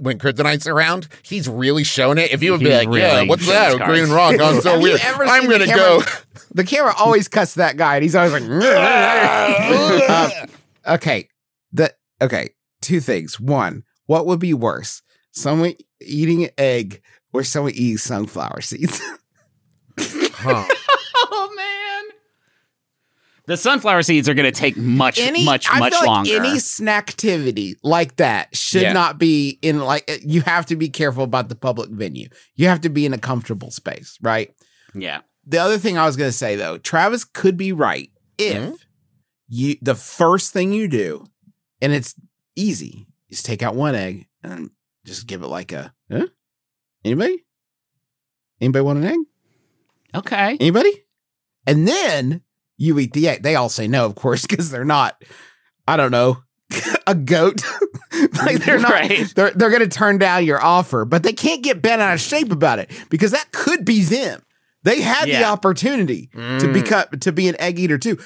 when 0.00 0.18
Kryptonite's 0.18 0.66
around. 0.66 1.06
He's 1.22 1.48
really 1.48 1.84
shown 1.84 2.18
it. 2.18 2.32
If 2.32 2.42
you 2.42 2.52
would 2.52 2.60
be 2.60 2.70
He's 2.70 2.86
like, 2.86 2.98
yeah, 2.98 3.22
what's 3.24 3.46
that? 3.46 3.72
his. 3.72 3.80
Green 3.86 4.10
rock. 4.10 4.40
I'm 4.40 4.60
so 4.62 4.80
weird. 4.80 5.00
I'm 5.02 5.48
gonna 5.48 5.66
camera- 5.66 5.76
go. 5.76 6.02
The 6.54 6.64
camera 6.64 6.94
always 6.98 7.28
cuts 7.28 7.54
that 7.54 7.76
guy, 7.76 7.96
and 7.96 8.02
he's 8.02 8.16
always 8.16 8.32
like, 8.32 8.42
Uh, 10.08 10.46
okay, 10.86 11.28
the 11.72 11.94
okay. 12.20 12.50
Two 12.82 13.00
things. 13.00 13.40
One, 13.40 13.84
what 14.06 14.26
would 14.26 14.38
be 14.38 14.54
worse, 14.54 15.02
someone 15.32 15.74
eating 16.00 16.44
an 16.44 16.50
egg 16.58 17.02
or 17.32 17.42
someone 17.42 17.72
eating 17.72 17.96
sunflower 17.98 18.60
seeds? 18.60 19.00
Huh. 19.98 20.64
oh 21.16 21.52
man. 21.56 22.14
The 23.46 23.56
sunflower 23.56 24.02
seeds 24.02 24.28
are 24.28 24.34
going 24.34 24.52
to 24.52 24.58
take 24.58 24.76
much 24.76 25.20
much 25.44 25.66
I 25.70 25.78
much 25.78 25.92
feel 25.92 26.00
like 26.00 26.06
longer. 26.06 26.34
Any 26.36 26.56
snacktivity 26.58 27.74
like 27.82 28.16
that 28.16 28.54
should 28.54 28.82
Yeah. 28.82 28.92
not 28.92 29.18
be 29.18 29.58
in 29.62 29.78
like. 29.80 30.08
You 30.24 30.42
have 30.42 30.66
to 30.66 30.76
be 30.76 30.88
careful 30.88 31.24
about 31.24 31.48
the 31.48 31.54
public 31.54 31.90
venue. 31.90 32.28
You 32.56 32.68
have 32.68 32.80
to 32.82 32.88
be 32.88 33.06
in 33.06 33.12
a 33.14 33.18
comfortable 33.18 33.70
space, 33.70 34.18
right? 34.20 34.50
yeah. 34.94 35.20
The 35.48 35.58
other 35.58 35.78
thing 35.78 35.96
I 35.96 36.06
was 36.06 36.16
going 36.16 36.28
to 36.28 36.36
say 36.36 36.56
though, 36.56 36.76
Travis 36.78 37.24
could 37.24 37.56
be 37.56 37.72
right 37.72 38.10
if 38.36 38.56
Mhm. 38.62 38.76
You 39.48 39.76
the 39.82 39.94
first 39.94 40.52
thing 40.52 40.72
you 40.72 40.88
do, 40.88 41.26
and 41.80 41.92
it's 41.92 42.14
easy, 42.54 43.06
is 43.28 43.42
take 43.42 43.62
out 43.62 43.74
one 43.74 43.94
egg 43.94 44.26
and 44.42 44.70
just 45.04 45.26
give 45.26 45.42
it 45.42 45.48
like 45.48 45.72
a 45.72 45.92
huh? 46.10 46.26
Anybody? 47.04 47.44
Anybody 48.60 48.82
want 48.82 48.98
an 48.98 49.04
egg? 49.04 49.18
Okay. 50.14 50.56
Anybody? 50.60 51.04
And 51.66 51.86
then 51.86 52.42
you 52.78 52.98
eat 52.98 53.12
the 53.12 53.28
egg. 53.28 53.42
They 53.42 53.54
all 53.54 53.68
say 53.68 53.86
no, 53.88 54.06
of 54.06 54.14
course, 54.14 54.46
because 54.46 54.70
they're 54.70 54.84
not. 54.84 55.22
I 55.86 55.96
don't 55.96 56.10
know. 56.10 56.38
A 57.06 57.14
goat, 57.14 57.62
like 58.44 58.64
they're 58.64 58.80
not. 58.80 58.90
Right. 58.90 59.32
They're 59.36 59.52
they're 59.52 59.70
going 59.70 59.82
to 59.82 59.88
turn 59.88 60.18
down 60.18 60.44
your 60.44 60.60
offer, 60.60 61.04
but 61.04 61.22
they 61.22 61.32
can't 61.32 61.62
get 61.62 61.80
bent 61.80 62.02
out 62.02 62.14
of 62.14 62.20
shape 62.20 62.50
about 62.50 62.80
it 62.80 62.90
because 63.08 63.30
that 63.30 63.52
could 63.52 63.84
be 63.84 64.02
them. 64.02 64.42
They 64.82 65.00
had 65.00 65.26
the 65.26 65.30
Yeah. 65.32 65.52
opportunity 65.52 66.28
to 66.32 66.38
Mm. 66.38 66.72
become 66.72 67.04
to 67.20 67.30
be 67.30 67.48
an 67.48 67.54
egg 67.60 67.78
eater 67.78 67.98
too. 67.98 68.18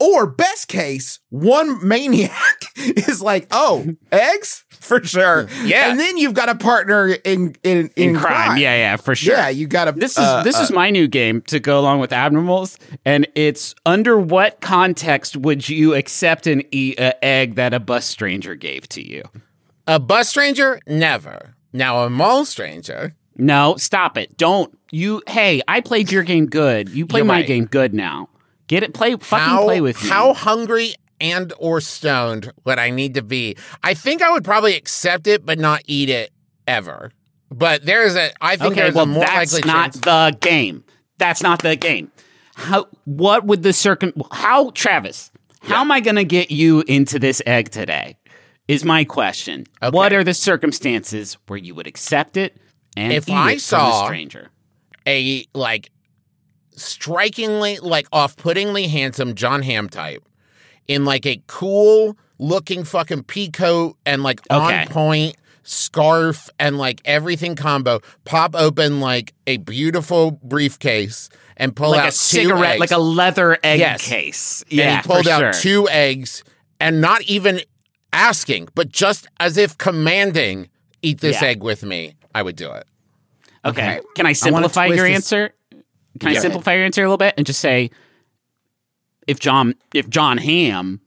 Or 0.00 0.26
best 0.26 0.68
case, 0.68 1.18
one 1.30 1.86
maniac 1.86 2.62
is 2.76 3.20
like, 3.20 3.48
"Oh, 3.50 3.84
eggs 4.12 4.64
for 4.70 5.02
sure." 5.02 5.48
Yeah. 5.64 5.90
and 5.90 5.98
then 5.98 6.16
you've 6.16 6.34
got 6.34 6.48
a 6.48 6.54
partner 6.54 7.08
in 7.24 7.56
in 7.64 7.90
In, 7.96 8.14
crime. 8.16 8.58
Yeah, 8.58 8.76
yeah, 8.76 8.96
for 8.96 9.16
sure. 9.16 9.34
yeah. 9.34 9.48
You 9.48 9.66
got 9.66 9.88
a 9.88 9.92
This 9.92 10.12
is 10.12 10.18
uh, 10.24 10.44
this 10.44 10.58
is 10.60 10.70
my 10.70 10.90
new 10.90 11.08
game 11.08 11.40
to 11.48 11.58
go 11.58 11.80
along 11.80 11.98
with 11.98 12.10
abnormals, 12.12 12.78
and 13.04 13.26
it's 13.34 13.74
under 13.84 14.16
what 14.18 14.60
context 14.60 15.36
would 15.36 15.68
you 15.68 15.94
accept 15.94 16.46
and 16.46 16.64
eat 16.70 16.98
an 17.00 17.14
egg 17.20 17.56
that 17.56 17.74
a 17.74 17.80
bus 17.80 18.04
stranger 18.06 18.54
gave 18.54 18.88
to 18.90 19.04
you? 19.04 19.24
A 19.88 19.98
bus 19.98 20.28
stranger? 20.28 20.78
Never. 20.86 21.54
Now, 21.72 22.04
a 22.04 22.10
mall 22.10 22.44
stranger? 22.44 23.16
No, 23.36 23.74
stop 23.78 24.16
it! 24.16 24.36
Don't 24.36 24.76
you? 24.92 25.22
Hey, 25.26 25.60
I 25.66 25.80
played 25.80 26.12
your 26.12 26.22
game 26.22 26.46
good. 26.46 26.88
You 26.88 27.04
play 27.04 27.18
You're 27.18 27.24
my 27.26 27.34
right. 27.38 27.46
game 27.46 27.64
good 27.66 27.94
now. 27.94 28.28
Get 28.68 28.82
it? 28.84 28.94
Play 28.94 29.16
fucking 29.16 29.44
how, 29.44 29.64
play 29.64 29.80
with 29.80 30.00
me. 30.02 30.08
How 30.08 30.32
hungry 30.34 30.94
and 31.20 31.52
or 31.58 31.80
stoned 31.80 32.52
would 32.64 32.78
I 32.78 32.90
need 32.90 33.14
to 33.14 33.22
be? 33.22 33.56
I 33.82 33.94
think 33.94 34.22
I 34.22 34.30
would 34.30 34.44
probably 34.44 34.76
accept 34.76 35.26
it, 35.26 35.44
but 35.44 35.58
not 35.58 35.82
eat 35.86 36.08
it 36.10 36.30
ever. 36.66 37.10
But 37.50 37.84
there's 37.84 38.14
a, 38.14 38.30
I 38.40 38.56
think 38.56 38.72
Okay, 38.72 38.82
there's 38.82 38.94
well 38.94 39.04
a 39.04 39.08
more 39.08 39.24
that's 39.24 39.52
likely 39.54 39.66
not 39.68 39.92
chance. 39.94 40.00
the 40.00 40.36
game. 40.40 40.84
That's 41.18 41.42
not 41.42 41.62
the 41.62 41.74
game. 41.76 42.12
How? 42.54 42.86
What 43.04 43.44
would 43.44 43.62
the 43.62 43.72
circum? 43.72 44.12
How, 44.30 44.70
Travis? 44.70 45.30
How 45.62 45.80
am 45.80 45.90
I 45.90 46.00
going 46.00 46.16
to 46.16 46.24
get 46.24 46.50
you 46.50 46.82
into 46.86 47.18
this 47.18 47.42
egg 47.46 47.70
today? 47.70 48.16
Is 48.68 48.84
my 48.84 49.04
question. 49.04 49.64
Okay. 49.82 49.94
What 49.96 50.12
are 50.12 50.22
the 50.22 50.34
circumstances 50.34 51.38
where 51.46 51.56
you 51.58 51.74
would 51.74 51.86
accept 51.86 52.36
it 52.36 52.56
and 52.96 53.12
If 53.14 53.28
eat 53.28 53.32
I 53.32 53.52
it 53.52 53.60
from 53.62 53.78
a 53.78 53.90
saw- 53.90 54.04
stranger? 54.06 54.50
a 55.06 55.46
like 55.54 55.90
strikingly 56.78 57.78
like 57.78 58.06
off-puttingly 58.12 58.88
handsome 58.88 59.34
John 59.34 59.62
Hamm 59.62 59.88
type 59.88 60.22
in 60.86 61.04
like 61.04 61.26
a 61.26 61.40
cool 61.46 62.16
looking 62.38 62.84
fucking 62.84 63.24
pea 63.24 63.50
coat 63.50 63.96
and 64.06 64.22
like 64.22 64.40
Okay. 64.50 64.82
on 64.82 64.86
point 64.88 65.36
scarf 65.64 66.48
and 66.58 66.78
like 66.78 67.00
everything 67.04 67.54
combo 67.54 68.00
pop 68.24 68.54
open 68.54 69.00
like 69.00 69.34
a 69.46 69.58
beautiful 69.58 70.30
briefcase 70.30 71.28
and 71.58 71.74
pull 71.76 71.90
Like 71.90 72.00
out 72.00 72.06
a 72.08 72.10
two 72.12 72.16
cigarette, 72.16 72.70
eggs. 72.72 72.80
like 72.80 72.90
a 72.90 72.98
leather 72.98 73.58
egg 73.62 73.80
Yes. 73.80 74.06
case. 74.08 74.62
and 74.70 74.72
Yeah, 74.72 74.96
he 75.02 75.08
pulled 75.08 75.24
for 75.26 75.30
out 75.30 75.54
sure. 75.54 75.62
two 75.62 75.88
eggs 75.90 76.42
and 76.80 77.00
not 77.02 77.22
even 77.22 77.60
asking 78.14 78.68
but 78.74 78.88
just 78.88 79.26
as 79.40 79.58
if 79.58 79.76
commanding 79.76 80.68
eat 81.02 81.20
this 81.20 81.42
Yeah. 81.42 81.48
egg 81.48 81.62
with 81.62 81.82
me 81.84 82.14
i 82.34 82.42
would 82.42 82.56
do 82.56 82.72
it 82.72 82.86
Okay. 83.64 83.96
Okay. 83.98 84.00
Can 84.14 84.24
I 84.24 84.32
simplify 84.34 84.86
twist 84.86 84.96
your 84.98 85.08
this- 85.08 85.16
answer? 85.16 85.52
Can 86.20 86.30
I 86.30 86.34
simplify 86.34 86.74
your 86.74 86.84
answer 86.84 87.02
a 87.02 87.04
little 87.04 87.16
bit 87.18 87.34
and 87.36 87.46
just 87.46 87.60
say 87.60 87.90
if 89.26 89.38
John 89.38 89.74
if 89.94 90.08
John 90.08 90.38
Hamm 90.38 91.00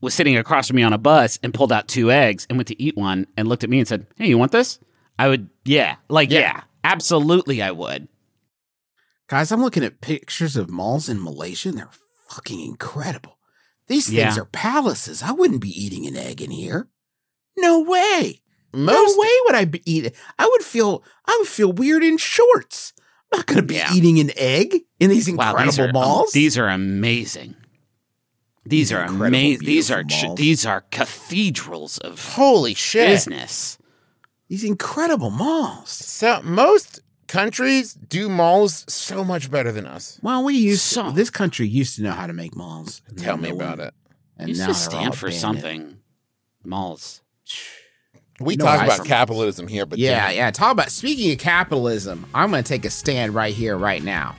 was 0.00 0.14
sitting 0.14 0.36
across 0.36 0.66
from 0.68 0.76
me 0.76 0.82
on 0.82 0.92
a 0.92 0.98
bus 0.98 1.38
and 1.42 1.54
pulled 1.54 1.72
out 1.72 1.88
two 1.88 2.10
eggs 2.12 2.46
and 2.48 2.58
went 2.58 2.68
to 2.68 2.82
eat 2.82 2.96
one 2.96 3.26
and 3.36 3.48
looked 3.48 3.64
at 3.64 3.70
me 3.70 3.78
and 3.78 3.88
said, 3.88 4.06
"Hey, 4.16 4.28
you 4.28 4.38
want 4.38 4.52
this?" 4.52 4.78
I 5.18 5.28
would 5.28 5.48
yeah. 5.64 5.96
Like 6.08 6.30
yeah, 6.30 6.40
Yeah. 6.40 6.60
absolutely 6.84 7.62
I 7.62 7.70
would. 7.70 8.08
Guys, 9.28 9.50
I'm 9.50 9.62
looking 9.62 9.82
at 9.84 10.00
pictures 10.00 10.56
of 10.56 10.70
malls 10.70 11.08
in 11.08 11.22
Malaysia 11.22 11.70
and 11.70 11.78
they're 11.78 11.90
fucking 12.28 12.60
incredible. 12.60 13.38
These 13.88 14.06
things 14.06 14.36
Yeah. 14.36 14.42
are 14.42 14.44
palaces. 14.44 15.22
I 15.22 15.32
wouldn't 15.32 15.60
be 15.62 15.70
eating 15.70 16.06
an 16.06 16.16
egg 16.16 16.42
in 16.42 16.50
here. 16.50 16.88
No 17.56 17.80
way. 17.80 18.42
most 18.72 19.16
no 19.16 19.20
way 19.22 19.30
would 19.46 19.54
I 19.54 19.64
be 19.64 19.80
eating. 19.90 20.12
I 20.38 20.46
would 20.46 20.62
feel 20.62 21.02
I 21.24 21.34
would 21.40 21.48
feel 21.48 21.72
weird 21.72 22.04
in 22.04 22.18
shorts. 22.18 22.92
I'm 23.32 23.38
not 23.40 23.46
going 23.46 23.60
to 23.60 23.66
be 23.66 23.74
Yeah. 23.74 23.92
eating 23.94 24.18
an 24.20 24.30
egg 24.36 24.74
in 25.00 25.10
these 25.10 25.30
Wow, 25.30 25.56
incredible 25.56 25.64
these 25.66 25.78
are, 25.78 25.86
um, 25.88 25.92
malls. 25.92 26.32
these 26.32 26.58
are 26.58 26.68
amazing. 26.68 27.54
These 28.64 28.92
are 28.92 29.02
amazing. 29.02 29.66
These 29.66 29.90
are 29.90 30.02
beautiful 30.02 30.34
ch- 30.34 30.38
these 30.38 30.66
are 30.66 30.80
cathedrals 30.90 31.98
of 31.98 32.32
Holy 32.34 32.74
shit. 32.74 33.08
business. 33.08 33.78
these 34.48 34.62
incredible 34.62 35.30
malls. 35.30 35.90
So 35.90 36.40
most 36.42 37.00
countries 37.26 37.94
do 37.94 38.28
malls 38.28 38.84
so 38.88 39.24
much 39.24 39.50
better 39.50 39.72
than 39.72 39.86
us. 39.88 40.20
Well, 40.22 40.44
we 40.44 40.54
used 40.54 40.82
So- 40.82 41.06
to, 41.06 41.10
this 41.12 41.30
country 41.30 41.66
used 41.66 41.96
to 41.96 42.02
know 42.02 42.12
how 42.12 42.28
to 42.28 42.32
make 42.32 42.54
malls. 42.54 43.02
Tell 43.16 43.36
me 43.36 43.50
about 43.50 43.78
one- 43.78 43.88
it. 43.88 43.94
And 44.36 44.48
Used 44.48 44.60
now 44.60 44.66
to 44.68 44.72
they're 44.72 44.80
stand 44.82 45.14
for 45.16 45.26
abandoned. 45.26 45.40
something. 45.40 45.96
Malls. 46.64 47.22
We 48.40 48.56
No, 48.56 48.64
talk 48.66 48.80
I- 48.80 48.84
about 48.84 49.06
capitalism 49.06 49.66
here, 49.66 49.86
but 49.86 49.98
Yeah, 49.98 50.28
damn. 50.28 50.36
yeah. 50.36 50.50
Talk 50.50 50.72
about 50.72 50.90
speaking 50.90 51.32
of 51.32 51.38
capitalism. 51.38 52.26
I'm 52.34 52.50
going 52.50 52.62
to 52.62 52.68
take 52.68 52.84
a 52.84 52.90
stand 52.90 53.34
right 53.34 53.54
here, 53.54 53.76
right 53.78 54.02
now. 54.02 54.36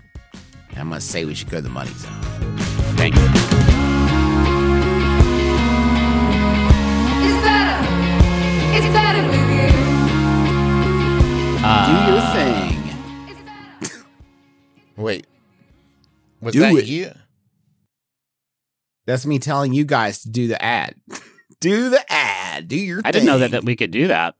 And 0.72 0.80
I'm 0.80 0.90
going 0.90 1.00
to 1.02 1.06
say 1.06 1.26
we 1.26 1.34
should 1.34 1.50
go 1.50 1.58
to 1.58 1.64
the 1.64 1.70
money 1.70 1.92
zone. 1.92 2.12
Thank 2.96 3.16
you. 3.16 3.22
It's 7.20 7.44
better. 7.44 7.88
It's 8.78 8.88
better 8.94 9.24
with 9.28 9.50
you. 9.50 9.70
Uh, 11.66 11.88
Do 11.90 12.12
your 12.14 12.22
thing. 13.90 14.04
Wait. 14.96 15.26
Was 16.42 16.54
Do 16.54 16.60
that 16.60 16.74
it. 16.76 16.86
you? 16.86 17.12
That's 19.08 19.26
me 19.26 19.40
telling 19.40 19.74
you 19.74 19.86
guys 19.86 20.22
to 20.22 20.30
do 20.30 20.48
the 20.48 20.62
ad. 20.64 20.96
do 21.60 21.90
the 21.90 22.04
ad. 22.12 22.37
Do 22.62 22.76
your 22.78 22.98
thing. 23.02 23.06
I 23.06 23.12
didn't 23.12 23.26
know 23.28 23.40
that, 23.40 23.52
that 23.52 23.64
we 23.64 23.76
could 23.76 23.92
do 23.92 24.08
that. 24.08 24.36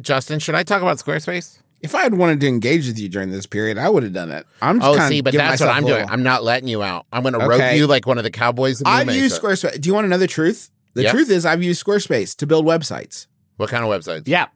Justin, 0.00 0.38
should 0.38 0.54
I 0.54 0.62
talk 0.62 0.82
about 0.82 0.98
Squarespace? 0.98 1.58
If 1.82 1.94
I 1.94 2.02
had 2.02 2.14
wanted 2.14 2.40
to 2.40 2.46
engage 2.48 2.86
with 2.86 2.98
you 2.98 3.08
during 3.08 3.30
this 3.30 3.46
period, 3.46 3.78
I 3.78 3.88
would 3.88 4.02
have 4.02 4.12
done 4.12 4.30
it. 4.30 4.46
I'm 4.60 4.80
just 4.80 4.88
Oh, 4.90 4.94
kinda 4.94 5.08
see, 5.08 5.20
but 5.22 5.32
that's 5.34 5.60
what 5.60 5.70
I'm 5.70 5.84
a 5.84 5.86
doing. 5.88 6.06
I'm 6.10 6.22
not 6.22 6.44
letting 6.44 6.68
you 6.68 6.82
out. 6.82 7.06
I'm 7.12 7.22
going 7.22 7.32
to 7.32 7.40
rope 7.46 7.74
you 7.74 7.86
like 7.86 8.06
one 8.06 8.18
of 8.18 8.24
the 8.24 8.30
cowboys. 8.30 8.80
in 8.80 8.86
I've 8.86 9.06
Blue 9.06 9.14
used 9.16 9.42
Mesa. 9.42 9.68
Squarespace. 9.68 9.80
Do 9.80 9.88
you 9.88 9.94
want 9.94 10.04
another 10.06 10.26
truth? 10.26 10.70
The 10.94 11.04
Yeah. 11.04 11.12
truth 11.12 11.30
is, 11.30 11.46
I've 11.46 11.62
used 11.62 11.82
Squarespace 11.84 12.36
to 12.36 12.46
build 12.46 12.66
websites. 12.66 13.26
What 13.56 13.70
kind 13.70 13.82
of 13.84 13.90
websites? 13.90 14.24
Yeah. 14.26 14.46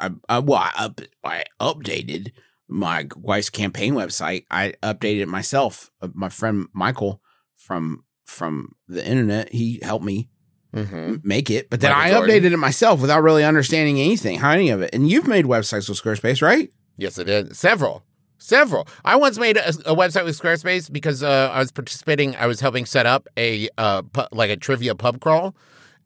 I, 0.00 0.10
I, 0.28 0.38
well, 0.40 0.58
I, 0.58 0.72
up, 0.76 1.00
I 1.22 1.44
updated 1.60 2.32
my 2.68 3.06
wife's 3.16 3.50
campaign 3.50 3.94
website. 3.94 4.44
I 4.50 4.74
updated 4.82 5.20
it 5.20 5.28
myself. 5.28 5.90
Uh, 6.00 6.08
My 6.14 6.28
friend 6.30 6.66
Michael 6.72 7.20
from 7.56 8.04
from 8.24 8.72
the 8.88 9.06
internet, 9.06 9.52
he 9.52 9.78
helped 9.82 10.04
me 10.04 10.30
Mm-hmm. 10.74 11.16
make 11.22 11.50
it, 11.50 11.68
but 11.68 11.80
then 11.82 11.90
Michael 11.92 12.16
I 12.16 12.18
Jordan. 12.20 12.34
updated 12.44 12.52
it 12.54 12.56
myself 12.56 13.00
without 13.02 13.22
really 13.22 13.44
understanding 13.44 14.00
anything, 14.00 14.38
how 14.38 14.52
any 14.52 14.70
of 14.70 14.80
it. 14.80 14.94
And 14.94 15.10
you've 15.10 15.26
made 15.28 15.44
websites 15.44 15.86
with 15.88 16.02
Squarespace, 16.02 16.40
right? 16.40 16.70
Yes, 16.96 17.18
I 17.18 17.24
did. 17.24 17.54
Several. 17.54 18.02
Several. 18.38 18.88
I 19.04 19.16
once 19.16 19.38
made 19.38 19.56
a, 19.58 19.68
a 19.68 19.94
website 19.94 20.24
with 20.24 20.40
Squarespace 20.40 20.90
because 20.90 21.22
uh, 21.22 21.50
I 21.52 21.58
was 21.58 21.70
participating. 21.72 22.34
I 22.36 22.46
was 22.46 22.60
helping 22.60 22.86
set 22.86 23.04
up 23.06 23.28
a 23.36 23.68
uh, 23.76 24.02
pu- 24.02 24.26
like 24.32 24.50
a 24.50 24.56
trivia 24.56 24.94
pub 24.94 25.20
crawl, 25.20 25.54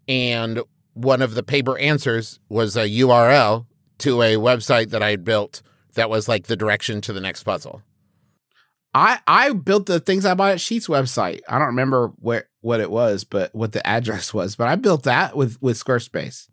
and 0.09 0.61
one 0.95 1.23
of 1.23 1.35
the 1.35 1.43
paper 1.43 1.79
answers 1.79 2.41
was 2.49 2.77
a 2.77 2.89
URL 2.89 3.67
to 3.99 4.21
a 4.23 4.35
website 4.35 4.91
that 4.91 5.03
I 5.03 5.11
had 5.11 5.25
built 5.25 5.62
that 5.95 6.11
was 6.11 6.29
like 6.29 6.47
the 6.47 6.57
direction 6.57 7.01
to 7.03 7.12
the 7.12 7.21
next 7.21 7.45
puzzle. 7.45 7.83
I 8.95 9.19
I 9.27 9.53
built 9.53 9.87
the 9.87 10.01
things 10.01 10.25
I 10.27 10.35
bought 10.35 10.53
at 10.53 10.61
Sheets 10.61 10.89
website. 10.89 11.41
I 11.49 11.59
don't 11.59 11.69
remember 11.69 12.09
where 12.19 12.49
what 12.67 12.81
it 12.81 12.91
was, 12.91 13.23
but 13.23 13.55
what 13.55 13.71
the 13.71 13.87
address 13.87 14.35
was. 14.39 14.57
But 14.57 14.67
I 14.67 14.75
built 14.75 15.05
that 15.05 15.37
with 15.37 15.57
with 15.62 15.83
Squarespace. 15.83 16.49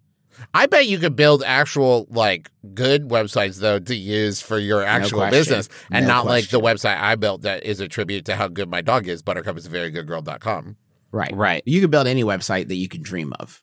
I 0.54 0.66
bet 0.66 0.88
you 0.88 0.98
could 0.98 1.16
build 1.16 1.44
actual 1.46 2.08
like 2.10 2.50
good 2.74 3.10
websites 3.10 3.60
though 3.60 3.80
to 3.80 3.96
use 3.96 4.42
for 4.42 4.58
your 4.58 4.84
actual 4.84 5.20
question. 5.20 5.40
business 5.40 5.70
and 5.92 6.08
No 6.08 6.14
not 6.14 6.26
like 6.26 6.50
the 6.50 6.60
website 6.60 7.00
I 7.00 7.16
built 7.16 7.44
that 7.44 7.64
is 7.64 7.80
a 7.80 7.88
tribute 7.88 8.26
to 8.26 8.36
how 8.36 8.48
good 8.48 8.70
my 8.70 8.82
dog 8.82 9.08
is. 9.08 9.22
Buttercup 9.22 9.58
is 9.58 9.66
a 9.66 9.70
very 9.70 9.92
good 9.92 10.08
girl.com. 10.08 10.78
Right. 11.12 11.32
Right. 11.36 11.62
You 11.66 11.82
can 11.82 11.92
build 11.92 12.08
any 12.08 12.24
website 12.24 12.68
that 12.70 12.76
you 12.76 12.90
can 12.90 13.04
dream 13.04 13.34
of, 13.40 13.62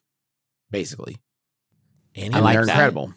basically. 0.71 1.17
And 2.15 2.35
I 2.35 2.41
like 2.41 2.55
they're 2.55 2.67
that. 2.67 2.73
incredible. 2.73 3.15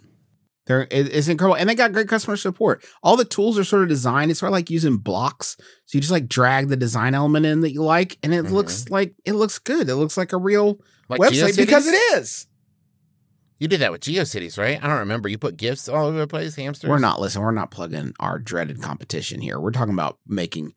They're 0.65 0.83
it- 0.89 1.13
it's 1.13 1.27
incredible, 1.27 1.57
and 1.57 1.69
they 1.69 1.75
got 1.75 1.91
great 1.93 2.07
customer 2.07 2.37
support. 2.37 2.83
All 3.03 3.17
the 3.17 3.25
tools 3.25 3.59
are 3.59 3.63
sort 3.63 3.83
of 3.83 3.89
designed. 3.89 4.31
It's 4.31 4.39
sort 4.39 4.49
of 4.49 4.53
like 4.53 4.69
using 4.69 4.97
blocks, 4.97 5.57
so 5.85 5.97
you 5.97 5.99
just 6.01 6.11
like 6.11 6.27
drag 6.29 6.69
the 6.69 6.77
design 6.77 7.13
element 7.15 7.45
in 7.45 7.61
that 7.61 7.73
you 7.73 7.83
like, 7.83 8.17
and 8.23 8.33
it 8.33 8.45
Mhm. 8.45 8.51
looks 8.51 8.89
like 8.89 9.13
it 9.25 9.33
looks 9.33 9.59
good. 9.59 9.89
It 9.89 9.95
looks 9.95 10.15
like 10.17 10.31
a 10.31 10.37
real 10.37 10.79
like 11.09 11.19
website 11.19 11.49
GeoCities? 11.51 11.57
because 11.57 11.87
it 11.87 11.95
is. 12.15 12.47
You 13.59 13.67
did 13.67 13.81
that 13.81 13.91
with 13.91 14.01
GeoCities, 14.01 14.57
right? 14.57 14.83
I 14.83 14.87
don't 14.87 14.99
remember. 14.99 15.29
You 15.29 15.37
put 15.37 15.57
gifts 15.57 15.87
all 15.87 16.07
over 16.07 16.17
the 16.17 16.27
place, 16.27 16.55
hamsters. 16.55 16.89
We're 16.89 16.99
not 16.99 17.21
listen. 17.21 17.41
We're 17.41 17.51
not 17.51 17.71
plugging 17.71 18.13
our 18.19 18.39
dreaded 18.39 18.81
competition 18.81 19.41
here. 19.41 19.59
We're 19.59 19.71
talking 19.71 19.93
about 19.93 20.17
making 20.27 20.73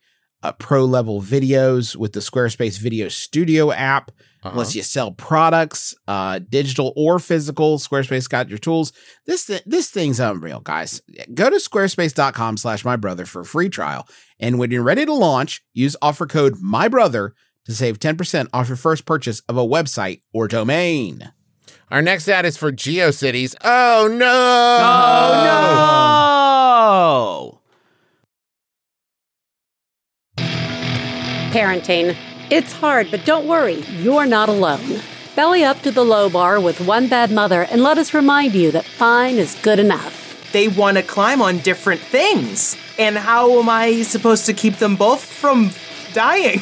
uh, 0.47 0.53
pro 0.53 0.85
level 0.85 1.21
videos 1.21 1.97
with 1.97 2.13
the 2.13 2.21
Squarespace 2.21 2.79
Video 2.79 3.09
Studio 3.09 3.73
app. 3.73 4.13
Uh-huh. 4.43 4.51
Unless 4.53 4.77
you 4.77 4.83
sell 4.83 5.11
products, 5.11 5.93
uh, 6.07 6.39
digital 6.39 6.93
or 6.95 7.19
physical, 7.19 7.79
Squarespace 7.79 8.29
got 8.29 8.49
your 8.49 8.59
tools. 8.59 8.93
This 9.27 9.47
th- 9.47 9.65
this 9.67 9.91
thing's 9.91 10.21
unreal, 10.21 10.61
guys. 10.61 11.03
Go 11.35 11.51
to 11.51 11.57
squarespace.com 11.57 12.59
slash 12.59 12.85
my 12.85 12.95
brother 12.95 13.27
for 13.27 13.41
a 13.41 13.45
free 13.45 13.69
trial. 13.69 14.07
And 14.39 14.61
when 14.61 14.71
you're 14.71 14.85
ready 14.85 15.05
to 15.05 15.13
launch, 15.13 15.65
use 15.75 15.97
offer 16.01 16.27
code 16.27 16.59
my 16.61 16.87
brother 16.87 17.35
to 17.65 17.73
save 17.73 17.99
10% 17.99 18.47
off 18.53 18.69
your 18.69 18.77
first 18.77 19.05
purchase 19.05 19.41
of 19.49 19.57
a 19.57 19.67
website 19.67 20.21
or 20.33 20.47
domain. 20.47 21.33
Our 21.91 22.03
next 22.03 22.29
ad 22.29 22.45
is 22.45 22.57
for 22.57 22.71
GeoCities. 22.71 23.57
Oh 23.65 24.09
no! 24.13 24.79
Oh 24.83 25.43
no! 27.51 27.56
Parenting. 31.57 32.15
It's 32.51 32.71
hard, 32.71 33.11
but 33.11 33.25
don't 33.25 33.47
worry, 33.47 33.81
you're 34.03 34.27
not 34.27 34.51
alone. 34.51 35.01
Belly 35.35 35.65
up 35.65 35.81
to 35.85 35.91
the 35.91 36.05
low 36.05 36.29
bar 36.29 36.61
with 36.61 36.83
One 36.83 37.09
Bad 37.09 37.31
Mother 37.33 37.63
and 37.63 37.83
let 37.83 37.97
us 37.97 38.13
remind 38.13 38.55
you 38.55 38.71
that 38.73 38.85
fine 38.85 39.37
is 39.37 39.55
good 39.63 39.79
enough. 39.79 40.53
They 40.53 40.69
want 40.69 40.99
to 40.99 41.03
climb 41.03 41.41
on 41.41 41.61
different 41.61 42.03
things. 42.03 42.77
And 42.99 43.17
how 43.17 43.59
am 43.59 43.71
I 43.71 44.03
supposed 44.03 44.45
to 44.45 44.53
keep 44.53 44.77
them 44.77 44.97
both 44.97 45.25
from 45.25 45.71
dying? 46.13 46.61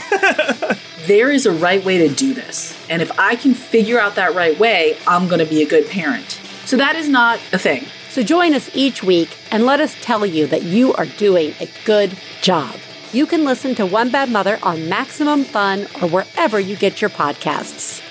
there 1.08 1.32
is 1.32 1.44
a 1.44 1.52
right 1.52 1.84
way 1.84 1.98
to 2.06 2.14
do 2.14 2.32
this. 2.32 2.78
And 2.88 3.02
if 3.02 3.18
I 3.18 3.34
can 3.34 3.52
figure 3.52 3.98
out 3.98 4.14
that 4.14 4.36
right 4.36 4.56
way, 4.60 4.96
I'm 5.08 5.26
going 5.26 5.40
to 5.40 5.44
be 5.44 5.60
a 5.60 5.66
good 5.66 5.88
parent. 5.88 6.40
So 6.66 6.76
that 6.76 6.94
is 6.94 7.08
not 7.08 7.40
a 7.52 7.58
thing. 7.58 7.86
So 8.10 8.22
join 8.22 8.54
us 8.54 8.70
each 8.74 9.02
week 9.02 9.36
and 9.50 9.66
let 9.66 9.80
us 9.80 9.96
tell 10.02 10.24
you 10.24 10.46
that 10.46 10.62
you 10.62 10.94
are 10.94 11.06
doing 11.06 11.52
a 11.58 11.68
good 11.84 12.16
job. 12.42 12.76
You 13.14 13.26
can 13.26 13.44
listen 13.44 13.76
to 13.76 13.86
One 13.86 14.10
Bad 14.10 14.28
Mother 14.28 14.58
on 14.64 14.88
Maximum 14.88 15.44
Fun 15.44 15.82
or 16.02 16.08
wherever 16.08 16.58
you 16.58 16.74
get 16.74 17.00
your 17.00 17.10
podcasts. 17.10 18.02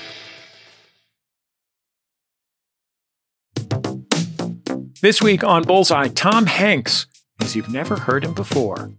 This 5.01 5.21
week 5.21 5.43
on 5.43 5.63
Bullseye, 5.63 6.07
Tom 6.07 6.45
Hanks, 6.45 7.07
as 7.41 7.53
you've 7.53 7.67
never 7.67 7.97
heard 7.97 8.23
him 8.23 8.33
before. 8.33 8.93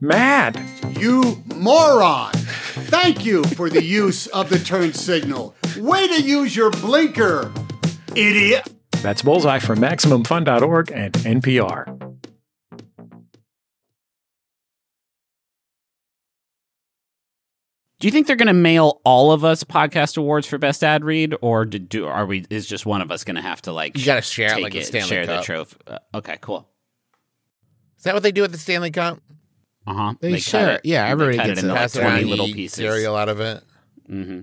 Mad. 0.00 0.60
You 0.98 1.40
moron! 1.54 2.32
Thank 2.32 3.24
you 3.24 3.44
for 3.44 3.70
the 3.70 3.84
use 3.84 4.26
of 4.26 4.48
the 4.48 4.58
turn 4.58 4.92
signal. 4.92 5.54
Way 5.76 6.08
to 6.08 6.20
use 6.20 6.56
your 6.56 6.72
blinker, 6.72 7.52
idiot! 8.16 8.68
That's 9.02 9.22
Bullseye 9.22 9.60
from 9.60 9.78
MaximumFun.org 9.78 10.90
and 10.90 11.12
NPR. 11.12 11.93
Do 18.04 18.08
you 18.08 18.12
think 18.12 18.26
they're 18.26 18.36
going 18.36 18.48
to 18.48 18.52
mail 18.52 19.00
all 19.02 19.32
of 19.32 19.46
us 19.46 19.64
podcast 19.64 20.18
awards 20.18 20.46
for 20.46 20.58
best 20.58 20.84
ad 20.84 21.06
read, 21.06 21.34
or 21.40 21.64
do, 21.64 21.78
do 21.78 22.04
are 22.06 22.26
we? 22.26 22.44
Is 22.50 22.66
just 22.66 22.84
one 22.84 23.00
of 23.00 23.10
us 23.10 23.24
going 23.24 23.36
to 23.36 23.40
have 23.40 23.62
to 23.62 23.72
like? 23.72 23.96
You 23.96 24.04
gotta 24.04 24.20
share 24.20 24.48
it 24.48 24.56
take 24.56 24.62
like 24.64 24.72
the 24.74 24.82
Stanley 24.82 25.08
share 25.08 25.26
the 25.26 25.40
trophy. 25.40 25.78
Uh, 25.86 25.98
okay, 26.16 26.36
cool. 26.42 26.68
Is 27.96 28.04
that 28.04 28.12
what 28.12 28.22
they 28.22 28.30
do 28.30 28.42
with 28.42 28.52
the 28.52 28.58
Stanley 28.58 28.90
Cup? 28.90 29.20
Uh 29.86 29.94
huh. 29.94 30.14
They 30.20 30.38
share 30.38 30.74
it. 30.74 30.82
Yeah, 30.84 31.06
everybody 31.06 31.38
gets 31.38 31.48
it 31.48 31.64
into 31.64 31.70
it. 31.70 31.72
like 31.72 31.80
Pass 31.80 31.92
twenty 31.94 32.08
around, 32.08 32.26
little 32.26 32.46
eat 32.48 32.56
pieces. 32.56 32.76
cereal 32.76 33.16
out 33.16 33.30
of 33.30 33.40
it. 33.40 33.64
Mm-hmm. 34.10 34.40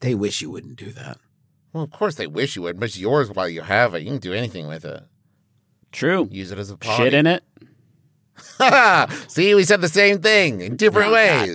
They 0.00 0.14
wish 0.14 0.40
you 0.40 0.50
wouldn't 0.50 0.76
do 0.76 0.90
that. 0.92 1.18
Well, 1.74 1.84
of 1.84 1.90
course 1.90 2.14
they 2.14 2.26
wish 2.26 2.56
you 2.56 2.62
would, 2.62 2.80
but 2.80 2.86
it's 2.86 2.96
yours 2.96 3.30
while 3.30 3.50
you 3.50 3.60
have 3.60 3.94
it. 3.94 4.02
You 4.02 4.12
can 4.12 4.18
do 4.18 4.32
anything 4.32 4.66
with 4.66 4.86
it. 4.86 5.02
True. 5.92 6.26
Use 6.30 6.52
it 6.52 6.58
as 6.58 6.70
a 6.70 6.78
potty. 6.78 7.04
Shit 7.04 7.12
in 7.12 7.26
it. 7.26 7.44
See, 9.30 9.54
we 9.54 9.64
said 9.64 9.82
the 9.82 9.90
same 9.90 10.22
thing 10.22 10.62
in 10.62 10.76
different 10.76 11.10
Oh, 11.10 11.12
God. 11.12 11.48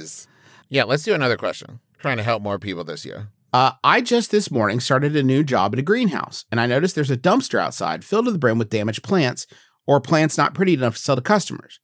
Yeah, 0.74 0.86
let's 0.86 1.04
do 1.04 1.14
another 1.14 1.38
question. 1.38 1.80
Trying 2.00 2.18
to 2.18 2.24
help 2.24 2.42
more 2.42 2.58
people 2.58 2.84
this 2.84 3.06
year. 3.06 3.28
Uh, 3.54 3.74
I 3.84 4.02
just 4.02 4.32
this 4.32 4.50
morning 4.50 4.80
started 4.80 5.16
a 5.16 5.22
new 5.22 5.44
job 5.44 5.72
at 5.74 5.78
a 5.78 5.84
greenhouse, 5.84 6.46
and 6.52 6.60
I 6.60 6.66
noticed 6.66 6.96
there's 6.96 7.12
a 7.12 7.16
dumpster 7.16 7.60
outside 7.60 8.04
filled 8.04 8.26
to 8.26 8.32
the 8.32 8.40
brim 8.40 8.58
with 8.58 8.72
damaged 8.72 9.04
plants 9.04 9.46
or 9.86 10.02
plants 10.02 10.36
not 10.36 10.56
pretty 10.56 10.74
enough 10.74 10.96
to 10.96 11.02
sell 11.02 11.16
to 11.16 11.22
customers. 11.22 11.80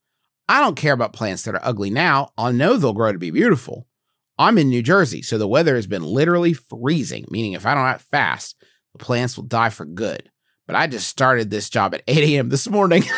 I 0.48 0.60
don't 0.60 0.76
care 0.76 0.94
about 0.94 1.14
plants 1.14 1.44
that 1.44 1.54
are 1.54 1.62
ugly 1.64 1.92
now. 1.92 2.32
I'll 2.36 2.52
know 2.52 2.78
they'll 2.78 2.94
grow 2.94 3.12
to 3.12 3.20
be 3.20 3.30
beautiful. 3.30 3.86
I'm 4.40 4.58
in 4.58 4.70
New 4.70 4.82
Jersey, 4.82 5.22
so 5.22 5.38
the 5.38 5.48
weather 5.48 5.76
has 5.76 5.86
been 5.86 6.02
literally 6.02 6.54
freezing, 6.54 7.26
meaning 7.30 7.54
if 7.54 7.68
I 7.68 7.76
don't 7.76 7.86
act 7.86 8.06
fast, 8.10 8.56
the 8.94 9.06
plants 9.06 9.38
will 9.38 9.44
die 9.44 9.70
for 9.70 9.86
good. 9.86 10.32
But 10.66 10.76
I 10.76 10.88
just 10.88 11.08
started 11.08 11.52
this 11.52 11.70
job 11.70 11.94
at 11.94 12.02
8 12.08 12.24
a.m. 12.24 12.50
this 12.50 12.68
morning. 12.68 13.04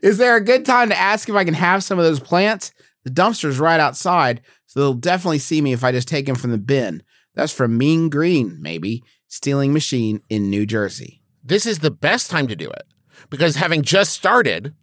Is 0.00 0.16
there 0.16 0.36
a 0.36 0.44
good 0.44 0.64
time 0.64 0.88
to 0.88 0.98
ask 0.98 1.28
if 1.28 1.34
I 1.34 1.44
can 1.44 1.52
have 1.52 1.84
some 1.84 1.98
of 1.98 2.06
those 2.06 2.20
plants? 2.20 2.72
The 3.08 3.14
dumpster's 3.22 3.58
right 3.58 3.80
outside, 3.80 4.42
so 4.66 4.80
they'll 4.80 4.92
definitely 4.92 5.38
see 5.38 5.62
me 5.62 5.72
if 5.72 5.82
I 5.82 5.92
just 5.92 6.08
take 6.08 6.28
him 6.28 6.34
from 6.34 6.50
the 6.50 6.58
bin. 6.58 7.02
That's 7.34 7.52
from 7.54 7.78
Mean 7.78 8.10
Green, 8.10 8.58
maybe. 8.60 9.02
Stealing 9.28 9.72
Machine 9.72 10.20
in 10.28 10.50
New 10.50 10.66
Jersey. 10.66 11.22
This 11.42 11.64
is 11.64 11.78
the 11.78 11.90
best 11.90 12.30
time 12.30 12.48
to 12.48 12.56
do 12.56 12.68
it 12.68 12.82
because 13.30 13.56
having 13.56 13.80
just 13.82 14.12
started, 14.12 14.74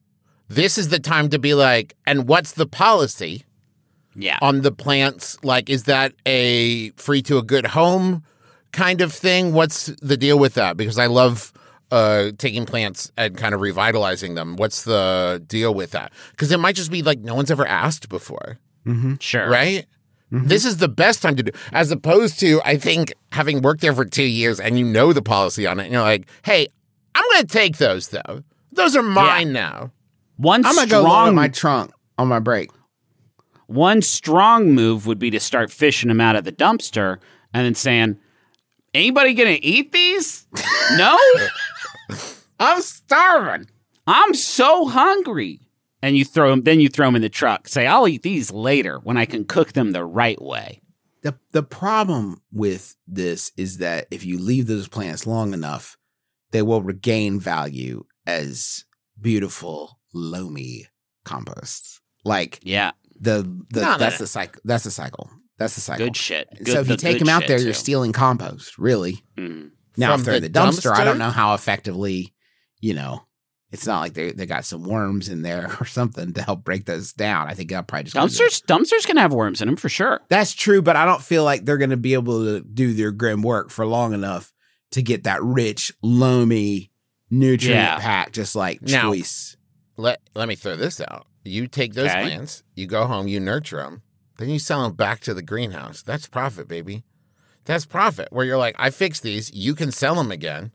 this 0.47 0.79
is 0.79 0.89
the 0.89 0.97
time 0.99 1.29
to 1.29 1.37
be 1.37 1.53
like, 1.53 1.95
and 2.07 2.27
what's 2.27 2.53
the 2.53 2.65
policy 2.65 3.43
Yeah. 4.15 4.39
on 4.41 4.61
the 4.61 4.71
plants? 4.71 5.37
Like, 5.43 5.69
is 5.69 5.83
that 5.83 6.13
a 6.25 6.89
free 6.91 7.21
to 7.23 7.37
a 7.37 7.43
good 7.43 7.67
home 7.67 8.23
kind 8.71 9.01
of 9.01 9.13
thing? 9.13 9.53
What's 9.53 9.87
the 10.01 10.17
deal 10.17 10.39
with 10.39 10.55
that? 10.55 10.77
Because 10.77 10.97
I 10.97 11.05
love 11.07 11.53
uh, 11.91 12.31
taking 12.37 12.65
plants 12.65 13.11
and 13.17 13.37
kind 13.37 13.53
of 13.55 13.61
revitalizing 13.61 14.35
them. 14.35 14.55
What's 14.55 14.83
the 14.83 15.43
deal 15.47 15.73
with 15.73 15.91
that? 15.91 16.11
Because 16.31 16.51
it 16.51 16.59
might 16.59 16.75
just 16.75 16.91
be 16.91 17.01
like 17.03 17.19
no 17.19 17.35
one's 17.35 17.51
ever 17.51 17.65
asked 17.67 18.09
before, 18.09 18.57
Mm-hmm. 18.85 19.15
Sure. 19.19 19.49
right? 19.49 19.85
This 20.31 20.65
is 20.65 20.77
the 20.77 20.89
best 20.89 21.21
time 21.21 21.37
to 21.37 21.43
do, 21.43 21.51
as 21.71 21.91
opposed 21.91 22.39
to 22.41 22.59
I 22.65 22.75
think 22.77 23.13
having 23.31 23.61
worked 23.61 23.79
there 23.79 23.93
for 23.93 24.03
two 24.03 24.23
years 24.25 24.59
and 24.59 24.77
you 24.77 24.83
know 24.83 25.13
the 25.13 25.21
policy 25.21 25.65
on 25.65 25.79
it, 25.79 25.83
and 25.83 25.93
you're 25.93 26.01
like, 26.01 26.27
hey, 26.43 26.67
I'm 27.13 27.23
going 27.31 27.43
to 27.43 27.47
take 27.47 27.77
those 27.77 28.09
though. 28.09 28.43
Those 28.73 28.97
are 28.97 29.03
mine 29.03 29.53
now. 29.53 29.91
One 30.35 30.65
I'm 30.65 30.75
gonna 30.75 30.87
go 30.89 31.03
load 31.03 31.07
up 31.07 31.11
strong 31.13 31.35
my 31.35 31.47
trunk 31.47 31.91
on 32.17 32.27
my 32.27 32.39
break. 32.39 32.69
one 33.67 34.01
strong 34.01 34.73
move 34.73 35.07
would 35.07 35.19
be 35.19 35.29
to 35.31 35.39
start 35.39 35.71
fishing 35.71 36.09
them 36.09 36.19
out 36.19 36.35
of 36.35 36.43
the 36.43 36.51
dumpster 36.51 37.19
and 37.53 37.65
then 37.65 37.75
saying, 37.75 38.17
"Anybody 38.93 39.33
gonna 39.33 39.57
eat 39.61 39.93
these? 39.93 40.45
no, 40.97 41.17
I'm 42.59 42.81
starving. 42.81 43.67
I'm 44.07 44.33
so 44.33 44.87
hungry." 44.87 45.61
And 46.01 46.15
you 46.15 46.23
throw 46.25 46.49
them. 46.51 46.63
Then 46.63 46.79
you 46.79 46.89
throw 46.89 47.07
them 47.07 47.15
in 47.15 47.21
the 47.21 47.29
truck. 47.29 47.67
Say, 47.67 47.87
"I'll 47.87 48.07
eat 48.07 48.21
these 48.21 48.51
later 48.51 48.99
when 48.99 49.17
I 49.17 49.25
can 49.25 49.45
cook 49.45 49.73
them 49.73 49.91
the 49.91 50.05
right 50.05 50.41
way." 50.41 50.81
The 51.23 51.35
the 51.51 51.63
problem 51.63 52.41
with 52.51 52.95
this 53.07 53.51
is 53.57 53.77
that 53.79 54.07
if 54.11 54.23
you 54.23 54.37
leave 54.39 54.67
those 54.67 54.87
plants 54.87 55.25
long 55.25 55.53
enough, 55.53 55.97
they 56.51 56.61
will 56.61 56.83
regain 56.83 57.39
value 57.39 58.05
as 58.27 58.85
beautiful 59.19 59.99
loamy 60.13 60.87
composts. 61.23 62.01
Like 62.23 62.59
Yeah, 62.61 62.91
the 63.19 63.41
the 63.71 63.81
No, 63.81 63.91
no, 63.93 63.97
that's 63.97 64.19
no. 64.19 64.23
the 64.23 64.27
cycle. 64.27 64.61
That's 64.65 64.83
the 64.83 64.91
cycle. 64.91 65.31
That's 65.57 65.73
the 65.75 65.81
cycle. 65.81 66.05
good 66.05 66.17
shit. 66.17 66.47
Good, 66.57 66.67
so 66.67 66.79
if 66.81 66.89
you 66.89 66.97
take 66.97 67.17
them 67.17 67.29
out 67.29 67.41
shit, 67.43 67.47
there, 67.47 67.59
you're 67.61 67.73
stealing 67.73 68.11
compost. 68.11 68.77
Really. 68.77 69.23
Mm. 69.37 69.71
Now, 69.97 70.11
From 70.11 70.19
if 70.21 70.25
they're 70.25 70.35
in 70.35 70.43
the 70.43 70.49
the 70.49 70.59
dumpster, 70.59 70.91
I 70.95 71.03
don't 71.03 71.17
know 71.17 71.29
how 71.29 71.53
effectively. 71.53 72.33
You 72.81 72.93
know, 72.93 73.23
it's 73.71 73.87
not 73.87 74.01
like 74.01 74.13
they 74.13 74.31
they 74.31 74.45
got 74.45 74.65
some 74.65 74.83
worms 74.83 75.29
in 75.29 75.41
there 75.41 75.75
or 75.79 75.85
something 75.85 76.33
to 76.33 76.41
help 76.41 76.63
break 76.63 76.85
those 76.85 77.13
down. 77.13 77.47
I 77.47 77.53
think 77.53 77.71
I'll 77.73 77.83
probably 77.83 78.03
just 78.11 78.15
leave 78.15 78.29
them. 78.37 78.47
Dumpsters, 78.47 78.61
dumpsters 79.01 79.05
can 79.07 79.17
have 79.17 79.33
worms 79.33 79.61
in 79.61 79.67
them 79.67 79.75
for 79.77 79.89
sure. 79.89 80.21
That's 80.29 80.53
true, 80.53 80.81
but 80.81 80.95
I 80.95 81.05
don't 81.05 81.21
feel 81.21 81.43
like 81.43 81.65
they're 81.65 81.77
going 81.77 81.89
to 81.89 81.97
be 81.97 82.13
able 82.13 82.43
to 82.45 82.61
do 82.61 82.93
their 82.93 83.11
grim 83.11 83.41
work 83.41 83.69
for 83.71 83.85
long 83.85 84.13
enough 84.13 84.51
to 84.91 85.01
get 85.01 85.23
that 85.23 85.41
rich, 85.43 85.91
loamy, 86.03 86.91
nutrient 87.31 87.79
Yeah. 87.81 87.99
pack, 87.99 88.31
just 88.31 88.55
like 88.55 88.81
Now- 88.81 89.03
choice. 89.09 89.57
Let 89.97 90.21
let 90.35 90.47
me 90.49 90.55
throw 90.55 90.75
this 90.75 90.99
out. 90.99 91.25
You 91.45 91.67
take 91.67 91.93
those 91.93 92.09
Okay. 92.09 92.21
plants, 92.23 92.63
you 92.75 92.85
go 92.85 93.07
home, 93.07 93.27
you 93.27 93.39
nurture 93.39 93.77
them, 93.77 94.01
then 94.37 94.49
you 94.49 94.59
sell 94.59 94.83
them 94.83 94.93
back 94.93 95.21
to 95.21 95.33
the 95.33 95.41
greenhouse. 95.41 96.01
That's 96.01 96.27
profit, 96.27 96.67
baby. 96.67 97.03
That's 97.65 97.85
profit. 97.85 98.29
Where 98.31 98.45
you're 98.45 98.57
like, 98.57 98.75
I 98.77 98.89
fixed 98.89 99.23
these, 99.23 99.53
you 99.53 99.75
can 99.75 99.91
sell 99.91 100.15
them 100.15 100.31
again. 100.31 100.71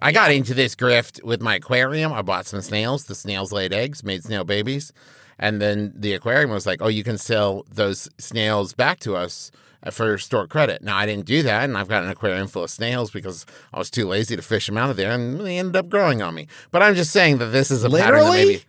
I 0.00 0.12
got 0.12 0.30
into 0.30 0.54
this 0.54 0.74
grift 0.74 1.22
with 1.24 1.40
my 1.40 1.56
aquarium. 1.56 2.12
I 2.12 2.22
bought 2.22 2.46
some 2.46 2.60
snails. 2.60 3.04
The 3.04 3.14
snails 3.14 3.50
laid 3.52 3.72
eggs, 3.72 4.04
made 4.04 4.22
snail 4.22 4.44
babies, 4.44 4.92
and 5.38 5.60
then 5.60 5.92
the 5.96 6.12
aquarium 6.12 6.50
was 6.50 6.66
like, 6.66 6.82
"Oh, 6.82 6.88
you 6.88 7.02
can 7.02 7.16
sell 7.16 7.64
those 7.70 8.08
snails 8.18 8.74
back 8.74 9.00
to 9.00 9.16
us 9.16 9.50
uh, 9.82 9.90
for 9.90 10.18
store 10.18 10.46
credit." 10.46 10.82
Now 10.82 10.98
I 10.98 11.06
didn't 11.06 11.24
do 11.24 11.42
that, 11.44 11.64
and 11.64 11.78
I've 11.78 11.88
got 11.88 12.02
an 12.04 12.10
aquarium 12.10 12.46
full 12.46 12.64
of 12.64 12.70
snails 12.70 13.10
because 13.10 13.46
I 13.72 13.78
was 13.78 13.90
too 13.90 14.06
lazy 14.06 14.36
to 14.36 14.42
fish 14.42 14.66
them 14.66 14.76
out 14.76 14.90
of 14.90 14.96
there, 14.96 15.12
and 15.12 15.40
they 15.40 15.58
ended 15.58 15.76
up 15.76 15.88
growing 15.88 16.20
on 16.20 16.34
me. 16.34 16.46
But 16.70 16.82
I'm 16.82 16.94
just 16.94 17.10
saying 17.10 17.38
that 17.38 17.46
this 17.46 17.70
is 17.70 17.82
a 17.82 17.88
pattern 17.88 18.18
that 18.18 18.24
Literally? 18.24 18.46
maybe. 18.46 18.64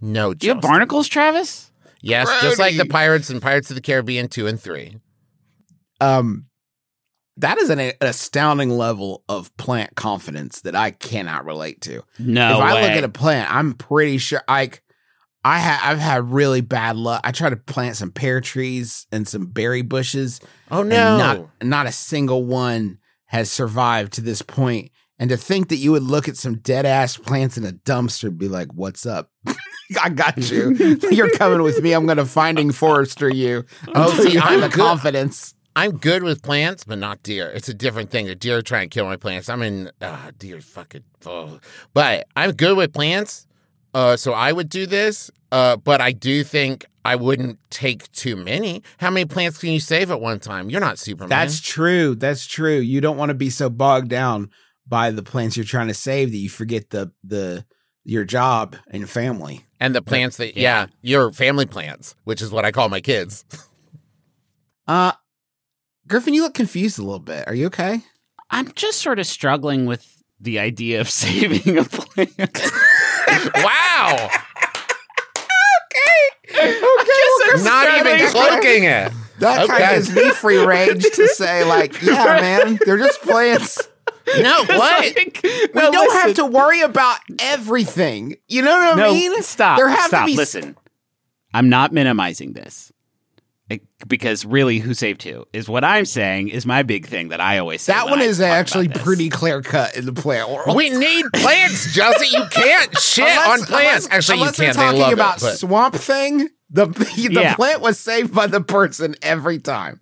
No, 0.00 0.34
Do 0.34 0.46
you 0.46 0.52
have 0.54 0.62
barnacles, 0.62 1.08
Travis? 1.08 1.72
Yes, 2.00 2.28
just 2.42 2.58
like 2.58 2.76
the 2.76 2.86
pirates 2.86 3.28
and 3.28 3.42
Pirates 3.42 3.70
of 3.70 3.74
the 3.74 3.82
Caribbean 3.82 4.28
two 4.28 4.46
and 4.46 4.58
three. 4.58 4.96
Um, 6.00 6.46
that 7.36 7.58
is 7.58 7.70
an, 7.70 7.78
an 7.78 7.94
astounding 8.00 8.70
level 8.70 9.24
of 9.28 9.54
plant 9.56 9.94
confidence 9.96 10.60
that 10.62 10.76
I 10.76 10.90
cannot 10.90 11.46
relate 11.46 11.80
to. 11.82 12.02
No 12.18 12.58
if 12.58 12.64
I 12.64 12.74
way. 12.74 12.82
look 12.82 12.90
at 12.92 13.04
a 13.04 13.08
plant, 13.08 13.52
I'm 13.52 13.72
pretty 13.74 14.18
sure. 14.18 14.42
Like, 14.48 14.82
I 15.42 15.58
ha- 15.58 15.80
I've 15.82 15.98
had 15.98 16.30
really 16.30 16.60
bad 16.60 16.96
luck. 16.96 17.22
I 17.24 17.32
tried 17.32 17.50
to 17.50 17.56
plant 17.56 17.96
some 17.96 18.10
pear 18.10 18.40
trees 18.40 19.06
and 19.10 19.26
some 19.26 19.46
berry 19.46 19.82
bushes. 19.82 20.40
Oh 20.70 20.80
and 20.80 20.90
no! 20.90 21.16
not 21.16 21.48
not 21.62 21.86
a 21.86 21.92
single 21.92 22.44
one 22.44 22.98
has 23.26 23.50
survived 23.50 24.12
to 24.14 24.20
this 24.20 24.42
point. 24.42 24.90
And 25.18 25.28
to 25.30 25.36
think 25.36 25.68
that 25.68 25.76
you 25.76 25.92
would 25.92 26.02
look 26.02 26.28
at 26.28 26.38
some 26.38 26.56
dead 26.56 26.86
ass 26.86 27.16
plants 27.16 27.58
in 27.58 27.64
a 27.64 27.72
dumpster 27.72 28.28
and 28.28 28.38
be 28.38 28.48
like, 28.48 28.68
"What's 28.74 29.06
up? 29.06 29.30
I 30.02 30.08
got 30.10 30.50
you. 30.50 30.98
You're 31.10 31.30
coming 31.30 31.62
with 31.62 31.82
me. 31.82 31.92
I'm 31.92 32.06
going 32.06 32.18
to 32.18 32.26
Finding 32.26 32.72
Forrester 32.72 33.28
you." 33.28 33.64
Oh, 33.94 34.12
see, 34.22 34.32
you 34.32 34.40
have 34.40 34.52
I'm 34.52 34.60
the 34.60 34.68
confidence. 34.70 35.54
I'm 35.76 35.98
good 35.98 36.22
with 36.22 36.42
plants, 36.42 36.84
but 36.84 36.98
not 36.98 37.22
deer. 37.22 37.50
It's 37.54 37.68
a 37.68 37.74
different 37.74 38.10
thing. 38.10 38.26
The 38.26 38.34
deer 38.34 38.58
are 38.58 38.62
trying 38.62 38.88
to 38.88 38.94
kill 38.94 39.06
my 39.06 39.16
plants. 39.16 39.48
I'm 39.48 39.62
in 39.62 39.90
uh, 40.00 40.32
deer 40.36 40.60
fucking. 40.60 41.04
Oh. 41.26 41.60
But 41.94 42.26
I'm 42.34 42.52
good 42.52 42.76
with 42.76 42.92
plants, 42.92 43.46
uh, 43.94 44.16
so 44.16 44.32
I 44.32 44.52
would 44.52 44.68
do 44.68 44.86
this. 44.86 45.30
Uh, 45.52 45.76
but 45.76 46.00
I 46.00 46.12
do 46.12 46.44
think 46.44 46.86
I 47.04 47.16
wouldn't 47.16 47.58
take 47.70 48.10
too 48.12 48.36
many. 48.36 48.82
How 48.98 49.10
many 49.10 49.24
plants 49.26 49.58
can 49.58 49.70
you 49.70 49.80
save 49.80 50.10
at 50.10 50.20
one 50.20 50.38
time? 50.38 50.70
You're 50.70 50.80
not 50.80 50.98
Superman. 50.98 51.28
That's 51.28 51.60
true. 51.60 52.14
That's 52.14 52.46
true. 52.46 52.78
You 52.78 53.00
don't 53.00 53.16
want 53.16 53.30
to 53.30 53.34
be 53.34 53.50
so 53.50 53.70
bogged 53.70 54.08
down 54.08 54.50
by 54.86 55.10
the 55.10 55.22
plants 55.22 55.56
you're 55.56 55.64
trying 55.64 55.88
to 55.88 55.94
save 55.94 56.30
that 56.30 56.36
you 56.36 56.48
forget 56.50 56.90
the 56.90 57.12
the 57.24 57.64
your 58.04 58.24
job 58.24 58.76
and 58.90 59.08
family. 59.08 59.66
and 59.78 59.94
the 59.94 60.02
plants 60.02 60.36
that 60.38 60.56
yeah, 60.56 60.86
your 61.00 61.32
family 61.32 61.66
plants, 61.66 62.14
which 62.24 62.42
is 62.42 62.50
what 62.50 62.64
I 62.64 62.72
call 62.72 62.88
my 62.88 63.00
kids. 63.00 63.44
Uh 64.88 65.12
Griffin, 66.10 66.34
you 66.34 66.42
look 66.42 66.54
confused 66.54 66.98
a 66.98 67.02
little 67.02 67.20
bit. 67.20 67.46
Are 67.46 67.54
you 67.54 67.66
okay? 67.66 68.00
I'm 68.50 68.72
just 68.72 69.00
sort 69.00 69.20
of 69.20 69.26
struggling 69.26 69.86
with 69.86 70.22
the 70.40 70.58
idea 70.58 71.00
of 71.00 71.08
saving 71.10 71.78
a 71.78 71.84
plant. 71.84 72.36
wow! 73.56 74.28
Okay. 75.92 76.66
Okay. 76.66 76.82
Well, 76.82 77.64
not 77.64 78.06
even 78.06 78.26
cloaking 78.28 78.84
it. 78.84 79.12
That 79.38 79.68
kind 79.68 79.70
Okay. 79.70 79.84
of 79.84 79.90
gives 79.94 80.12
me 80.14 80.30
free 80.32 80.58
range 80.58 81.04
to 81.04 81.28
say, 81.28 81.64
like, 81.64 82.02
yeah, 82.02 82.24
man, 82.40 82.78
they're 82.84 82.98
just 82.98 83.22
plants. 83.22 83.88
No, 84.40 84.64
what? 84.64 85.16
Like, 85.16 85.40
We 85.42 85.68
no, 85.74 85.90
don't 85.92 86.12
have 86.22 86.34
to 86.36 86.44
worry 86.46 86.82
about 86.82 87.18
everything. 87.38 88.36
You 88.48 88.62
know 88.62 88.72
what 88.72 88.98
I 88.98 89.00
No, 89.00 89.12
mean? 89.12 89.42
stop. 89.42 89.78
There 89.78 89.88
have 89.88 90.08
stop. 90.08 90.26
to 90.26 90.32
be 90.32 90.36
Listen, 90.36 90.76
I'm 91.54 91.68
not 91.68 91.92
minimizing 91.92 92.52
this. 92.52 92.92
Because 94.08 94.44
really, 94.44 94.78
who 94.78 94.94
saved 94.94 95.22
who 95.22 95.44
is 95.52 95.68
what 95.68 95.84
I'm 95.84 96.04
saying 96.04 96.48
is 96.48 96.66
my 96.66 96.82
big 96.82 97.06
thing 97.06 97.28
that 97.28 97.40
I 97.40 97.58
always 97.58 97.82
say. 97.82 97.92
That 97.92 98.06
one 98.06 98.20
I 98.20 98.24
is 98.24 98.40
actually 98.40 98.88
pretty 98.88 99.28
clear 99.28 99.62
cut 99.62 99.94
in 99.96 100.06
the 100.06 100.12
plant 100.12 100.50
world. 100.50 100.76
We 100.76 100.90
need 100.90 101.26
plants, 101.34 101.92
Justin. 101.94 102.28
You 102.32 102.46
can't 102.50 102.98
shit 103.00 103.24
on 103.28 103.60
plants. 103.60 104.06
unless- 104.06 104.08
Actually, 104.10 104.38
unless 104.40 104.58
you 104.58 104.64
they're 104.64 104.74
can. 104.74 104.94
They 104.94 104.98
talking 105.00 105.12
about 105.14 105.42
it. 105.42 105.56
Swamp 105.58 105.94
thing. 105.94 106.48
The 106.70 106.86
the 107.16 107.28
Yeah. 107.32 107.54
plant 107.54 107.80
was 107.80 107.98
saved 108.00 108.34
by 108.34 108.46
the 108.46 108.60
person 108.60 109.14
every 109.22 109.58
time. 109.58 110.00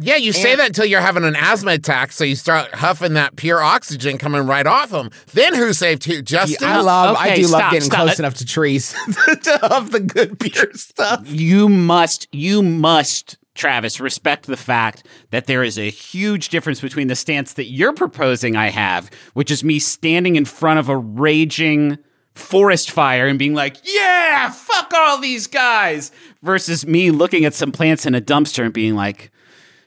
Yeah, 0.00 0.16
you 0.16 0.32
say 0.32 0.52
And- 0.52 0.60
that 0.60 0.66
until 0.68 0.84
you're 0.84 1.00
having 1.00 1.24
an 1.24 1.36
asthma 1.36 1.72
attack, 1.72 2.12
so 2.12 2.24
you 2.24 2.36
start 2.36 2.74
huffing 2.74 3.14
that 3.14 3.36
pure 3.36 3.60
oxygen 3.60 4.18
coming 4.18 4.46
right 4.46 4.66
off 4.66 4.90
them. 4.90 5.10
Then 5.32 5.54
who 5.54 5.72
saved 5.72 6.04
who? 6.04 6.22
Justin. 6.22 6.68
I 6.68 6.80
love. 6.80 7.16
I 7.16 7.28
okay, 7.32 7.36
do 7.42 7.48
love 7.48 7.60
stop, 7.60 7.72
getting 7.72 7.86
stop. 7.90 8.04
close 8.04 8.18
enough 8.18 8.34
to 8.34 8.44
trees 8.46 8.92
to 9.42 9.58
have 9.70 9.90
the 9.90 10.00
good 10.00 10.38
pure 10.38 10.72
stuff. 10.74 11.22
you 11.30 11.68
must 11.68 12.28
you 12.32 12.62
must 12.62 13.36
Travis 13.54 13.98
respect 13.98 14.46
the 14.46 14.56
fact 14.56 15.04
that 15.30 15.46
there 15.46 15.64
is 15.64 15.78
a 15.78 15.90
huge 15.90 16.48
difference 16.50 16.80
between 16.80 17.08
the 17.08 17.16
stance 17.16 17.54
that 17.54 17.64
you're 17.66 17.92
proposing 17.92 18.54
I 18.54 18.68
have 18.70 19.10
which 19.34 19.50
is 19.50 19.64
me 19.64 19.80
standing 19.80 20.36
in 20.36 20.44
front 20.44 20.78
of 20.78 20.88
a 20.88 20.96
raging 20.96 21.98
forest 22.36 22.92
fire 22.92 23.26
and 23.26 23.36
being 23.36 23.54
like 23.54 23.76
yeah 23.82 24.48
fuck 24.52 24.92
all 24.94 25.18
these 25.18 25.48
guys 25.48 26.12
versus 26.40 26.86
me 26.86 27.10
looking 27.10 27.44
at 27.44 27.52
some 27.54 27.72
plants 27.72 28.06
in 28.06 28.14
a 28.14 28.20
dumpster 28.20 28.62
and 28.64 28.72
being 28.72 28.94
like 28.94 29.32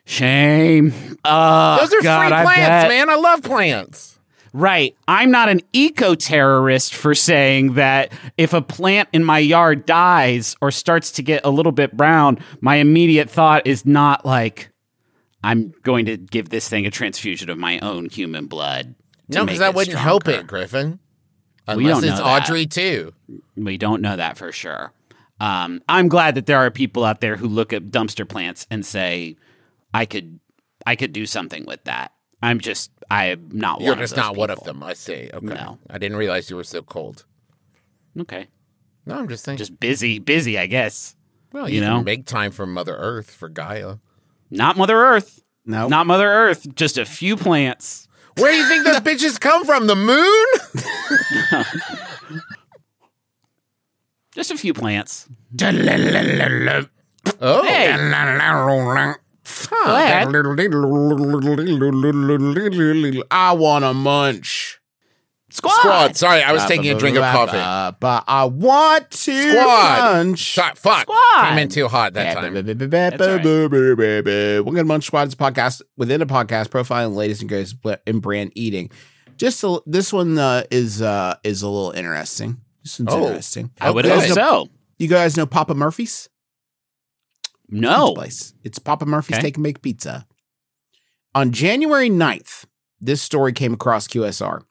shame 0.05 0.93
oh 1.25 1.77
Those 1.79 1.93
are 1.93 2.01
God, 2.01 2.27
free 2.27 2.37
I 2.37 2.43
plants, 2.43 2.59
bet. 2.67 2.87
man. 2.89 3.09
I 3.09 3.15
love 3.15 3.43
plants. 3.43 4.19
Right. 4.53 4.97
I'm 5.07 5.31
not 5.31 5.47
an 5.47 5.61
eco 5.71 6.13
terrorist 6.13 6.93
for 6.93 7.15
saying 7.15 7.75
that 7.75 8.11
if 8.37 8.53
a 8.53 8.61
plant 8.61 9.07
in 9.13 9.23
my 9.23 9.39
yard 9.39 9.85
dies 9.85 10.57
or 10.59 10.71
starts 10.71 11.11
to 11.13 11.23
get 11.23 11.45
a 11.45 11.49
little 11.49 11.71
bit 11.71 11.95
brown, 11.95 12.39
my 12.59 12.75
immediate 12.75 13.29
thought 13.29 13.65
is 13.65 13.85
not 13.85 14.25
like, 14.25 14.69
I'm 15.41 15.73
going 15.83 16.05
to 16.07 16.17
give 16.17 16.49
this 16.49 16.67
thing 16.67 16.85
a 16.85 16.91
transfusion 16.91 17.49
of 17.49 17.57
my 17.57 17.79
own 17.79 18.09
human 18.09 18.47
blood. 18.47 18.95
to 19.31 19.37
No, 19.39 19.45
because 19.45 19.59
that 19.59 19.73
wouldn't 19.73 19.97
help 19.97 20.27
it, 20.27 20.45
Griffin. 20.47 20.99
Unless 21.67 22.03
it's 22.03 22.19
know 22.19 22.25
that. 22.25 22.43
Audrey 22.49 22.67
II. 22.75 23.11
We 23.55 23.77
don't 23.77 24.01
know 24.01 24.17
that 24.17 24.37
for 24.37 24.51
sure. 24.51 24.91
Um, 25.39 25.81
I'm 25.87 26.09
glad 26.09 26.35
that 26.35 26.45
there 26.45 26.57
are 26.57 26.69
people 26.69 27.05
out 27.05 27.21
there 27.21 27.37
who 27.37 27.47
look 27.47 27.71
at 27.71 27.85
dumpster 27.85 28.27
plants 28.27 28.67
and 28.69 28.85
say, 28.85 29.37
"I 29.93 30.05
could, 30.05 30.39
I 30.85 30.95
could 30.95 31.13
do 31.13 31.25
something 31.25 31.65
with 31.65 31.83
that." 31.85 32.11
I'm 32.43 32.59
just, 32.59 32.89
I'm 33.11 33.49
not. 33.51 33.81
You're 33.81 33.91
one 33.91 33.99
just 33.99 34.13
of 34.13 34.17
those 34.17 34.25
not 34.25 34.35
one 34.35 34.49
of 34.49 34.63
them. 34.63 34.81
I 34.81 34.93
see. 34.93 35.29
Okay. 35.33 35.45
No. 35.45 35.77
I 35.89 35.97
didn't 35.99 36.17
realize 36.17 36.49
you 36.49 36.55
were 36.55 36.63
so 36.63 36.81
cold. 36.81 37.25
Okay, 38.19 38.47
No, 39.05 39.15
I'm 39.19 39.27
just 39.29 39.43
saying. 39.45 39.57
just 39.59 39.79
busy, 39.79 40.17
busy. 40.19 40.57
I 40.57 40.65
guess 40.65 41.15
well, 41.53 41.69
you 41.69 41.75
you, 41.75 41.81
know. 41.81 41.97
can 41.97 42.03
make 42.05 42.25
time 42.25 42.51
for 42.51 42.65
Mother 42.65 42.95
Earth 42.97 43.29
for 43.31 43.47
Gaia. 43.47 43.97
not 44.49 44.75
Mother 44.75 44.97
Earth. 44.97 45.43
No. 45.65 45.87
Not 45.87 46.07
Mother 46.07 46.27
Earth. 46.27 46.67
Just 46.75 46.97
a 46.97 47.05
few 47.05 47.37
plants. 47.37 48.07
Where 48.37 48.51
do 48.51 48.57
you 48.57 48.67
think 48.67 48.83
those 48.85 48.99
bitches 49.01 49.39
come 49.39 49.63
from? 49.65 49.85
The 49.87 49.95
moon? 49.95 50.45
Just 54.33 54.51
a 54.51 54.57
few 54.57 54.73
plants. 54.73 55.27
Oh, 57.43 57.63
Hey, 57.63 57.91
Huh. 59.71 59.95
ahead. 59.95 60.27
I 63.31 63.53
want 63.53 63.85
a 63.85 63.93
munch. 63.93 64.79
squad. 65.49 65.73
squad. 65.79 66.15
Sorry, 66.15 66.41
I 66.43 66.51
was 66.53 66.63
taking 66.65 66.89
a 66.95 66.97
drink 66.97 67.17
of 67.17 67.23
coffee. 67.23 67.97
But 67.99 68.23
I 68.27 68.45
want 68.45 69.11
to 69.11 69.51
Squad. 69.51 69.99
munch. 70.15 70.53
Sorry, 70.53 70.73
fuck. 70.75 71.01
Squad. 71.01 71.49
Came 71.49 71.57
in 71.59 71.69
too 71.69 71.87
hot 71.87 72.13
that 72.13 72.35
time. 72.35 72.53
We're 72.53 72.61
right. 72.61 72.77
gonna 74.75 74.83
munch 74.85 75.05
squad 75.05 75.27
is 75.27 75.33
a 75.33 75.37
podcast 75.37 75.81
within 75.97 76.21
a 76.21 76.25
podcast 76.25 76.69
profiling 76.69 77.11
the 77.11 77.17
latest 77.17 77.41
and 77.41 77.49
greatest 77.49 77.75
in 78.07 78.19
brand 78.19 78.51
eating. 78.55 78.89
Just 79.37 79.63
a, 79.63 79.81
this 79.85 80.13
one 80.13 80.37
uh, 80.37 80.63
is 80.71 81.01
uh, 81.01 81.35
is 81.43 81.61
a 81.63 81.69
little 81.69 81.91
interesting. 81.91 82.57
This 82.83 82.99
one's 82.99 83.13
Oh. 83.13 83.27
interesting. 83.27 83.71
I 83.81 83.91
would 83.91 84.05
you 84.05 84.11
hope 84.11 84.21
guys 84.21 84.29
know, 84.29 84.35
so. 84.35 84.67
You 84.99 85.07
guys 85.07 85.35
know 85.35 85.47
Papa 85.47 85.73
Murphy's? 85.73 86.29
No. 87.71 88.13
place. 88.13 88.53
It's 88.63 88.79
Papa 88.79 89.05
Murphy's 89.05 89.37
Okay. 89.37 89.47
Take 89.47 89.57
and 89.57 89.63
Bake 89.63 89.81
Pizza. 89.81 90.27
On 91.33 91.51
January 91.51 92.09
9th, 92.09 92.65
this 92.99 93.21
story 93.21 93.53
came 93.53 93.73
across 93.73 94.07
QSR. 94.07 94.61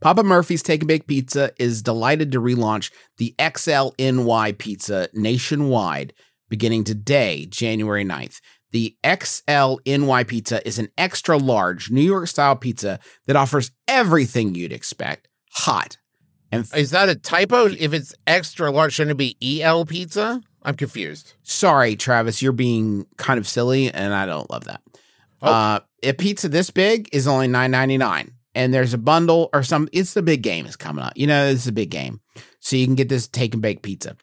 Papa 0.00 0.22
Murphy's 0.22 0.62
Take 0.62 0.80
and 0.80 0.88
Bake 0.88 1.06
Pizza 1.06 1.52
is 1.58 1.82
delighted 1.82 2.32
to 2.32 2.40
relaunch 2.40 2.90
the 3.18 3.34
XLNY 3.38 4.58
pizza 4.58 5.08
nationwide 5.14 6.12
beginning 6.48 6.84
today, 6.84 7.46
January 7.46 8.04
9th. 8.04 8.40
The 8.72 8.96
XLNY 9.04 10.26
pizza 10.26 10.66
is 10.66 10.78
an 10.78 10.88
extra 10.96 11.36
large 11.36 11.90
New 11.90 12.00
York 12.00 12.26
style 12.26 12.56
pizza 12.56 12.98
that 13.26 13.36
offers 13.36 13.70
everything 13.86 14.54
you'd 14.54 14.72
expect 14.72 15.28
hot 15.52 15.98
and 16.50 16.68
Is 16.74 16.90
that 16.90 17.08
a 17.08 17.14
typo? 17.14 17.66
If 17.66 17.94
it's 17.94 18.14
extra 18.26 18.70
large, 18.70 18.92
shouldn't 18.92 19.20
it 19.20 19.36
be 19.40 19.62
EL 19.62 19.86
pizza? 19.86 20.42
I'm 20.64 20.76
confused. 20.76 21.34
Sorry, 21.42 21.96
Travis, 21.96 22.42
you're 22.42 22.52
being 22.52 23.06
kind 23.16 23.38
of 23.38 23.48
silly, 23.48 23.90
and 23.92 24.14
I 24.14 24.26
don't 24.26 24.50
love 24.50 24.64
that. 24.64 24.82
Oh. 25.40 25.52
Uh, 25.52 25.80
a 26.02 26.12
pizza 26.12 26.48
this 26.48 26.70
big 26.70 27.08
is 27.12 27.26
only 27.26 27.48
nine 27.48 27.70
ninety 27.70 27.98
nine, 27.98 28.32
and 28.54 28.72
there's 28.72 28.94
a 28.94 28.98
bundle 28.98 29.50
or 29.52 29.62
some. 29.62 29.88
It's 29.92 30.14
the 30.14 30.22
big 30.22 30.42
game 30.42 30.66
is 30.66 30.76
coming 30.76 31.04
up. 31.04 31.12
You 31.16 31.26
know, 31.26 31.46
it's 31.46 31.66
a 31.66 31.72
big 31.72 31.90
game, 31.90 32.20
so 32.60 32.76
you 32.76 32.86
can 32.86 32.94
get 32.94 33.08
this 33.08 33.26
take 33.26 33.54
and 33.54 33.62
bake 33.62 33.82
pizza. 33.82 34.16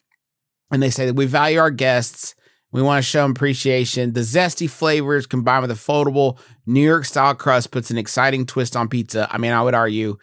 And 0.71 0.81
they 0.81 0.89
say 0.89 1.05
that 1.07 1.15
we 1.15 1.25
value 1.25 1.59
our 1.59 1.71
guests. 1.71 2.35
We 2.71 2.83
want 2.83 3.03
to 3.03 3.09
show 3.09 3.23
them 3.23 3.31
appreciation. 3.31 4.13
The 4.13 4.19
zesty 4.19 4.69
flavors 4.69 5.25
combined 5.25 5.63
with 5.63 5.71
a 5.71 5.73
foldable 5.73 6.37
New 6.67 6.83
York 6.83 7.05
style 7.05 7.33
crust 7.33 7.71
puts 7.71 7.89
an 7.89 7.97
exciting 7.97 8.45
twist 8.45 8.75
on 8.75 8.87
pizza. 8.87 9.27
I 9.31 9.39
mean, 9.39 9.51
I 9.51 9.63
would 9.63 9.73
argue 9.73 10.17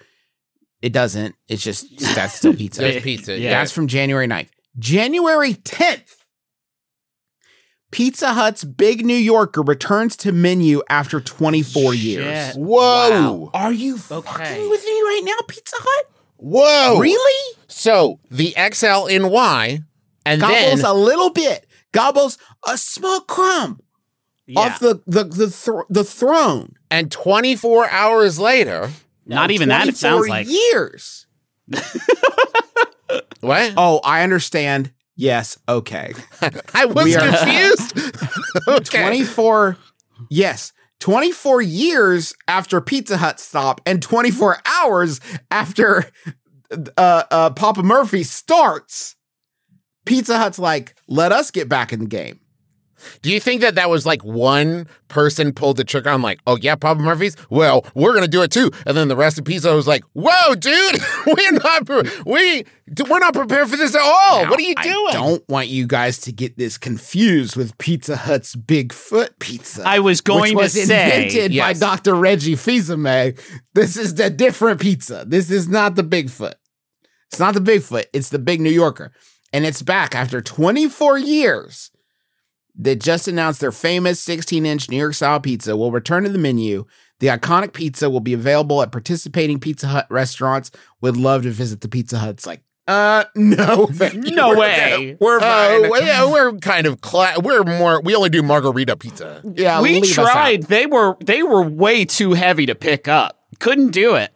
it 0.80 0.92
doesn't. 0.92 1.34
It's 1.48 1.62
just 1.62 1.98
that's 2.14 2.34
still 2.34 2.54
pizza. 2.56 2.92
Just 2.92 3.04
pizza. 3.04 3.36
Yeah. 3.36 3.50
That's 3.50 3.72
from 3.72 3.88
January 3.88 4.28
9th. 4.28 4.50
January 4.78 5.54
10th, 5.54 6.14
Pizza 7.92 8.34
Hut's 8.34 8.64
Big 8.64 9.06
New 9.06 9.14
Yorker 9.16 9.62
returns 9.62 10.16
to 10.18 10.32
menu 10.32 10.82
after 10.90 11.20
24 11.20 11.94
years. 11.94 12.46
Shit. 12.54 12.56
Whoa. 12.56 13.50
Are 13.54 13.72
you 13.72 13.94
Okay. 13.94 14.22
fucking 14.22 14.68
with 14.70 14.84
me 14.84 14.90
right 14.90 15.22
now, 15.24 15.36
Pizza 15.48 15.76
Hut? 15.78 16.06
Whoa. 16.36 16.98
Really? 16.98 17.56
So 17.68 18.20
the 18.30 18.52
XLNY, 18.56 19.82
and 20.26 20.40
Gobbles 20.40 20.82
then 20.82 20.90
a 20.90 20.94
little 20.94 21.30
bit. 21.30 21.66
Gobbles 21.92 22.36
a 22.66 22.76
small 22.76 23.20
crumb 23.20 23.80
Yeah. 24.46 24.60
off 24.60 24.80
the 24.80 25.00
the 25.06 25.24
the, 25.24 25.48
thro- 25.50 25.86
the 25.88 26.04
throne. 26.04 26.74
and 26.90 27.10
24 27.10 27.88
hours 27.88 28.38
later, 28.38 28.90
Not 29.24 29.50
even 29.50 29.68
that. 29.70 29.88
It 29.88 29.96
sounds 29.96 30.28
like 30.28 30.46
years. 30.48 31.26
what? 33.40 33.74
Oh, 33.76 34.00
I 34.04 34.22
understand. 34.22 34.92
Yes. 35.16 35.58
Okay. 35.68 36.12
I 36.74 36.84
was 36.86 37.04
we 37.04 37.16
are- 37.16 37.28
confused. 37.28 38.14
okay. 38.68 39.00
24 39.02 39.76
yes 40.30 40.72
24 41.00 41.60
years 41.60 42.34
after 42.48 42.80
pizza 42.80 43.18
hut 43.18 43.38
stop 43.38 43.82
and 43.84 44.02
24 44.02 44.56
hours 44.64 45.20
after 45.50 46.06
uh, 46.96 47.22
uh, 47.30 47.50
papa 47.50 47.82
murphy 47.82 48.22
starts 48.22 49.14
pizza 50.06 50.38
hut's 50.38 50.58
like 50.58 50.96
let 51.06 51.32
us 51.32 51.50
get 51.50 51.68
back 51.68 51.92
in 51.92 52.00
the 52.00 52.06
game 52.06 52.40
Do 53.22 53.30
you 53.30 53.40
think 53.40 53.60
that 53.60 53.74
that 53.76 53.90
was 53.90 54.06
like 54.06 54.22
one 54.24 54.86
person 55.08 55.52
pulled 55.52 55.76
the 55.76 55.84
trigger? 55.84 56.10
I'm 56.10 56.22
like, 56.22 56.40
oh 56.46 56.56
yeah, 56.56 56.74
Papa 56.74 57.00
Murphy's. 57.00 57.36
Well, 57.50 57.84
we're 57.94 58.14
gonna 58.14 58.28
do 58.28 58.42
it 58.42 58.50
too. 58.50 58.70
And 58.86 58.96
then 58.96 59.08
the 59.08 59.16
rest 59.16 59.38
of 59.38 59.44
pizza 59.44 59.74
was 59.74 59.86
like, 59.86 60.04
whoa, 60.14 60.54
dude, 60.54 61.00
we're 61.26 61.52
not 61.52 61.86
pre- 61.86 62.10
we 62.24 62.64
we're 63.08 63.18
not 63.18 63.34
prepared 63.34 63.68
for 63.68 63.76
this 63.76 63.94
at 63.94 64.00
all. 64.00 64.44
Now, 64.44 64.50
what 64.50 64.58
are 64.58 64.62
you 64.62 64.74
doing? 64.76 65.08
I 65.08 65.12
don't 65.12 65.48
want 65.48 65.68
you 65.68 65.86
guys 65.86 66.18
to 66.20 66.32
get 66.32 66.56
this 66.56 66.78
confused 66.78 67.56
with 67.56 67.76
pizza 67.78 68.16
hut's 68.16 68.54
bigfoot 68.54 69.30
pizza 69.40 69.82
I 69.84 69.98
was 69.98 70.20
going 70.20 70.54
which 70.54 70.62
was 70.62 70.72
to 70.74 70.86
say. 70.86 71.24
invented 71.24 71.50
by 71.50 71.70
yes. 71.70 71.80
Dr. 71.80 72.14
Reggie 72.14 72.56
Fils-Aimé. 72.56 73.40
This 73.74 73.96
is 73.96 74.14
the 74.14 74.30
different 74.30 74.80
pizza. 74.80 75.24
This 75.26 75.50
is 75.50 75.68
not 75.68 75.96
the 75.96 76.04
Bigfoot. 76.04 76.54
It's 77.30 77.40
not 77.40 77.54
the 77.54 77.60
Bigfoot. 77.60 78.04
It's 78.12 78.30
the 78.30 78.38
Big 78.38 78.60
New 78.60 78.70
Yorker. 78.70 79.12
And 79.52 79.64
it's 79.66 79.82
back 79.82 80.14
after 80.14 80.40
24 80.40 81.18
years. 81.18 81.90
They 82.78 82.94
just 82.94 83.26
announced 83.26 83.60
their 83.60 83.72
famous 83.72 84.20
16 84.20 84.66
inch 84.66 84.90
New 84.90 84.96
York 84.98 85.14
style 85.14 85.40
pizza 85.40 85.76
will 85.76 85.90
return 85.92 86.24
to 86.24 86.28
the 86.28 86.38
menu. 86.38 86.84
The 87.20 87.28
iconic 87.28 87.72
pizza 87.72 88.10
will 88.10 88.20
be 88.20 88.34
available 88.34 88.82
at 88.82 88.92
participating 88.92 89.58
Pizza 89.58 89.86
Hut 89.88 90.06
restaurants. 90.10 90.70
Would 91.00 91.16
love 91.16 91.44
to 91.44 91.50
visit 91.50 91.80
the 91.80 91.88
Pizza 91.88 92.18
Hut. 92.18 92.28
It's 92.30 92.46
like, 92.46 92.60
uh, 92.86 93.24
no. 93.34 93.88
No 94.12 94.48
We're 94.50 94.58
way. 94.58 95.06
good. 95.12 95.18
We're 95.20 95.40
fine. 95.40 95.86
Oh, 95.86 95.96
yeah, 96.02 96.30
we're 96.30 96.52
kind 96.60 96.86
of 96.86 97.00
cla- 97.00 97.40
we're 97.42 97.64
more 97.64 98.02
we 98.02 98.14
only 98.14 98.28
do 98.28 98.42
margarita 98.42 98.96
pizza. 98.96 99.40
yeah, 99.56 99.80
we 99.80 99.94
leave 100.00 100.02
us 100.04 100.18
out. 100.18 100.30
tried. 100.30 100.62
They 100.64 100.84
were 100.86 101.16
they 101.24 101.42
were 101.42 101.62
way 101.62 102.04
too 102.04 102.34
heavy 102.34 102.66
to 102.66 102.74
pick 102.74 103.08
up. 103.08 103.40
Couldn't 103.58 103.92
do 103.92 104.14
it. 104.16 104.30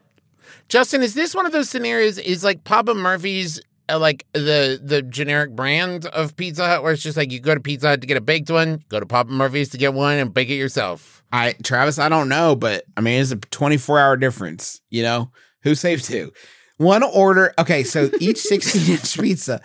Justin, 0.69 1.03
is 1.03 1.15
this 1.15 1.35
one 1.35 1.45
of 1.47 1.53
those 1.53 1.69
scenarios? 1.69 2.17
Is 2.19 2.43
like 2.43 2.65
Papa 2.65 2.95
Murphy's 2.95 3.59
uh, 3.59 3.63
Uh, 3.91 3.99
like 3.99 4.27
the 4.33 4.81
the 4.83 5.03
generic 5.03 5.55
brand 5.57 6.07
of 6.07 6.37
Pizza 6.37 6.67
Hut, 6.67 6.83
where 6.83 6.93
it's 6.93 7.03
just 7.03 7.17
like 7.17 7.33
you 7.33 7.41
go 7.41 7.55
to 7.55 7.61
Pizza 7.61 7.89
Hut 7.89 8.01
to 8.01 8.07
get 8.07 8.17
a 8.17 8.21
baked 8.21 8.51
one, 8.51 8.85
go 8.89 9.01
to 9.01 9.07
Papa 9.07 9.31
Murphy's 9.31 9.71
to 9.71 9.79
get 9.79 9.95
one 9.95 10.19
and 10.19 10.33
bake 10.33 10.51
it 10.51 10.55
yourself. 10.55 11.25
I 11.33 11.55
Travis, 11.63 11.99
I 11.99 12.09
don't 12.09 12.29
know, 12.29 12.57
but 12.57 12.85
I 12.97 13.01
mean 13.01 13.21
it's 13.21 13.33
a 13.33 13.37
24 13.37 13.99
hour 13.99 14.17
difference, 14.17 14.81
you 14.91 15.03
know? 15.03 15.31
Who 15.63 15.75
saves 15.75 16.07
two? 16.07 16.33
One 16.79 17.03
order. 17.03 17.53
Okay, 17.59 17.85
so 17.85 18.11
each 18.21 18.39
16 18.39 18.95
inch 18.95 19.19
pizza 19.19 19.61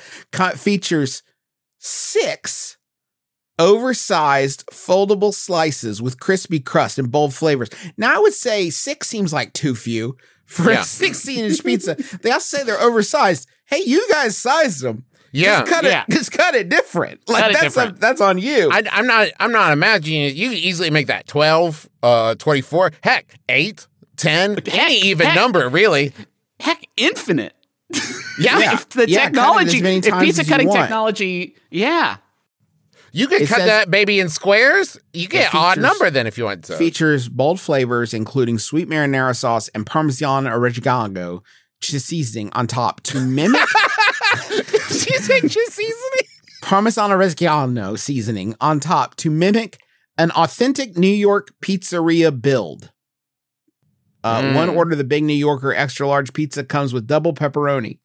features 0.55 1.23
six 1.79 2.77
oversized 3.57 4.65
foldable 4.67 5.33
slices 5.33 6.01
with 6.01 6.19
crispy 6.19 6.59
crust 6.59 6.99
and 6.99 7.11
bold 7.11 7.33
flavors. 7.33 7.69
Now 7.97 8.15
I 8.15 8.19
would 8.19 8.33
say 8.33 8.69
six 8.69 9.07
seems 9.07 9.31
like 9.31 9.53
too 9.53 9.75
few 9.75 10.17
for 10.45 10.71
Yeah. 10.71 10.81
a 10.81 10.83
16 10.83 11.45
inch 11.45 11.63
pizza. 11.63 11.95
They 12.21 12.31
also 12.31 12.57
say 12.57 12.63
they're 12.63 12.81
oversized. 12.81 13.47
Hey, 13.65 13.81
you 13.85 14.07
guys 14.09 14.37
sized 14.37 14.81
them. 14.81 15.05
Yeah, 15.31 15.59
just 15.59 15.71
cut 15.71 15.83
yeah. 15.83 16.05
it. 16.07 16.13
Just 16.13 16.31
cut 16.31 16.55
it 16.55 16.69
different. 16.69 17.27
Like 17.27 17.41
Cut 17.41 17.51
it 17.51 17.53
that's 17.55 17.75
different. 17.75 17.99
that's 17.99 18.21
on 18.21 18.37
you. 18.37 18.69
I, 18.71 18.83
I'm 18.89 19.05
not. 19.05 19.27
I'm 19.37 19.51
not 19.51 19.73
imagining 19.73 20.21
it. 20.21 20.35
You 20.35 20.49
can 20.49 20.57
easily 20.57 20.89
make 20.89 21.07
that 21.07 21.27
12, 21.27 21.89
uh, 22.03 22.35
24, 22.35 22.93
heck, 23.03 23.35
8, 23.49 23.85
10, 24.15 24.59
any 24.71 24.95
even 25.01 25.27
heck. 25.27 25.35
number, 25.35 25.67
really. 25.67 26.13
Heck, 26.61 26.87
infinite. 26.95 27.53
Yeah. 28.39 28.73
if 28.75 28.89
the 28.89 29.09
Yeah, 29.09 29.29
cut 29.29 29.61
it 29.61 29.67
as 29.67 29.73
technology, 29.73 30.07
if 30.07 30.19
pizza 30.19 30.45
cutting 30.45 30.71
technology, 30.71 31.55
yeah. 31.69 32.17
You 33.17 33.27
could 33.27 33.41
It 33.43 33.47
cut 33.47 33.59
says- 33.59 33.67
that 33.67 33.89
baby 33.89 34.19
in 34.19 34.27
squares. 34.27 34.97
You 35.13 35.27
get 35.29 35.55
odd 35.55 35.79
number 35.79 36.09
then 36.09 36.27
if 36.27 36.37
you 36.37 36.43
want 36.43 36.65
to. 36.65 36.75
features 36.77 37.29
bold 37.29 37.61
flavors 37.61 38.13
including 38.13 38.59
sweet 38.59 38.89
marinara 38.89 39.33
sauce 39.35 39.69
and 39.69 39.85
parmesan 39.85 40.47
oregano 40.47 41.41
seasoning 41.81 42.49
on 42.53 42.67
top 42.67 43.01
to 43.03 43.19
mimic 43.21 43.61
She's 44.89 45.27
just 45.27 45.71
seasoning. 45.73 46.27
parmesan 46.61 47.11
oregano 47.11 47.95
seasoning 47.95 48.55
on 48.59 48.79
top 48.81 49.15
to 49.17 49.29
mimic 49.31 49.79
an 50.17 50.31
authentic 50.31 50.97
New 50.97 51.07
York 51.07 51.53
pizzeria 51.63 52.31
build. 52.41 52.91
Uh, 54.23 54.41
Mm. 54.41 54.55
One 54.55 54.69
order 54.69 54.93
of 54.93 54.97
the 54.97 55.03
Big 55.03 55.23
New 55.23 55.33
Yorker 55.35 55.73
extra 55.73 56.07
large 56.07 56.33
pizza 56.33 56.63
comes 56.63 56.93
with 56.93 57.05
double 57.07 57.33
pepperoni. 57.33 57.99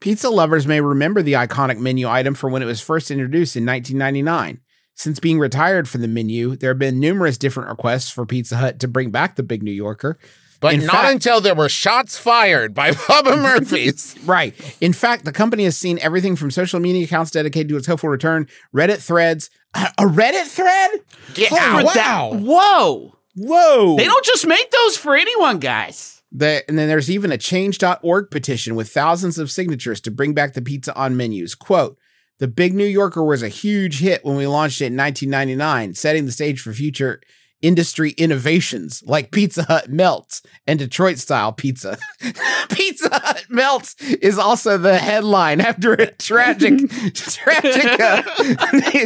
Pizza 0.00 0.30
lovers 0.30 0.66
may 0.66 0.80
remember 0.80 1.22
the 1.22 1.34
iconic 1.34 1.78
menu 1.78 2.08
item 2.08 2.34
from 2.34 2.52
when 2.52 2.62
it 2.62 2.66
was 2.66 2.80
first 2.80 3.10
introduced 3.10 3.54
in 3.56 3.66
1999. 3.66 4.60
Since 4.94 5.20
being 5.20 5.38
retired 5.38 5.88
from 5.88 6.00
the 6.02 6.08
menu, 6.08 6.56
there 6.56 6.70
have 6.70 6.78
been 6.78 7.00
numerous 7.00 7.38
different 7.38 7.68
requests 7.70 8.10
for 8.10 8.26
Pizza 8.26 8.56
Hut 8.56 8.78
to 8.80 8.88
bring 8.88 9.10
back 9.10 9.36
the 9.36 9.42
Big 9.42 9.62
New 9.62 9.70
Yorker. 9.72 10.18
But 10.60 10.74
In 10.74 10.84
not 10.84 10.92
fact- 10.92 11.12
until 11.14 11.40
there 11.40 11.54
were 11.54 11.70
shots 11.70 12.18
fired 12.18 12.74
by 12.74 12.90
Bubba 12.92 13.40
Murphy's. 13.42 14.14
Right. 14.24 14.54
In 14.82 14.92
fact, 14.92 15.24
the 15.24 15.32
company 15.32 15.64
has 15.64 15.76
seen 15.76 15.98
everything 16.02 16.36
from 16.36 16.50
social 16.50 16.80
media 16.80 17.04
accounts 17.04 17.30
dedicated 17.30 17.68
to 17.70 17.76
its 17.76 17.86
hopeful 17.86 18.10
return, 18.10 18.46
Reddit 18.74 18.98
threads, 19.02 19.48
a 19.74 19.88
a 19.98 20.04
Reddit 20.04 20.46
thread? 20.48 20.90
Get 21.34 21.52
Oh, 21.52 21.56
out. 21.58 21.84
wow. 21.96 22.30
Whoa! 22.34 23.14
Whoa. 23.36 23.96
They 23.96 24.04
don't 24.04 24.24
just 24.24 24.46
make 24.46 24.70
those 24.70 24.96
for 24.98 25.16
anyone, 25.16 25.60
guys. 25.60 26.19
The, 26.32 26.64
and 26.68 26.78
then 26.78 26.88
there's 26.88 27.10
even 27.10 27.32
a 27.32 27.38
change.org 27.38 28.30
petition 28.30 28.76
with 28.76 28.90
thousands 28.90 29.38
of 29.38 29.50
signatures 29.50 30.00
to 30.02 30.10
bring 30.10 30.32
back 30.32 30.54
the 30.54 30.62
pizza 30.62 30.94
on 30.94 31.16
menus. 31.16 31.54
Quote, 31.54 31.98
the 32.38 32.48
Big 32.48 32.72
New 32.72 32.86
Yorker 32.86 33.22
was 33.22 33.42
a 33.42 33.48
huge 33.48 34.00
hit 34.00 34.24
when 34.24 34.36
we 34.36 34.46
launched 34.46 34.80
it 34.80 34.86
in 34.86 34.96
1999, 34.96 35.94
setting 35.94 36.24
the 36.24 36.32
stage 36.32 36.60
for 36.60 36.72
future 36.72 37.20
industry 37.62 38.12
innovations 38.12 39.02
like 39.06 39.30
Pizza 39.30 39.64
Hut 39.64 39.90
Melts 39.90 40.42
and 40.66 40.78
Detroit 40.78 41.18
style 41.18 41.52
pizza. 41.52 41.98
pizza 42.70 43.08
Hut 43.12 43.44
Melts 43.48 43.94
is 44.00 44.38
also 44.38 44.78
the 44.78 44.98
headline 44.98 45.60
after 45.60 45.92
a 45.92 46.10
tragic, 46.12 46.78
tragic 47.14 48.00
uh, 48.00 48.22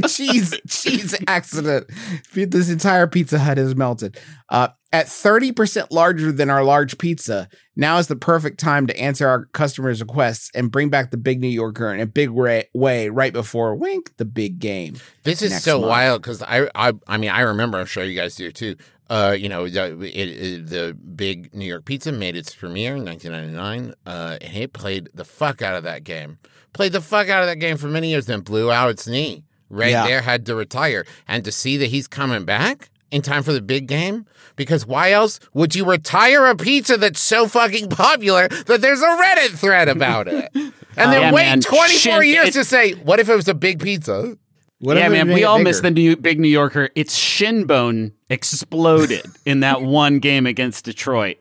cheese 0.09 0.59
cheese 0.69 1.17
accident. 1.27 1.91
This 2.33 2.71
entire 2.71 3.07
Pizza 3.07 3.39
Hut 3.39 3.59
is 3.59 3.75
melted. 3.75 4.19
Uh, 4.51 4.69
at 4.93 5.07
30% 5.07 5.89
larger 5.91 6.31
than 6.31 6.51
our 6.51 6.63
large 6.63 6.99
pizza, 6.99 7.49
now 7.75 7.99
is 7.99 8.07
the 8.07 8.15
perfect 8.15 8.61
time 8.61 8.87
to 8.87 8.97
answer 9.01 9.27
our 9.27 9.47
customers' 9.47 10.01
requests 10.01 10.51
and 10.55 10.71
bring 10.71 10.89
back 10.91 11.11
the 11.11 11.17
Big 11.17 11.41
New 11.41 11.49
Yorker 11.49 11.93
in 11.93 11.99
a 12.01 12.07
big 12.07 12.31
ra- 12.31 12.61
way 12.75 13.09
right 13.09 13.33
before 13.33 13.75
wink 13.75 14.17
the 14.19 14.25
big 14.25 14.59
game. 14.61 14.97
This 15.25 15.43
is 15.43 15.63
so 15.63 15.81
month. 15.81 15.89
wild 15.91 16.23
because 16.23 16.43
I, 16.43 16.69
I, 16.75 16.93
I 17.09 17.17
mean, 17.17 17.31
I 17.31 17.41
remember. 17.41 17.79
I'm 17.79 17.87
sure 17.87 18.05
you 18.05 18.15
guys 18.15 18.37
do 18.37 18.53
too. 18.53 18.77
Uh, 19.11 19.35
you 19.37 19.49
know, 19.49 19.69
the, 19.69 19.93
it, 20.03 20.29
it, 20.29 20.67
the 20.69 20.95
big 20.95 21.53
New 21.55 21.67
York 21.67 21.85
Pizza 21.85 22.13
made 22.13 22.37
its 22.37 22.55
premiere 22.55 22.97
in 22.97 23.05
1999, 23.05 23.95
uh, 24.07 24.39
and 24.41 24.57
it 24.57 24.73
played 24.73 25.09
the 25.15 25.25
fuck 25.25 25.61
out 25.61 25.75
of 25.75 25.83
that 25.85 26.05
game. 26.05 26.39
Played 26.73 26.93
the 26.93 27.01
fuck 27.01 27.29
out 27.29 27.43
of 27.43 27.49
that 27.49 27.57
game 27.59 27.77
for 27.77 27.87
many 27.89 28.11
years, 28.11 28.27
then 28.27 28.41
blew 28.41 28.71
out 28.71 28.91
its 28.91 29.07
knee. 29.09 29.45
Right 29.71 29.91
Yeah. 29.91 30.07
there, 30.07 30.21
had 30.23 30.47
to 30.47 30.55
retire, 30.55 31.05
and 31.27 31.45
to 31.45 31.51
see 31.51 31.77
that 31.79 31.87
he's 31.87 32.07
coming 32.07 32.45
back 32.45 32.91
in 33.15 33.23
time 33.23 33.43
for 33.43 33.53
the 33.53 33.63
big 33.63 33.87
game. 33.87 34.27
Because 34.57 34.87
why 34.87 35.11
else 35.13 35.41
would 35.53 35.75
you 35.75 35.85
retire 35.85 36.47
a 36.47 36.55
pizza 36.57 36.97
that's 36.97 37.21
so 37.21 37.49
fucking 37.49 37.89
popular 37.89 38.47
that 38.49 38.81
there's 38.81 39.01
a 39.01 39.07
Reddit 39.07 39.59
thread 39.59 39.89
about 39.89 40.29
it? 40.29 40.49
And 40.97 41.13
then 41.13 41.23
Yeah, 41.23 41.33
wait 41.33 41.43
man. 41.47 41.61
24 41.61 41.89
Shit, 41.89 42.27
years 42.27 42.49
it- 42.51 42.53
to 42.53 42.65
say, 42.65 42.93
what 42.93 43.19
if 43.19 43.29
it 43.29 43.35
was 43.35 43.49
a 43.49 43.55
big 43.55 43.81
pizza? 43.83 44.37
What 44.79 44.97
yeah, 44.97 45.09
man, 45.09 45.27
we 45.27 45.43
it 45.43 45.45
all 45.45 45.59
miss 45.59 45.81
the 45.81 45.91
new 45.91 46.15
Big 46.17 46.39
New 46.39 46.47
Yorker. 46.47 46.91
Its 46.95 47.17
shin 47.17 47.65
bone 47.65 48.13
exploded 48.31 49.27
in 49.45 49.59
that 49.61 49.83
one 49.83 50.21
game 50.21 50.47
against 50.47 50.85
Detroit. 50.85 51.39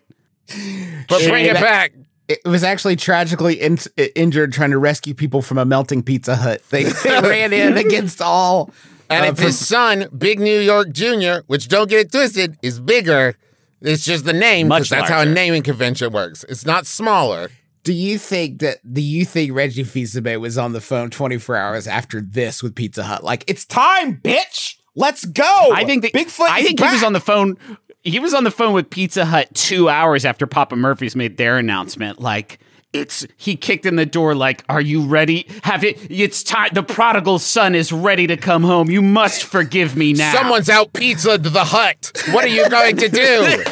But 1.07 1.21
bring 1.27 1.45
it 1.45 1.53
that- 1.53 1.61
back. 1.61 1.93
It 2.29 2.39
was 2.45 2.63
actually 2.63 2.95
tragically 2.95 3.59
in- 3.61 3.77
injured 4.15 4.53
trying 4.53 4.71
to 4.71 4.77
rescue 4.77 5.13
people 5.13 5.41
from 5.41 5.57
a 5.59 5.65
melting 5.65 6.01
Pizza 6.03 6.35
Hut. 6.37 6.61
They, 6.69 6.85
they 6.85 7.09
ran 7.21 7.51
in 7.53 7.77
against 7.77 8.21
all. 8.21 8.71
And 9.09 9.25
uh, 9.25 9.29
if 9.29 9.39
his 9.39 9.65
son, 9.65 10.07
Big 10.17 10.39
New 10.39 10.59
York 10.59 10.91
Jr., 10.91 11.41
which 11.47 11.67
don't 11.67 11.89
get 11.89 11.99
it 11.99 12.11
twisted, 12.11 12.57
is 12.61 12.79
bigger, 12.79 13.35
it's 13.81 14.05
just 14.05 14.25
the 14.25 14.33
name 14.33 14.69
because 14.69 14.89
that's 14.89 15.09
how 15.09 15.21
a 15.21 15.25
naming 15.25 15.63
convention 15.63 16.11
works. 16.11 16.45
It's 16.47 16.65
not 16.65 16.85
smaller. 16.85 17.49
Do 17.83 17.91
you 17.91 18.17
think 18.17 18.59
that 18.59 18.77
do 18.93 19.01
you 19.01 19.25
think 19.25 19.53
Reggie 19.53 19.83
Fils-Aimé 19.83 20.39
was 20.39 20.57
on 20.57 20.71
the 20.71 20.79
phone 20.79 21.09
24 21.09 21.57
hours 21.57 21.87
after 21.87 22.21
this 22.21 22.63
with 22.63 22.75
Pizza 22.75 23.03
Hut? 23.03 23.23
Like, 23.23 23.43
it's 23.47 23.65
time, 23.65 24.17
bitch. 24.17 24.77
Let's 24.95 25.25
go. 25.25 25.69
I 25.73 25.83
think 25.85 26.03
that 26.03 26.13
Bigfoot. 26.13 26.47
I 26.47 26.59
is 26.59 26.67
think 26.67 26.79
he 26.79 26.85
was 26.85 27.03
on 27.03 27.13
the 27.13 27.19
phone. 27.19 27.57
He 28.03 28.19
was 28.19 28.33
on 28.33 28.43
the 28.43 28.51
phone 28.51 28.73
with 28.73 28.89
Pizza 28.89 29.25
Hut 29.25 29.53
two 29.53 29.89
hours 29.89 30.23
after 30.23 30.47
Papa 30.47 30.75
Murphy's 30.75 31.15
made 31.15 31.37
their 31.37 31.57
announcement. 31.57 32.21
Like 32.21 32.59
it's 32.93 33.25
he 33.37 33.55
kicked 33.55 33.85
in 33.85 33.95
the 33.95 34.05
door. 34.05 34.35
Like, 34.35 34.63
are 34.69 34.81
you 34.81 35.01
ready? 35.03 35.47
Have 35.63 35.83
it? 35.83 35.97
It's 36.09 36.43
time. 36.43 36.69
The 36.73 36.83
prodigal 36.83 37.39
son 37.39 37.75
is 37.75 37.91
ready 37.91 38.27
to 38.27 38.37
come 38.37 38.63
home. 38.63 38.89
You 38.89 39.01
must 39.01 39.43
forgive 39.43 39.97
me 39.97 40.13
now. 40.13 40.31
Someone's 40.33 40.69
out 40.69 40.93
pizza 40.93 41.37
to 41.37 41.49
the 41.49 41.63
hut. 41.63 42.11
What 42.31 42.45
are 42.45 42.49
you 42.49 42.69
going 42.69 42.97
to 42.97 43.09
do? 43.09 43.63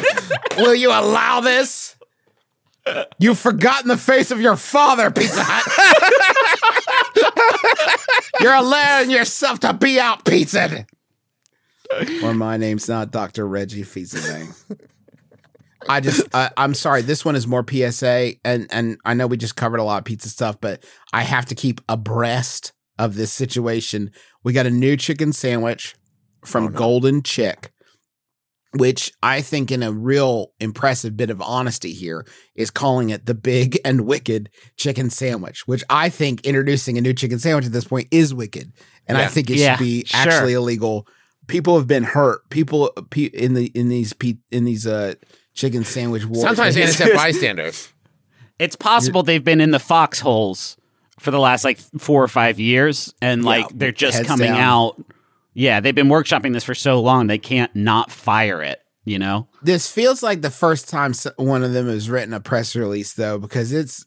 Will 0.58 0.74
you 0.74 0.90
allow 0.90 1.40
this? 1.40 1.96
You've 3.18 3.38
forgotten 3.38 3.88
the 3.88 3.96
face 3.96 4.32
of 4.32 4.40
your 4.40 4.56
father, 4.56 5.12
Pizza 5.12 5.40
Hut. 5.44 5.62
You're 8.40 8.54
allowing 8.54 9.10
yourself 9.10 9.60
to 9.60 9.72
be 9.72 10.00
out 10.00 10.24
pizza. 10.24 10.86
Or 12.24 12.34
my 12.34 12.56
name's 12.56 12.88
not 12.88 13.12
Dr. 13.12 13.46
Reggie 13.46 13.84
Fils-Aimé. 13.84 14.78
I 15.88 16.00
just, 16.00 16.26
I, 16.34 16.50
I'm 16.56 16.74
sorry. 16.74 17.02
This 17.02 17.24
one 17.24 17.36
is 17.36 17.46
more 17.46 17.64
PSA, 17.68 18.32
and 18.44 18.66
and 18.70 18.98
I 19.04 19.14
know 19.14 19.26
we 19.26 19.36
just 19.36 19.56
covered 19.56 19.80
a 19.80 19.84
lot 19.84 19.98
of 19.98 20.04
pizza 20.04 20.28
stuff, 20.28 20.60
but 20.60 20.84
I 21.12 21.22
have 21.22 21.46
to 21.46 21.54
keep 21.54 21.80
abreast 21.88 22.72
of 22.98 23.14
this 23.14 23.32
situation. 23.32 24.10
We 24.44 24.52
got 24.52 24.66
a 24.66 24.70
new 24.70 24.96
chicken 24.96 25.32
sandwich 25.32 25.94
from 26.44 26.72
Golden 26.72 27.22
Chick, 27.22 27.72
which 28.74 29.12
I 29.22 29.42
think, 29.42 29.70
in 29.70 29.82
a 29.82 29.92
real 29.92 30.52
impressive 30.60 31.16
bit 31.16 31.30
of 31.30 31.42
honesty 31.42 31.92
here, 31.92 32.26
is 32.54 32.70
calling 32.70 33.10
it 33.10 33.26
the 33.26 33.34
big 33.34 33.78
and 33.84 34.02
wicked 34.06 34.50
chicken 34.76 35.10
sandwich. 35.10 35.66
Which 35.66 35.84
I 35.90 36.08
think 36.08 36.46
introducing 36.46 36.96
a 36.98 37.00
new 37.00 37.12
chicken 37.14 37.38
sandwich 37.38 37.66
at 37.66 37.72
this 37.72 37.84
point 37.84 38.08
is 38.10 38.32
wicked, 38.34 38.72
and 39.06 39.18
I 39.18 39.26
think 39.26 39.50
it 39.50 39.58
Yeah, 39.58 39.76
should 39.76 39.82
be 39.84 40.04
sure. 40.04 40.20
actually 40.20 40.52
illegal. 40.54 41.06
People 41.48 41.76
have 41.76 41.88
been 41.88 42.04
hurt. 42.04 42.48
People 42.50 42.92
in 43.14 43.54
the 43.54 43.66
in 43.74 43.88
these 43.88 44.14
in 44.50 44.64
these 44.64 44.86
uh 44.86 45.14
chicken 45.54 45.84
sandwich 45.84 46.24
wars. 46.24 46.42
Sometimes 46.42 46.76
innocent 46.76 47.14
bystanders. 47.16 47.88
It's 48.58 48.76
possible 48.76 49.22
they've 49.22 49.42
been 49.42 49.60
in 49.60 49.70
the 49.70 49.78
foxholes 49.78 50.76
for 51.18 51.30
the 51.30 51.38
last 51.40 51.64
like 51.64 51.78
four 51.98 52.22
or 52.22 52.28
five 52.28 52.58
years, 52.60 53.12
and 53.20 53.44
like 53.44 53.64
Yeah, 53.64 53.70
they're 53.74 53.92
just 53.92 54.24
coming 54.24 54.52
down. 54.52 54.60
out. 54.60 55.04
Yeah, 55.54 55.80
they've 55.80 55.94
been 55.94 56.08
workshopping 56.08 56.52
this 56.52 56.64
for 56.64 56.74
so 56.74 57.00
long 57.00 57.26
they 57.26 57.38
can't 57.38 57.74
not 57.76 58.10
fire 58.10 58.62
it. 58.62 58.80
You 59.04 59.18
know. 59.18 59.48
This 59.62 59.90
feels 59.90 60.22
like 60.22 60.42
the 60.42 60.50
first 60.50 60.88
time 60.88 61.12
one 61.36 61.64
of 61.64 61.72
them 61.72 61.88
has 61.88 62.08
written 62.08 62.32
a 62.32 62.40
press 62.40 62.76
release, 62.76 63.14
though, 63.14 63.38
because 63.38 63.72
it's 63.72 64.06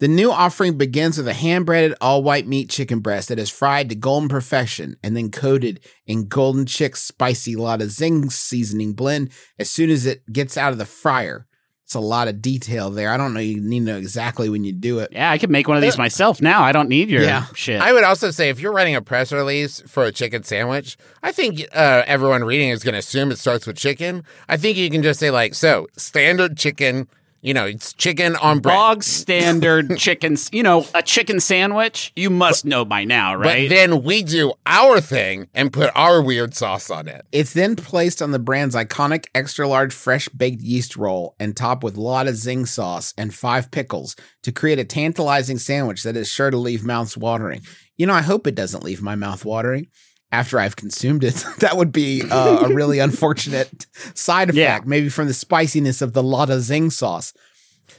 the 0.00 0.08
new 0.08 0.30
offering 0.30 0.78
begins 0.78 1.18
with 1.18 1.26
a 1.28 1.34
hand 1.34 1.66
breaded 1.66 1.96
all 2.00 2.22
white 2.22 2.46
meat 2.46 2.70
chicken 2.70 3.00
breast 3.00 3.28
that 3.28 3.38
is 3.38 3.50
fried 3.50 3.88
to 3.88 3.94
golden 3.94 4.28
perfection 4.28 4.96
and 5.02 5.16
then 5.16 5.30
coated 5.30 5.80
in 6.06 6.28
Golden 6.28 6.66
Chick's 6.66 7.02
spicy 7.02 7.56
Lotta 7.56 7.88
Zing 7.88 8.30
seasoning 8.30 8.92
blend 8.92 9.30
as 9.58 9.68
soon 9.70 9.90
as 9.90 10.06
it 10.06 10.22
gets 10.32 10.56
out 10.56 10.72
of 10.72 10.78
the 10.78 10.84
fryer. 10.86 11.46
It's 11.84 11.94
a 11.94 12.00
lot 12.00 12.28
of 12.28 12.42
detail 12.42 12.90
there. 12.90 13.10
I 13.10 13.16
don't 13.16 13.32
know. 13.32 13.40
You 13.40 13.62
need 13.62 13.78
to 13.78 13.84
know 13.86 13.96
exactly 13.96 14.50
when 14.50 14.62
you 14.62 14.72
do 14.74 14.98
it. 14.98 15.08
Yeah, 15.10 15.30
I 15.30 15.38
could 15.38 15.48
make 15.48 15.68
one 15.68 15.78
of 15.78 15.82
these 15.82 15.96
myself 15.96 16.42
now. 16.42 16.62
I 16.62 16.70
don't 16.70 16.90
need 16.90 17.08
your 17.08 17.22
Yeah. 17.22 17.46
shit. 17.54 17.80
I 17.80 17.94
would 17.94 18.04
also 18.04 18.30
say 18.30 18.50
if 18.50 18.60
you're 18.60 18.74
writing 18.74 18.94
a 18.94 19.00
press 19.00 19.32
release 19.32 19.80
for 19.86 20.04
a 20.04 20.12
chicken 20.12 20.42
sandwich, 20.42 20.98
I 21.22 21.32
think 21.32 21.62
uh, 21.72 22.02
everyone 22.06 22.44
reading 22.44 22.68
is 22.68 22.84
going 22.84 22.92
to 22.92 22.98
assume 22.98 23.30
it 23.30 23.38
starts 23.38 23.66
with 23.66 23.76
chicken. 23.78 24.22
I 24.50 24.58
think 24.58 24.76
you 24.76 24.90
can 24.90 25.02
just 25.02 25.18
say 25.18 25.30
like, 25.30 25.54
so 25.54 25.86
standard 25.96 26.58
chicken. 26.58 27.08
You 27.40 27.54
know, 27.54 27.66
it's 27.66 27.92
chicken 27.92 28.34
on 28.36 28.58
bread. 28.58 28.74
Bog 28.74 29.02
standard 29.04 29.96
chicken, 29.96 30.36
you 30.50 30.64
know, 30.64 30.86
a 30.92 31.02
chicken 31.02 31.38
sandwich. 31.38 32.12
You 32.16 32.30
must 32.30 32.64
know 32.64 32.84
by 32.84 33.04
now, 33.04 33.36
right? 33.36 33.68
But 33.68 33.74
then 33.74 34.02
we 34.02 34.24
do 34.24 34.54
our 34.66 35.00
thing 35.00 35.48
and 35.54 35.72
put 35.72 35.90
our 35.94 36.20
weird 36.20 36.54
sauce 36.54 36.90
on 36.90 37.06
it. 37.06 37.24
It's 37.30 37.52
then 37.52 37.76
placed 37.76 38.20
on 38.20 38.32
the 38.32 38.40
brand's 38.40 38.74
iconic 38.74 39.26
extra 39.34 39.68
large 39.68 39.94
fresh 39.94 40.28
baked 40.30 40.62
yeast 40.62 40.96
roll 40.96 41.36
and 41.38 41.56
topped 41.56 41.84
with 41.84 41.96
Lotta 41.96 42.34
Zing 42.34 42.66
sauce 42.66 43.14
and 43.16 43.32
five 43.32 43.70
pickles 43.70 44.16
to 44.42 44.50
create 44.50 44.80
a 44.80 44.84
tantalizing 44.84 45.58
sandwich 45.58 46.02
that 46.02 46.16
is 46.16 46.28
sure 46.28 46.50
to 46.50 46.56
leave 46.56 46.84
mouths 46.84 47.16
watering. 47.16 47.60
You 47.96 48.06
know, 48.06 48.14
I 48.14 48.22
hope 48.22 48.46
it 48.46 48.54
doesn't 48.56 48.84
leave 48.84 49.02
my 49.02 49.14
mouth 49.14 49.44
watering 49.44 49.88
after 50.30 50.58
I've 50.58 50.76
consumed 50.76 51.24
it. 51.24 51.44
that 51.58 51.76
would 51.76 51.92
be 51.92 52.22
uh, 52.22 52.66
a 52.66 52.68
really 52.74 52.98
unfortunate 52.98 53.86
side 54.14 54.50
effect, 54.50 54.56
Yeah. 54.58 54.80
maybe 54.84 55.08
from 55.08 55.26
the 55.28 55.34
spiciness 55.34 56.02
of 56.02 56.12
the 56.12 56.22
Lotta 56.22 56.60
Zing 56.60 56.90
sauce. 56.90 57.32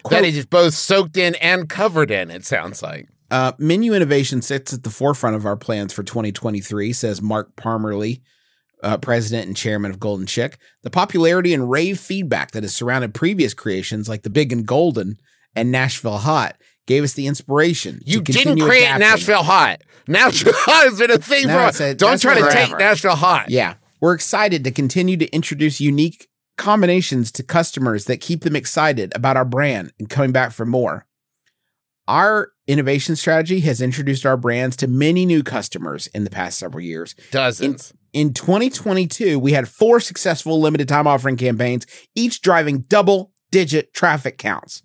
That 0.09 0.23
is 0.23 0.45
both 0.45 0.73
soaked 0.75 1.17
in 1.17 1.35
and 1.35 1.67
covered 1.67 2.11
in, 2.11 2.31
it 2.31 2.45
sounds 2.45 2.81
like. 2.81 3.07
Uh, 3.31 3.51
menu 3.59 3.93
innovation 3.93 4.41
sits 4.41 4.73
at 4.73 4.83
the 4.83 4.89
forefront 4.89 5.35
of 5.35 5.45
our 5.45 5.57
plans 5.57 5.91
for 5.93 6.03
2023, 6.03 6.93
says 6.93 7.21
Mark 7.21 7.55
Parmerlee, 7.55 8.21
uh, 8.81 8.97
president 8.97 9.47
and 9.47 9.57
chairman 9.57 9.91
of 9.91 9.99
Golden 9.99 10.25
Chick. 10.25 10.57
The 10.83 10.89
popularity 10.89 11.53
and 11.53 11.69
rave 11.69 11.99
feedback 11.99 12.51
that 12.51 12.63
has 12.63 12.73
surrounded 12.73 13.13
previous 13.13 13.53
creations 13.53 14.07
like 14.07 14.23
the 14.23 14.29
Big 14.29 14.51
and 14.53 14.65
Golden 14.65 15.17
and 15.55 15.71
Nashville 15.71 16.19
Hot 16.19 16.55
gave 16.87 17.03
us 17.03 17.13
the 17.13 17.27
inspiration. 17.27 18.01
You 18.05 18.21
didn't 18.21 18.59
create 18.59 18.83
adapting. 18.83 18.99
Nashville 19.07 19.43
Hot. 19.43 19.81
Nashville 20.07 20.53
Hot 20.55 20.85
has 20.89 20.99
been 20.99 21.11
a 21.11 21.17
thing 21.17 21.47
No, 21.47 21.71
for 21.71 21.83
a- 21.83 21.93
Don't 21.93 22.19
try 22.19 22.33
to 22.35 22.41
forever. 22.41 22.55
take 22.67 22.77
Nashville 22.79 23.15
Hot. 23.15 23.49
Yeah. 23.49 23.75
We're 24.01 24.13
excited 24.13 24.63
to 24.63 24.71
continue 24.71 25.17
to 25.17 25.27
introduce 25.27 25.79
unique 25.79 26.27
combinations 26.57 27.31
to 27.33 27.43
customers 27.43 28.05
that 28.05 28.21
keep 28.21 28.41
them 28.43 28.55
excited 28.55 29.11
about 29.15 29.37
our 29.37 29.45
brand 29.45 29.93
and 29.99 30.09
coming 30.09 30.31
back 30.31 30.51
for 30.51 30.65
more. 30.65 31.05
Our 32.07 32.51
innovation 32.67 33.15
strategy 33.15 33.59
has 33.61 33.81
introduced 33.81 34.25
our 34.25 34.35
brands 34.37 34.75
to 34.77 34.87
many 34.87 35.25
new 35.25 35.43
customers 35.43 36.07
in 36.07 36.23
the 36.23 36.29
past 36.29 36.57
several 36.57 36.83
years. 36.83 37.13
Dozens. 37.31 37.93
In 38.13 38.33
2022, 38.33 39.37
we 39.37 39.51
had 39.51 39.69
four 39.69 39.99
successful 39.99 40.59
limited 40.59 40.87
time 40.87 41.05
offering 41.05 41.37
campaigns, 41.37 41.85
each 42.15 42.41
driving 42.41 42.79
double 42.79 43.31
digit 43.51 43.93
traffic 43.93 44.37
counts. 44.39 44.81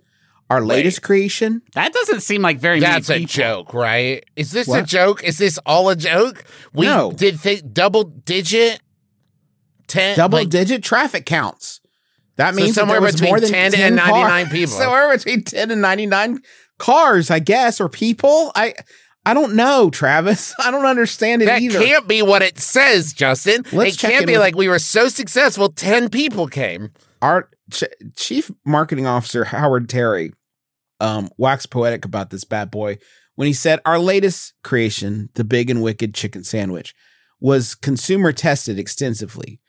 Our 0.55 0.65
latest 0.65 1.03
creation, 1.03 1.63
That 1.75 1.93
doesn't 1.93 2.21
seem 2.21 2.43
like 2.43 2.59
very 2.59 2.81
That's 2.81 3.09
many 3.09 3.25
a 3.25 3.27
people. 3.27 3.43
joke, 3.45 3.75
right? 3.75 4.25
Is 4.37 4.51
this 4.53 4.67
a 4.69 4.71
What? 4.71 4.87
joke? 4.87 5.23
Is 5.25 5.39
this 5.39 5.59
all 5.67 5.89
a 5.89 5.97
joke? 5.97 6.45
We 6.73 6.87
No. 6.87 7.13
did 7.13 7.41
th- 7.43 7.63
double 7.73 8.05
digit 8.05 8.81
ten 9.87 10.17
double 10.17 10.39
like, 10.39 10.49
digit 10.51 10.83
traffic 10.83 11.27
counts. 11.27 11.81
That 12.37 12.55
So 12.55 12.57
means 12.61 12.75
that 12.75 12.81
somewhere 12.83 12.97
there 13.01 13.07
was 13.07 13.15
between 13.15 13.31
more 13.31 13.41
than 13.41 13.51
10 13.51 13.73
10 13.73 13.87
and 13.87 13.97
99 13.97 14.45
cars. 14.45 14.49
people. 14.53 14.75
Somewhere 14.77 15.17
between 15.17 15.43
10 15.45 15.71
and 15.71 15.81
99 15.83 16.39
cars, 16.79 17.31
I 17.31 17.39
guess, 17.39 17.81
or 17.81 17.89
people. 17.89 18.51
I 18.55 18.75
I 19.27 19.33
don't 19.35 19.55
know, 19.55 19.89
Travis. 19.91 20.53
I 20.65 20.71
don't 20.71 20.85
understand 20.87 21.43
it 21.43 21.47
That 21.47 21.63
either. 21.63 21.79
can't 21.83 22.07
be 22.09 22.23
what 22.23 22.43
it 22.43 22.59
says, 22.59 23.13
Justin. 23.13 23.65
Let's 23.73 23.95
it 23.95 23.99
check 23.99 24.11
can't 24.11 24.23
in 24.23 24.27
be 24.27 24.33
with- 24.33 24.41
like 24.41 24.57
we 24.57 24.69
were 24.69 24.79
so 24.79 25.09
successful, 25.09 25.71
10 25.71 26.09
people 26.11 26.47
came. 26.47 26.91
Our 27.23 27.49
ch- 27.73 27.85
chief 28.17 28.51
marketing 28.67 29.07
officer 29.07 29.45
Howard 29.45 29.89
Terry 29.89 30.33
um, 31.05 31.29
waxed 31.37 31.71
poetic 31.71 32.05
about 32.05 32.31
this 32.31 32.45
bad 32.45 32.71
boy 32.71 32.99
when 33.35 33.47
he 33.47 33.53
said 33.53 33.81
our 33.85 33.99
latest 33.99 34.55
creation, 34.63 35.29
the 35.35 35.45
big 35.45 35.71
and 35.71 35.83
wicked 35.83 36.15
chicken 36.15 36.45
sandwich, 36.45 36.95
was 37.41 37.75
consumer 37.75 38.33
tested 38.33 38.79
extensively. 38.79 39.61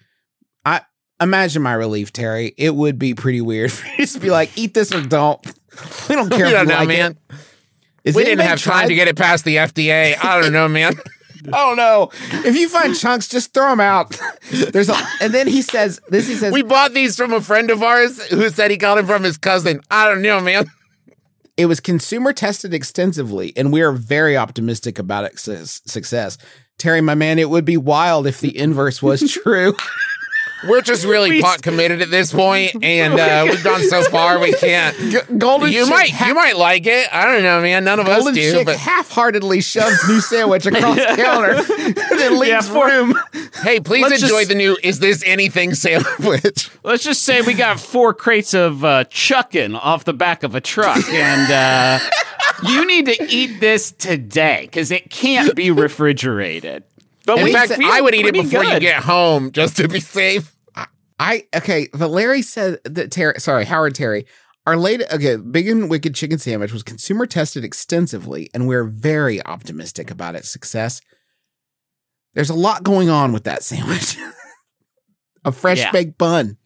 I 0.63 0.81
imagine 1.19 1.61
my 1.61 1.73
relief, 1.73 2.13
Terry. 2.13 2.53
It 2.57 2.75
would 2.75 2.97
be 2.97 3.13
pretty 3.13 3.41
weird 3.41 3.71
for 3.71 3.87
you 3.97 4.05
to 4.05 4.19
be 4.19 4.29
like, 4.29 4.57
eat 4.57 4.73
this 4.73 4.93
or 4.93 5.01
don't. 5.01 5.45
We 6.07 6.15
don't 6.15 6.29
care. 6.29 6.45
We 6.45 6.51
if 6.51 6.53
don't 6.53 6.67
know, 6.69 6.75
like 6.75 6.87
man. 6.87 7.17
We 8.05 8.13
didn't 8.13 8.47
have 8.47 8.63
time 8.63 8.87
to 8.87 8.95
get 8.95 9.09
it 9.09 9.17
past 9.17 9.43
the 9.43 9.57
FDA. 9.57 10.15
I 10.23 10.39
don't 10.39 10.53
know, 10.53 10.69
man. 10.69 10.93
I 11.47 11.51
don't 11.51 11.75
know. 11.75 12.11
If 12.45 12.55
you 12.55 12.69
find 12.69 12.95
chunks, 12.95 13.27
just 13.27 13.53
throw 13.53 13.71
them 13.71 13.81
out. 13.81 14.17
There's 14.51 14.87
a, 14.87 14.95
and 15.19 15.33
then 15.33 15.47
he 15.47 15.61
says 15.61 15.99
this. 16.07 16.29
He 16.29 16.35
says 16.35 16.53
we 16.53 16.61
bought 16.61 16.93
these 16.93 17.17
from 17.17 17.33
a 17.33 17.41
friend 17.41 17.71
of 17.71 17.83
ours 17.83 18.25
who 18.27 18.49
said 18.49 18.71
he 18.71 18.77
got 18.77 18.95
them 18.95 19.05
from 19.05 19.23
his 19.23 19.37
cousin. 19.37 19.81
I 19.91 20.07
don't 20.07 20.21
know, 20.21 20.39
man. 20.39 20.65
It 21.57 21.67
was 21.67 21.79
consumer 21.79 22.33
tested 22.33 22.73
extensively, 22.73 23.53
and 23.55 23.71
we 23.71 23.81
are 23.81 23.91
very 23.91 24.35
optimistic 24.35 24.99
about 24.99 25.25
its 25.25 25.81
success. 25.89 26.37
Terry, 26.77 27.01
my 27.01 27.15
man, 27.15 27.39
it 27.39 27.49
would 27.49 27.65
be 27.65 27.77
wild 27.77 28.27
if 28.27 28.41
the 28.41 28.57
inverse 28.57 29.01
was 29.01 29.31
true. 29.43 29.75
We're 30.67 30.81
just 30.81 31.05
really 31.05 31.41
pot 31.41 31.61
committed 31.61 32.01
at 32.01 32.09
this 32.09 32.31
point, 32.31 32.75
and 32.83 33.13
uh, 33.19 33.45
we've 33.49 33.63
gone 33.63 33.81
so 33.83 34.03
far 34.03 34.39
we 34.39 34.53
can't. 34.59 34.95
Golden 35.37 35.71
you 35.71 35.81
Chick 35.83 35.89
might, 35.89 36.09
ha- 36.11 36.27
you 36.27 36.33
might 36.33 36.55
like 36.57 36.85
it. 36.87 37.07
I 37.13 37.25
don't 37.25 37.43
know, 37.43 37.61
man. 37.61 37.83
None 37.83 37.99
of 37.99 38.07
us 38.07 38.23
do. 38.33 38.51
Chick 38.53 38.65
But 38.65 38.77
half-heartedly 38.77 39.61
shoves 39.61 40.07
new 40.07 40.21
sandwich 40.21 40.65
across 40.65 40.95
the 40.95 41.13
counter, 41.17 41.51
and 41.51 41.95
then 42.19 42.39
leaves 42.39 42.67
for- 42.69 42.85
room. 42.87 43.19
hey, 43.63 43.79
please 43.79 44.03
Let's 44.03 44.23
enjoy 44.23 44.39
just- 44.39 44.49
the 44.49 44.55
new 44.55 44.77
"Is 44.81 44.99
This 44.99 45.23
Anything" 45.25 45.73
sandwich. 45.75 46.69
Let's 46.83 47.03
just 47.03 47.23
say 47.23 47.41
we 47.41 47.53
got 47.53 47.79
four 47.79 48.13
crates 48.13 48.53
of 48.53 48.83
uh, 48.85 49.03
chucking 49.05 49.75
off 49.75 50.05
the 50.05 50.13
back 50.13 50.43
of 50.43 50.55
a 50.55 50.61
truck, 50.61 51.03
and 51.09 51.51
uh, 51.51 51.99
you 52.67 52.85
need 52.87 53.05
to 53.07 53.23
eat 53.29 53.59
this 53.59 53.91
today 53.91 54.61
because 54.63 54.89
it 54.91 55.09
can't 55.09 55.53
be 55.55 55.69
refrigerated. 55.71 56.83
But 57.25 57.39
In 57.39 57.45
we 57.45 57.53
fact, 57.53 57.71
I 57.71 58.01
would 58.01 58.13
eat 58.13 58.25
it 58.25 58.33
pretty 58.33 58.41
before 58.43 58.63
you 58.63 58.79
get 58.79 59.03
home 59.03 59.51
just 59.51 59.77
to 59.77 59.87
be 59.87 59.99
safe. 59.99 60.55
I 61.17 61.45
okay, 61.55 61.87
but 61.93 62.09
Larry 62.09 62.41
said 62.41 62.79
that 62.83 63.09
Terry, 63.11 63.39
sorry, 63.39 63.63
Howard 63.65 63.95
Terry, 63.95 64.25
our 64.67 64.75
late 64.75 65.01
okay, 65.13 65.37
Big 65.37 65.67
and 65.69 65.89
Wicked 65.89 66.13
Chicken 66.13 66.39
Sandwich 66.39 66.73
was 66.73 66.83
consumer 66.83 67.25
tested 67.25 67.63
extensively, 67.63 68.49
and 68.53 68.67
we're 68.67 68.83
very 68.83 69.43
optimistic 69.45 70.11
about 70.11 70.35
its 70.35 70.49
success. 70.49 70.99
There's 72.33 72.49
a 72.49 72.53
lot 72.55 72.83
going 72.83 73.09
on 73.09 73.31
with 73.31 73.45
that 73.45 73.63
sandwich. 73.63 74.17
a 75.45 75.51
fresh 75.53 75.79
Yeah. 75.79 75.91
baked 75.91 76.17
bun, 76.17 76.57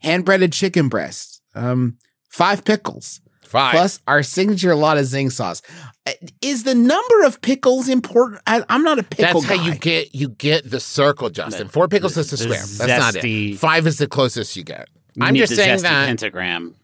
hand 0.00 0.26
breaded 0.26 0.52
chicken 0.52 0.88
breasts, 0.90 1.40
um, 1.54 1.96
five 2.28 2.64
pickles, 2.66 3.22
Fine. 3.46 3.72
plus 3.72 4.00
our 4.06 4.22
signature 4.22 4.74
lot 4.74 4.98
of 4.98 5.04
zing 5.06 5.30
sauce. 5.30 5.62
Uh, 6.06 6.12
Is 6.42 6.64
the 6.64 6.74
number 6.74 7.24
of 7.24 7.40
pickles 7.40 7.88
important? 7.88 8.42
I, 8.46 8.62
I'm 8.68 8.82
not 8.82 8.98
a 8.98 9.02
pickle 9.02 9.40
That's 9.40 9.58
how 9.58 9.64
you 9.64 9.74
get 9.76 10.14
you 10.14 10.28
get 10.30 10.70
the 10.70 10.80
circle, 10.80 11.30
Justin. 11.30 11.68
Four 11.68 11.88
pickles 11.88 12.16
is 12.16 12.32
a 12.32 12.36
the 12.36 12.42
square. 12.42 12.86
That's 12.86 13.14
not 13.16 13.24
it. 13.24 13.56
Five 13.58 13.86
is 13.86 13.98
the 13.98 14.06
closest 14.06 14.56
you 14.56 14.64
get. 14.64 14.88
You 15.14 15.24
I'm 15.24 15.32
need 15.34 15.40
just 15.40 15.50
the 15.50 15.56
saying 15.56 15.78
zesty 15.78 15.82
that 15.82 16.06
pentagram. 16.06 16.74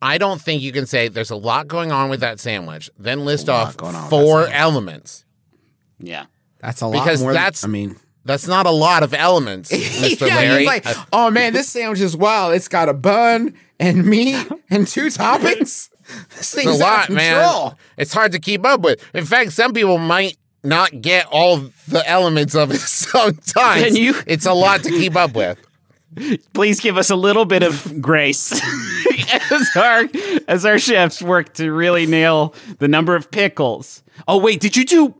I 0.00 0.18
don't 0.18 0.40
think 0.40 0.62
you 0.62 0.70
can 0.70 0.86
say 0.86 1.08
there's 1.08 1.30
a 1.30 1.36
lot 1.36 1.66
going 1.66 1.90
on 1.90 2.08
with 2.10 2.20
that 2.20 2.38
sandwich, 2.38 2.88
then 2.98 3.24
list 3.24 3.48
off 3.48 3.76
going 3.76 3.96
on 3.96 4.02
with 4.02 4.10
four 4.10 4.46
elements. 4.46 5.24
Yeah. 5.98 6.26
That's 6.60 6.80
a 6.82 6.86
lot 6.86 7.02
Because 7.04 7.20
more. 7.22 7.32
than- 7.32 7.42
that's- 7.42 7.64
I 7.64 7.68
mean. 7.68 7.96
That's 8.28 8.46
not 8.46 8.66
a 8.66 8.70
lot 8.70 9.02
of 9.02 9.14
elements, 9.14 9.72
Mr. 9.72 10.20
yeah, 10.28 10.36
Larry. 10.36 10.58
he's 10.58 10.66
like, 10.66 10.86
uh, 10.86 11.04
oh 11.12 11.30
man, 11.30 11.54
this 11.54 11.66
sandwich 11.68 12.00
is 12.00 12.14
wild. 12.16 12.54
It's 12.54 12.68
got 12.68 12.88
a 12.88 12.92
bun 12.94 13.54
and 13.80 14.04
meat 14.04 14.36
and 14.70 14.86
two 14.86 15.06
toppings. 15.06 15.88
This 16.30 16.38
it's 16.38 16.54
thing's 16.54 16.80
a 16.80 16.84
out 16.84 16.90
lot, 17.00 17.08
of 17.10 17.14
man. 17.16 17.72
It's 17.98 18.14
hard 18.14 18.32
to 18.32 18.38
keep 18.38 18.64
up 18.64 18.80
with. 18.80 19.04
In 19.14 19.26
fact, 19.26 19.52
some 19.52 19.74
people 19.74 19.98
might 19.98 20.38
not 20.64 21.02
get 21.02 21.26
all 21.26 21.58
the 21.88 22.02
elements 22.06 22.54
of 22.54 22.70
it 22.70 22.78
sometimes. 22.78 23.84
Can 23.84 23.96
you- 23.96 24.14
It's 24.26 24.46
a 24.46 24.54
lot 24.54 24.82
to 24.84 24.90
keep 24.90 25.16
up 25.16 25.34
with. 25.34 25.58
Please 26.54 26.80
give 26.80 26.96
us 26.96 27.10
a 27.10 27.16
little 27.16 27.44
bit 27.44 27.62
of 27.62 28.00
grace 28.00 28.52
as 29.52 29.76
our 29.76 30.04
as 30.48 30.64
our 30.64 30.78
chefs 30.78 31.20
work 31.20 31.52
to 31.54 31.70
really 31.72 32.06
nail 32.06 32.54
the 32.78 32.88
number 32.88 33.14
of 33.14 33.30
pickles. 33.30 34.02
Oh 34.26 34.38
wait, 34.38 34.60
did 34.60 34.76
you 34.76 34.84
do? 34.86 35.14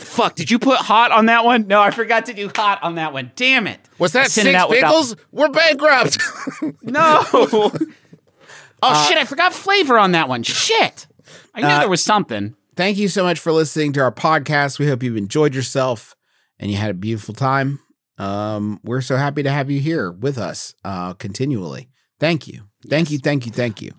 Fuck, 0.00 0.34
did 0.34 0.50
you 0.50 0.58
put 0.58 0.78
hot 0.78 1.12
on 1.12 1.26
that 1.26 1.44
one? 1.44 1.66
No, 1.66 1.80
I 1.80 1.90
forgot 1.90 2.26
to 2.26 2.32
do 2.34 2.50
hot 2.54 2.82
on 2.82 2.96
that 2.96 3.12
one. 3.12 3.32
Damn 3.36 3.66
it! 3.66 3.80
Was 3.98 4.12
that 4.12 4.30
sent 4.30 4.48
it 4.48 4.52
six 4.52 4.68
without- 4.68 4.88
pickles? 4.88 5.16
We're 5.32 5.48
bankrupt. 5.48 6.18
No. 6.82 7.24
oh 7.32 9.06
shit! 9.08 9.18
I 9.18 9.24
forgot 9.24 9.52
flavor 9.52 9.98
on 9.98 10.12
that 10.12 10.28
one. 10.28 10.42
Shit! 10.42 11.06
I 11.54 11.60
knew 11.60 11.66
Uh, 11.66 11.78
there 11.80 11.88
was 11.88 12.02
something. 12.02 12.54
Thank 12.76 12.96
you 12.98 13.08
so 13.08 13.22
much 13.22 13.38
for 13.38 13.52
listening 13.52 13.92
to 13.94 14.00
our 14.00 14.12
podcast. 14.12 14.78
We 14.78 14.86
hope 14.88 15.02
you've 15.02 15.16
enjoyed 15.16 15.54
yourself 15.54 16.14
and 16.58 16.70
you 16.70 16.76
had 16.76 16.90
a 16.90 16.94
beautiful 16.94 17.34
time. 17.34 17.80
Um, 18.18 18.80
we're 18.84 19.00
so 19.00 19.16
happy 19.16 19.42
to 19.42 19.50
have 19.50 19.70
you 19.70 19.80
here 19.80 20.10
with 20.10 20.38
us 20.38 20.74
uh, 20.84 21.14
continually. 21.14 21.88
Thank 22.18 22.46
you. 22.48 22.62
Thank 22.88 23.10
you. 23.10 23.18
Thank 23.18 23.46
you. 23.46 23.52
Thank 23.52 23.82
you. 23.82 23.92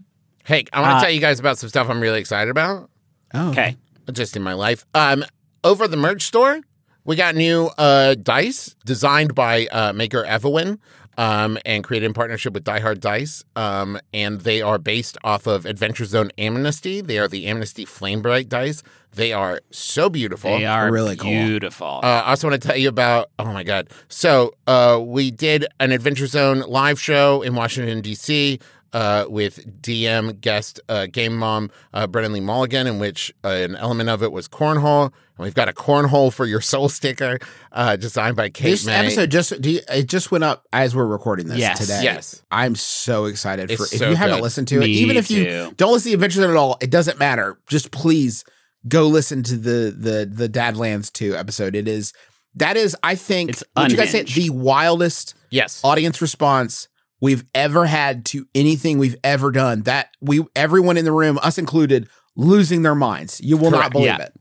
hey, 0.45 0.65
I 0.73 0.81
want 0.81 0.91
to 0.93 0.95
Uh, 0.97 1.01
tell 1.01 1.11
you 1.11 1.19
guys 1.21 1.39
about 1.39 1.57
some 1.57 1.69
stuff 1.69 1.89
I'm 1.89 1.99
really 2.01 2.19
excited 2.19 2.49
about. 2.49 2.89
Oh, 3.33 3.49
Okay. 3.51 3.77
just 4.11 4.35
in 4.35 4.41
my 4.43 4.53
life. 4.53 4.85
Um, 4.93 5.23
over 5.63 5.87
the 5.87 5.97
merch 5.97 6.23
store, 6.23 6.61
we 7.03 7.15
got 7.15 7.35
new 7.35 7.69
uh, 7.77 8.15
dice 8.15 8.75
designed 8.85 9.35
by 9.35 9.67
uh, 9.67 9.93
maker 9.93 10.23
Evelyn 10.23 10.79
um, 11.17 11.57
and 11.65 11.83
created 11.83 12.05
in 12.05 12.13
partnership 12.13 12.53
with 12.53 12.63
Die 12.63 12.79
Hard 12.79 12.99
Dice. 12.99 13.43
Um, 13.55 13.99
and 14.13 14.41
they 14.41 14.61
are 14.61 14.77
based 14.77 15.17
off 15.23 15.47
of 15.47 15.65
Adventure 15.65 16.05
Zone 16.05 16.31
Amnesty. 16.37 17.01
They 17.01 17.19
are 17.19 17.27
the 17.27 17.47
Amnesty 17.47 17.85
Flame 17.85 18.21
Bright 18.21 18.49
dice. 18.49 18.83
They 19.13 19.33
are 19.33 19.61
so 19.71 20.09
beautiful. 20.09 20.57
They 20.57 20.65
are 20.65 20.91
really 20.91 21.17
cool. 21.17 21.29
beautiful. 21.29 21.99
Uh, 22.01 22.23
I 22.25 22.29
also 22.29 22.49
want 22.49 22.61
to 22.61 22.67
tell 22.67 22.77
you 22.77 22.87
about. 22.87 23.29
Oh 23.37 23.51
my 23.51 23.63
god! 23.63 23.89
So 24.07 24.53
uh, 24.67 25.01
we 25.03 25.31
did 25.31 25.65
an 25.81 25.91
Adventure 25.91 26.27
Zone 26.27 26.61
live 26.61 26.99
show 26.99 27.41
in 27.41 27.53
Washington 27.53 27.99
D.C. 27.99 28.59
Uh, 28.93 29.23
with 29.29 29.81
DM 29.81 30.41
guest 30.41 30.81
uh, 30.89 31.05
game 31.05 31.37
mom 31.37 31.71
uh, 31.93 32.05
Brennan 32.07 32.33
Lee 32.33 32.41
Mulligan, 32.41 32.87
in 32.87 32.99
which 32.99 33.33
uh, 33.45 33.47
an 33.47 33.73
element 33.77 34.09
of 34.09 34.21
it 34.21 34.33
was 34.33 34.49
cornhole, 34.49 35.05
and 35.05 35.13
we've 35.45 35.53
got 35.55 35.69
a 35.69 35.71
cornhole 35.71 36.31
for 36.33 36.45
your 36.45 36.59
soul 36.59 36.89
sticker 36.89 37.39
uh, 37.71 37.95
designed 37.95 38.35
by 38.35 38.49
Kate 38.49 38.71
This 38.71 38.85
May. 38.85 38.95
episode 38.95 39.31
just 39.31 39.61
do 39.61 39.71
you, 39.71 39.79
it 39.87 40.07
just 40.09 40.29
went 40.29 40.43
up 40.43 40.65
as 40.73 40.93
we're 40.93 41.05
recording 41.05 41.47
this 41.47 41.57
Yes. 41.57 41.79
today. 41.79 42.01
Yes. 42.03 42.43
I'm 42.51 42.75
so 42.75 43.25
excited 43.25 43.69
for 43.69 43.83
It's 43.83 43.93
if 43.93 43.99
so 43.99 44.09
you 44.09 44.15
haven't 44.17 44.39
good. 44.39 44.43
listened 44.43 44.67
to 44.67 44.75
it, 44.81 44.87
Me 44.87 44.91
even 44.91 45.15
if 45.15 45.31
you 45.31 45.45
too. 45.45 45.73
don't 45.77 45.93
listen 45.93 46.09
to 46.09 46.15
Adventure 46.15 46.41
Zone 46.41 46.49
at 46.49 46.57
all, 46.57 46.77
it 46.81 46.89
doesn't 46.91 47.17
matter. 47.17 47.57
Just 47.67 47.91
please 47.91 48.43
go 48.89 49.07
listen 49.07 49.41
to 49.43 49.55
the 49.55 49.95
the 49.97 50.29
the 50.29 50.49
Dadlands 50.49 51.13
2 51.13 51.33
episode. 51.37 51.75
It 51.75 51.87
is 51.87 52.11
that 52.55 52.75
is 52.75 52.97
I 53.03 53.15
think 53.15 53.51
It's 53.51 53.63
what 53.71 53.89
you 53.89 53.95
guys 53.95 54.11
say 54.11 54.19
unhinged. 54.19 54.35
the 54.35 54.49
wildest 54.49 55.33
yes, 55.49 55.79
audience 55.81 56.21
response 56.21 56.89
we've 57.21 57.43
ever 57.55 57.85
had 57.85 58.25
to 58.25 58.45
anything 58.53 58.97
we've 58.97 59.15
ever 59.23 59.51
done. 59.51 59.83
That 59.83 60.09
we 60.19 60.43
everyone 60.55 60.97
in 60.97 61.05
the 61.05 61.11
room, 61.13 61.39
us 61.41 61.57
included, 61.57 62.09
losing 62.35 62.81
their 62.81 62.95
minds. 62.95 63.39
You 63.41 63.55
will 63.57 63.71
not 63.71 63.91
believe 63.91 64.07
Yeah. 64.07 64.17
it. 64.23 64.33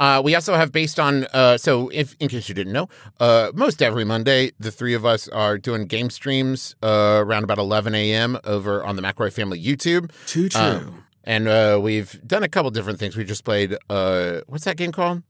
Uh, 0.00 0.20
we 0.24 0.34
also 0.34 0.54
have 0.54 0.72
based 0.72 0.98
on 1.00 1.24
uh, 1.32 1.56
so 1.56 1.88
if 1.92 2.14
in 2.20 2.28
case 2.28 2.48
you 2.48 2.54
didn't 2.54 2.72
know, 2.72 2.88
uh, 3.20 3.50
most 3.54 3.82
every 3.82 4.04
Monday 4.04 4.52
the 4.60 4.70
three 4.70 4.94
of 4.94 5.04
us 5.06 5.28
are 5.28 5.58
doing 5.58 5.86
game 5.86 6.10
streams 6.10 6.74
uh, 6.82 7.22
around 7.24 7.44
about 7.44 7.58
11 7.58 7.94
a.m. 7.94 8.38
over 8.44 8.82
on 8.84 8.96
the 8.96 9.02
McElroy 9.02 9.32
Family 9.32 9.62
YouTube. 9.62 10.10
Too 10.26 10.48
true. 10.48 10.60
Um, 10.60 11.04
and 11.24 11.48
uh, 11.48 11.78
we've 11.82 12.20
done 12.26 12.42
a 12.42 12.48
couple 12.48 12.70
different 12.70 12.98
things. 12.98 13.16
We 13.16 13.24
just 13.24 13.44
played 13.44 13.76
uh, 13.90 14.40
what's 14.46 14.64
that 14.64 14.76
game 14.76 14.92
called? 14.92 15.22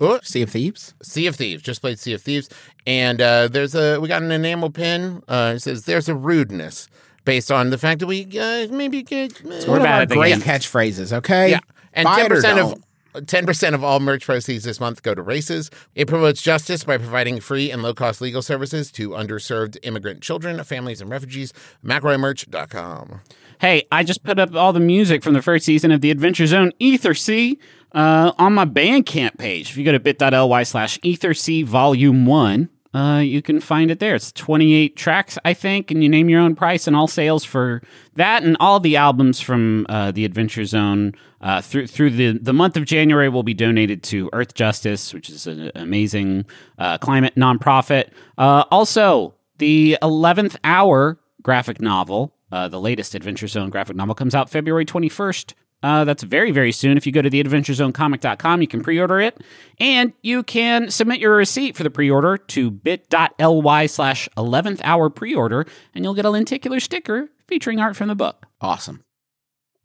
Oh, 0.00 0.20
Sea 0.22 0.42
of 0.42 0.50
Thieves. 0.50 0.94
Sea 1.02 1.26
of 1.26 1.36
Thieves. 1.36 1.62
Just 1.62 1.80
played 1.80 1.98
Sea 1.98 2.12
of 2.14 2.22
Thieves, 2.22 2.48
and 2.86 3.20
uh, 3.20 3.48
there's 3.48 3.74
a 3.74 3.98
we 3.98 4.08
got 4.08 4.22
an 4.22 4.30
enamel 4.30 4.70
pin. 4.70 5.22
Uh, 5.26 5.54
it 5.56 5.60
says 5.60 5.84
there's 5.84 6.08
a 6.08 6.14
rudeness 6.14 6.88
based 7.24 7.50
on 7.50 7.70
the 7.70 7.78
fact 7.78 8.00
that 8.00 8.06
we 8.06 8.24
uh, 8.38 8.68
maybe 8.68 9.02
get 9.02 9.42
We're 9.42 9.66
One 9.66 9.78
of 9.78 9.82
bad 9.84 9.94
our 9.94 10.02
at 10.02 10.08
the 10.10 10.16
great 10.16 10.30
game. 10.34 10.40
catchphrases. 10.42 11.12
Okay. 11.12 11.50
yeah, 11.52 11.60
and 11.92 12.06
ten 12.08 12.28
percent 12.28 12.58
of. 12.58 12.74
10% 13.16 13.72
of 13.72 13.82
all 13.82 13.98
merch 13.98 14.26
proceeds 14.26 14.64
this 14.64 14.78
month 14.78 15.02
go 15.02 15.14
to 15.14 15.22
RAICES. 15.22 15.70
It 15.94 16.06
promotes 16.06 16.42
justice 16.42 16.84
by 16.84 16.98
providing 16.98 17.40
free 17.40 17.70
and 17.70 17.82
low 17.82 17.94
cost 17.94 18.20
legal 18.20 18.42
services 18.42 18.92
to 18.92 19.12
underserved 19.12 19.78
immigrant 19.82 20.20
children, 20.20 20.62
families, 20.64 21.00
and 21.00 21.08
refugees. 21.10 21.54
McElroyMerch.com. 21.82 23.20
Hey, 23.58 23.86
I 23.90 24.04
just 24.04 24.22
put 24.22 24.38
up 24.38 24.54
all 24.54 24.74
the 24.74 24.80
music 24.80 25.22
from 25.22 25.32
the 25.32 25.40
first 25.40 25.64
season 25.64 25.90
of 25.92 26.02
the 26.02 26.10
Adventure 26.10 26.46
Zone 26.46 26.72
Ethersea 26.78 27.56
uh, 27.96 28.32
on 28.38 28.54
my 28.54 28.66
Bandcamp 28.66 29.38
page. 29.38 29.70
If 29.70 29.76
you 29.76 29.84
go 29.84 29.92
to 29.92 29.98
bit.ly 29.98 30.62
slash 30.62 31.00
Ether 31.02 31.32
Volume 31.64 32.26
1, 32.26 32.68
uh, 32.92 33.18
you 33.18 33.42
can 33.42 33.58
find 33.60 33.90
it 33.90 33.98
there. 33.98 34.14
It's 34.14 34.32
28 34.32 34.96
tracks, 34.96 35.38
I 35.44 35.54
think, 35.54 35.90
and 35.90 36.02
you 36.02 36.08
name 36.08 36.28
your 36.28 36.40
own 36.40 36.54
price 36.54 36.86
and 36.86 36.94
all 36.94 37.08
sales 37.08 37.42
for 37.44 37.82
that 38.14 38.42
and 38.42 38.56
all 38.60 38.80
the 38.80 38.96
albums 38.96 39.40
from 39.40 39.86
uh, 39.88 40.12
the 40.12 40.24
Adventure 40.24 40.64
Zone 40.64 41.14
uh, 41.40 41.60
through 41.60 41.86
through 41.86 42.10
the, 42.10 42.38
the 42.38 42.52
month 42.52 42.76
of 42.76 42.84
January 42.84 43.28
will 43.28 43.42
be 43.42 43.54
donated 43.54 44.02
to 44.04 44.30
Earthjustice, 44.30 45.12
which 45.12 45.28
is 45.28 45.46
an 45.46 45.70
amazing 45.74 46.46
uh, 46.78 46.96
climate 46.98 47.34
nonprofit. 47.34 48.10
Uh, 48.38 48.64
also, 48.70 49.34
the 49.58 49.98
11th 50.02 50.56
hour 50.64 51.18
graphic 51.42 51.80
novel, 51.80 52.34
uh, 52.50 52.68
the 52.68 52.80
latest 52.80 53.14
Adventure 53.14 53.46
Zone 53.46 53.68
graphic 53.68 53.96
novel, 53.96 54.14
comes 54.14 54.34
out 54.34 54.48
February 54.48 54.86
21st. 54.86 55.54
Uh, 55.82 56.04
that's 56.04 56.22
very, 56.22 56.50
very 56.50 56.72
soon. 56.72 56.96
If 56.96 57.06
you 57.06 57.12
go 57.12 57.22
to 57.22 57.30
theadventurezonecomic.com, 57.30 58.60
you 58.60 58.66
can 58.68 58.82
pre 58.82 58.98
order 58.98 59.20
it. 59.20 59.40
And 59.78 60.12
you 60.22 60.42
can 60.42 60.90
submit 60.90 61.20
your 61.20 61.36
receipt 61.36 61.76
for 61.76 61.82
the 61.82 61.90
pre 61.90 62.10
order 62.10 62.38
to 62.38 62.70
bit.ly 62.70 63.86
slash 63.86 64.28
11th 64.36 64.80
hour 64.82 65.10
pre 65.10 65.34
order, 65.34 65.66
and 65.94 66.04
you'll 66.04 66.14
get 66.14 66.24
a 66.24 66.30
lenticular 66.30 66.80
sticker 66.80 67.28
featuring 67.46 67.80
art 67.80 67.96
from 67.96 68.08
the 68.08 68.14
book. 68.14 68.46
Awesome. 68.60 69.04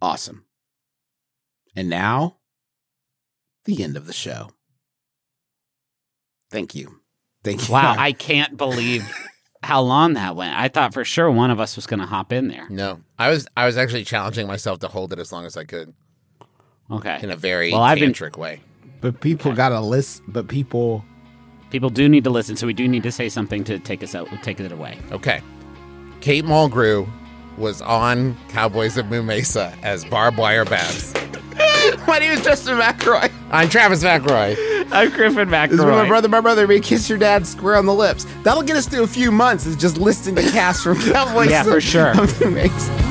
Awesome. 0.01 0.45
And 1.75 1.89
now, 1.89 2.37
the 3.65 3.83
end 3.83 3.95
of 3.95 4.07
the 4.07 4.13
show. 4.13 4.49
Thank 6.49 6.75
you. 6.75 7.01
Thank 7.43 7.67
you. 7.67 7.73
Wow, 7.73 7.95
I 7.99 8.11
can't 8.11 8.57
believe 8.57 9.07
how 9.63 9.81
long 9.81 10.13
that 10.13 10.35
went. 10.35 10.55
I 10.57 10.67
thought 10.67 10.93
for 10.93 11.05
sure 11.05 11.29
one 11.29 11.51
of 11.51 11.59
us 11.59 11.75
was 11.75 11.85
going 11.85 11.99
to 11.99 12.05
hop 12.05 12.33
in 12.33 12.47
there. 12.47 12.67
No, 12.69 12.99
I 13.19 13.29
was 13.29 13.47
I 13.55 13.65
was 13.65 13.77
actually 13.77 14.03
challenging 14.03 14.47
myself 14.47 14.79
to 14.79 14.87
hold 14.87 15.13
it 15.13 15.19
as 15.19 15.31
long 15.31 15.45
as 15.45 15.55
I 15.57 15.63
could 15.65 15.93
Okay. 16.89 17.19
in 17.21 17.29
a 17.31 17.35
very 17.35 17.71
Well, 17.71 17.81
I've 17.83 17.99
been- 17.99 18.11
tantric 18.13 18.37
way. 18.37 18.59
but 19.01 19.21
people 19.21 19.53
got 19.53 19.69
to 19.69 19.79
list. 19.79 20.21
But 20.27 20.47
people. 20.47 21.05
People 21.69 21.89
do 21.89 22.09
need 22.09 22.25
to 22.25 22.29
listen, 22.29 22.57
so 22.57 22.67
we 22.67 22.73
do 22.73 22.85
need 22.87 23.03
to 23.03 23.11
say 23.13 23.29
something 23.29 23.63
to 23.63 23.79
take 23.79 24.03
us 24.03 24.13
out, 24.13 24.27
take 24.43 24.59
it 24.59 24.71
away. 24.73 24.97
Okay. 25.13 25.39
Kate 26.19 26.43
Mulgrew 26.43 27.07
was 27.57 27.81
on 27.81 28.35
Cowboys 28.49 28.97
of 28.97 29.05
Moo 29.09 29.23
Mesa 29.23 29.73
as 29.81 30.03
Barb 30.03 30.37
Wire 30.37 30.65
Babs. 30.65 31.13
My 32.07 32.19
name 32.19 32.31
is 32.31 32.43
Justin 32.43 32.77
McElroy. 32.77 33.31
I'm 33.51 33.69
Travis 33.69 34.03
McElroy. 34.03 34.87
I'm 34.91 35.09
Griffin 35.09 35.49
McElroy. 35.49 35.69
This 35.69 35.79
is 35.79 35.85
my 35.85 36.07
brother, 36.07 36.27
my 36.27 36.41
brother, 36.41 36.67
may 36.67 36.79
kiss 36.79 37.09
your 37.09 37.17
dad 37.17 37.47
square 37.47 37.75
on 37.75 37.85
the 37.85 37.93
lips. 37.93 38.25
That'll 38.43 38.63
get 38.63 38.75
us 38.75 38.87
through 38.87 39.03
a 39.03 39.07
few 39.07 39.31
months. 39.31 39.65
Is 39.65 39.75
just 39.75 39.97
listening 39.97 40.35
to 40.35 40.51
cast 40.51 40.83
from 40.83 40.99
Cowboys. 41.11 41.49
Yeah, 41.49 41.63
for 41.63 41.81
sure. 41.81 42.13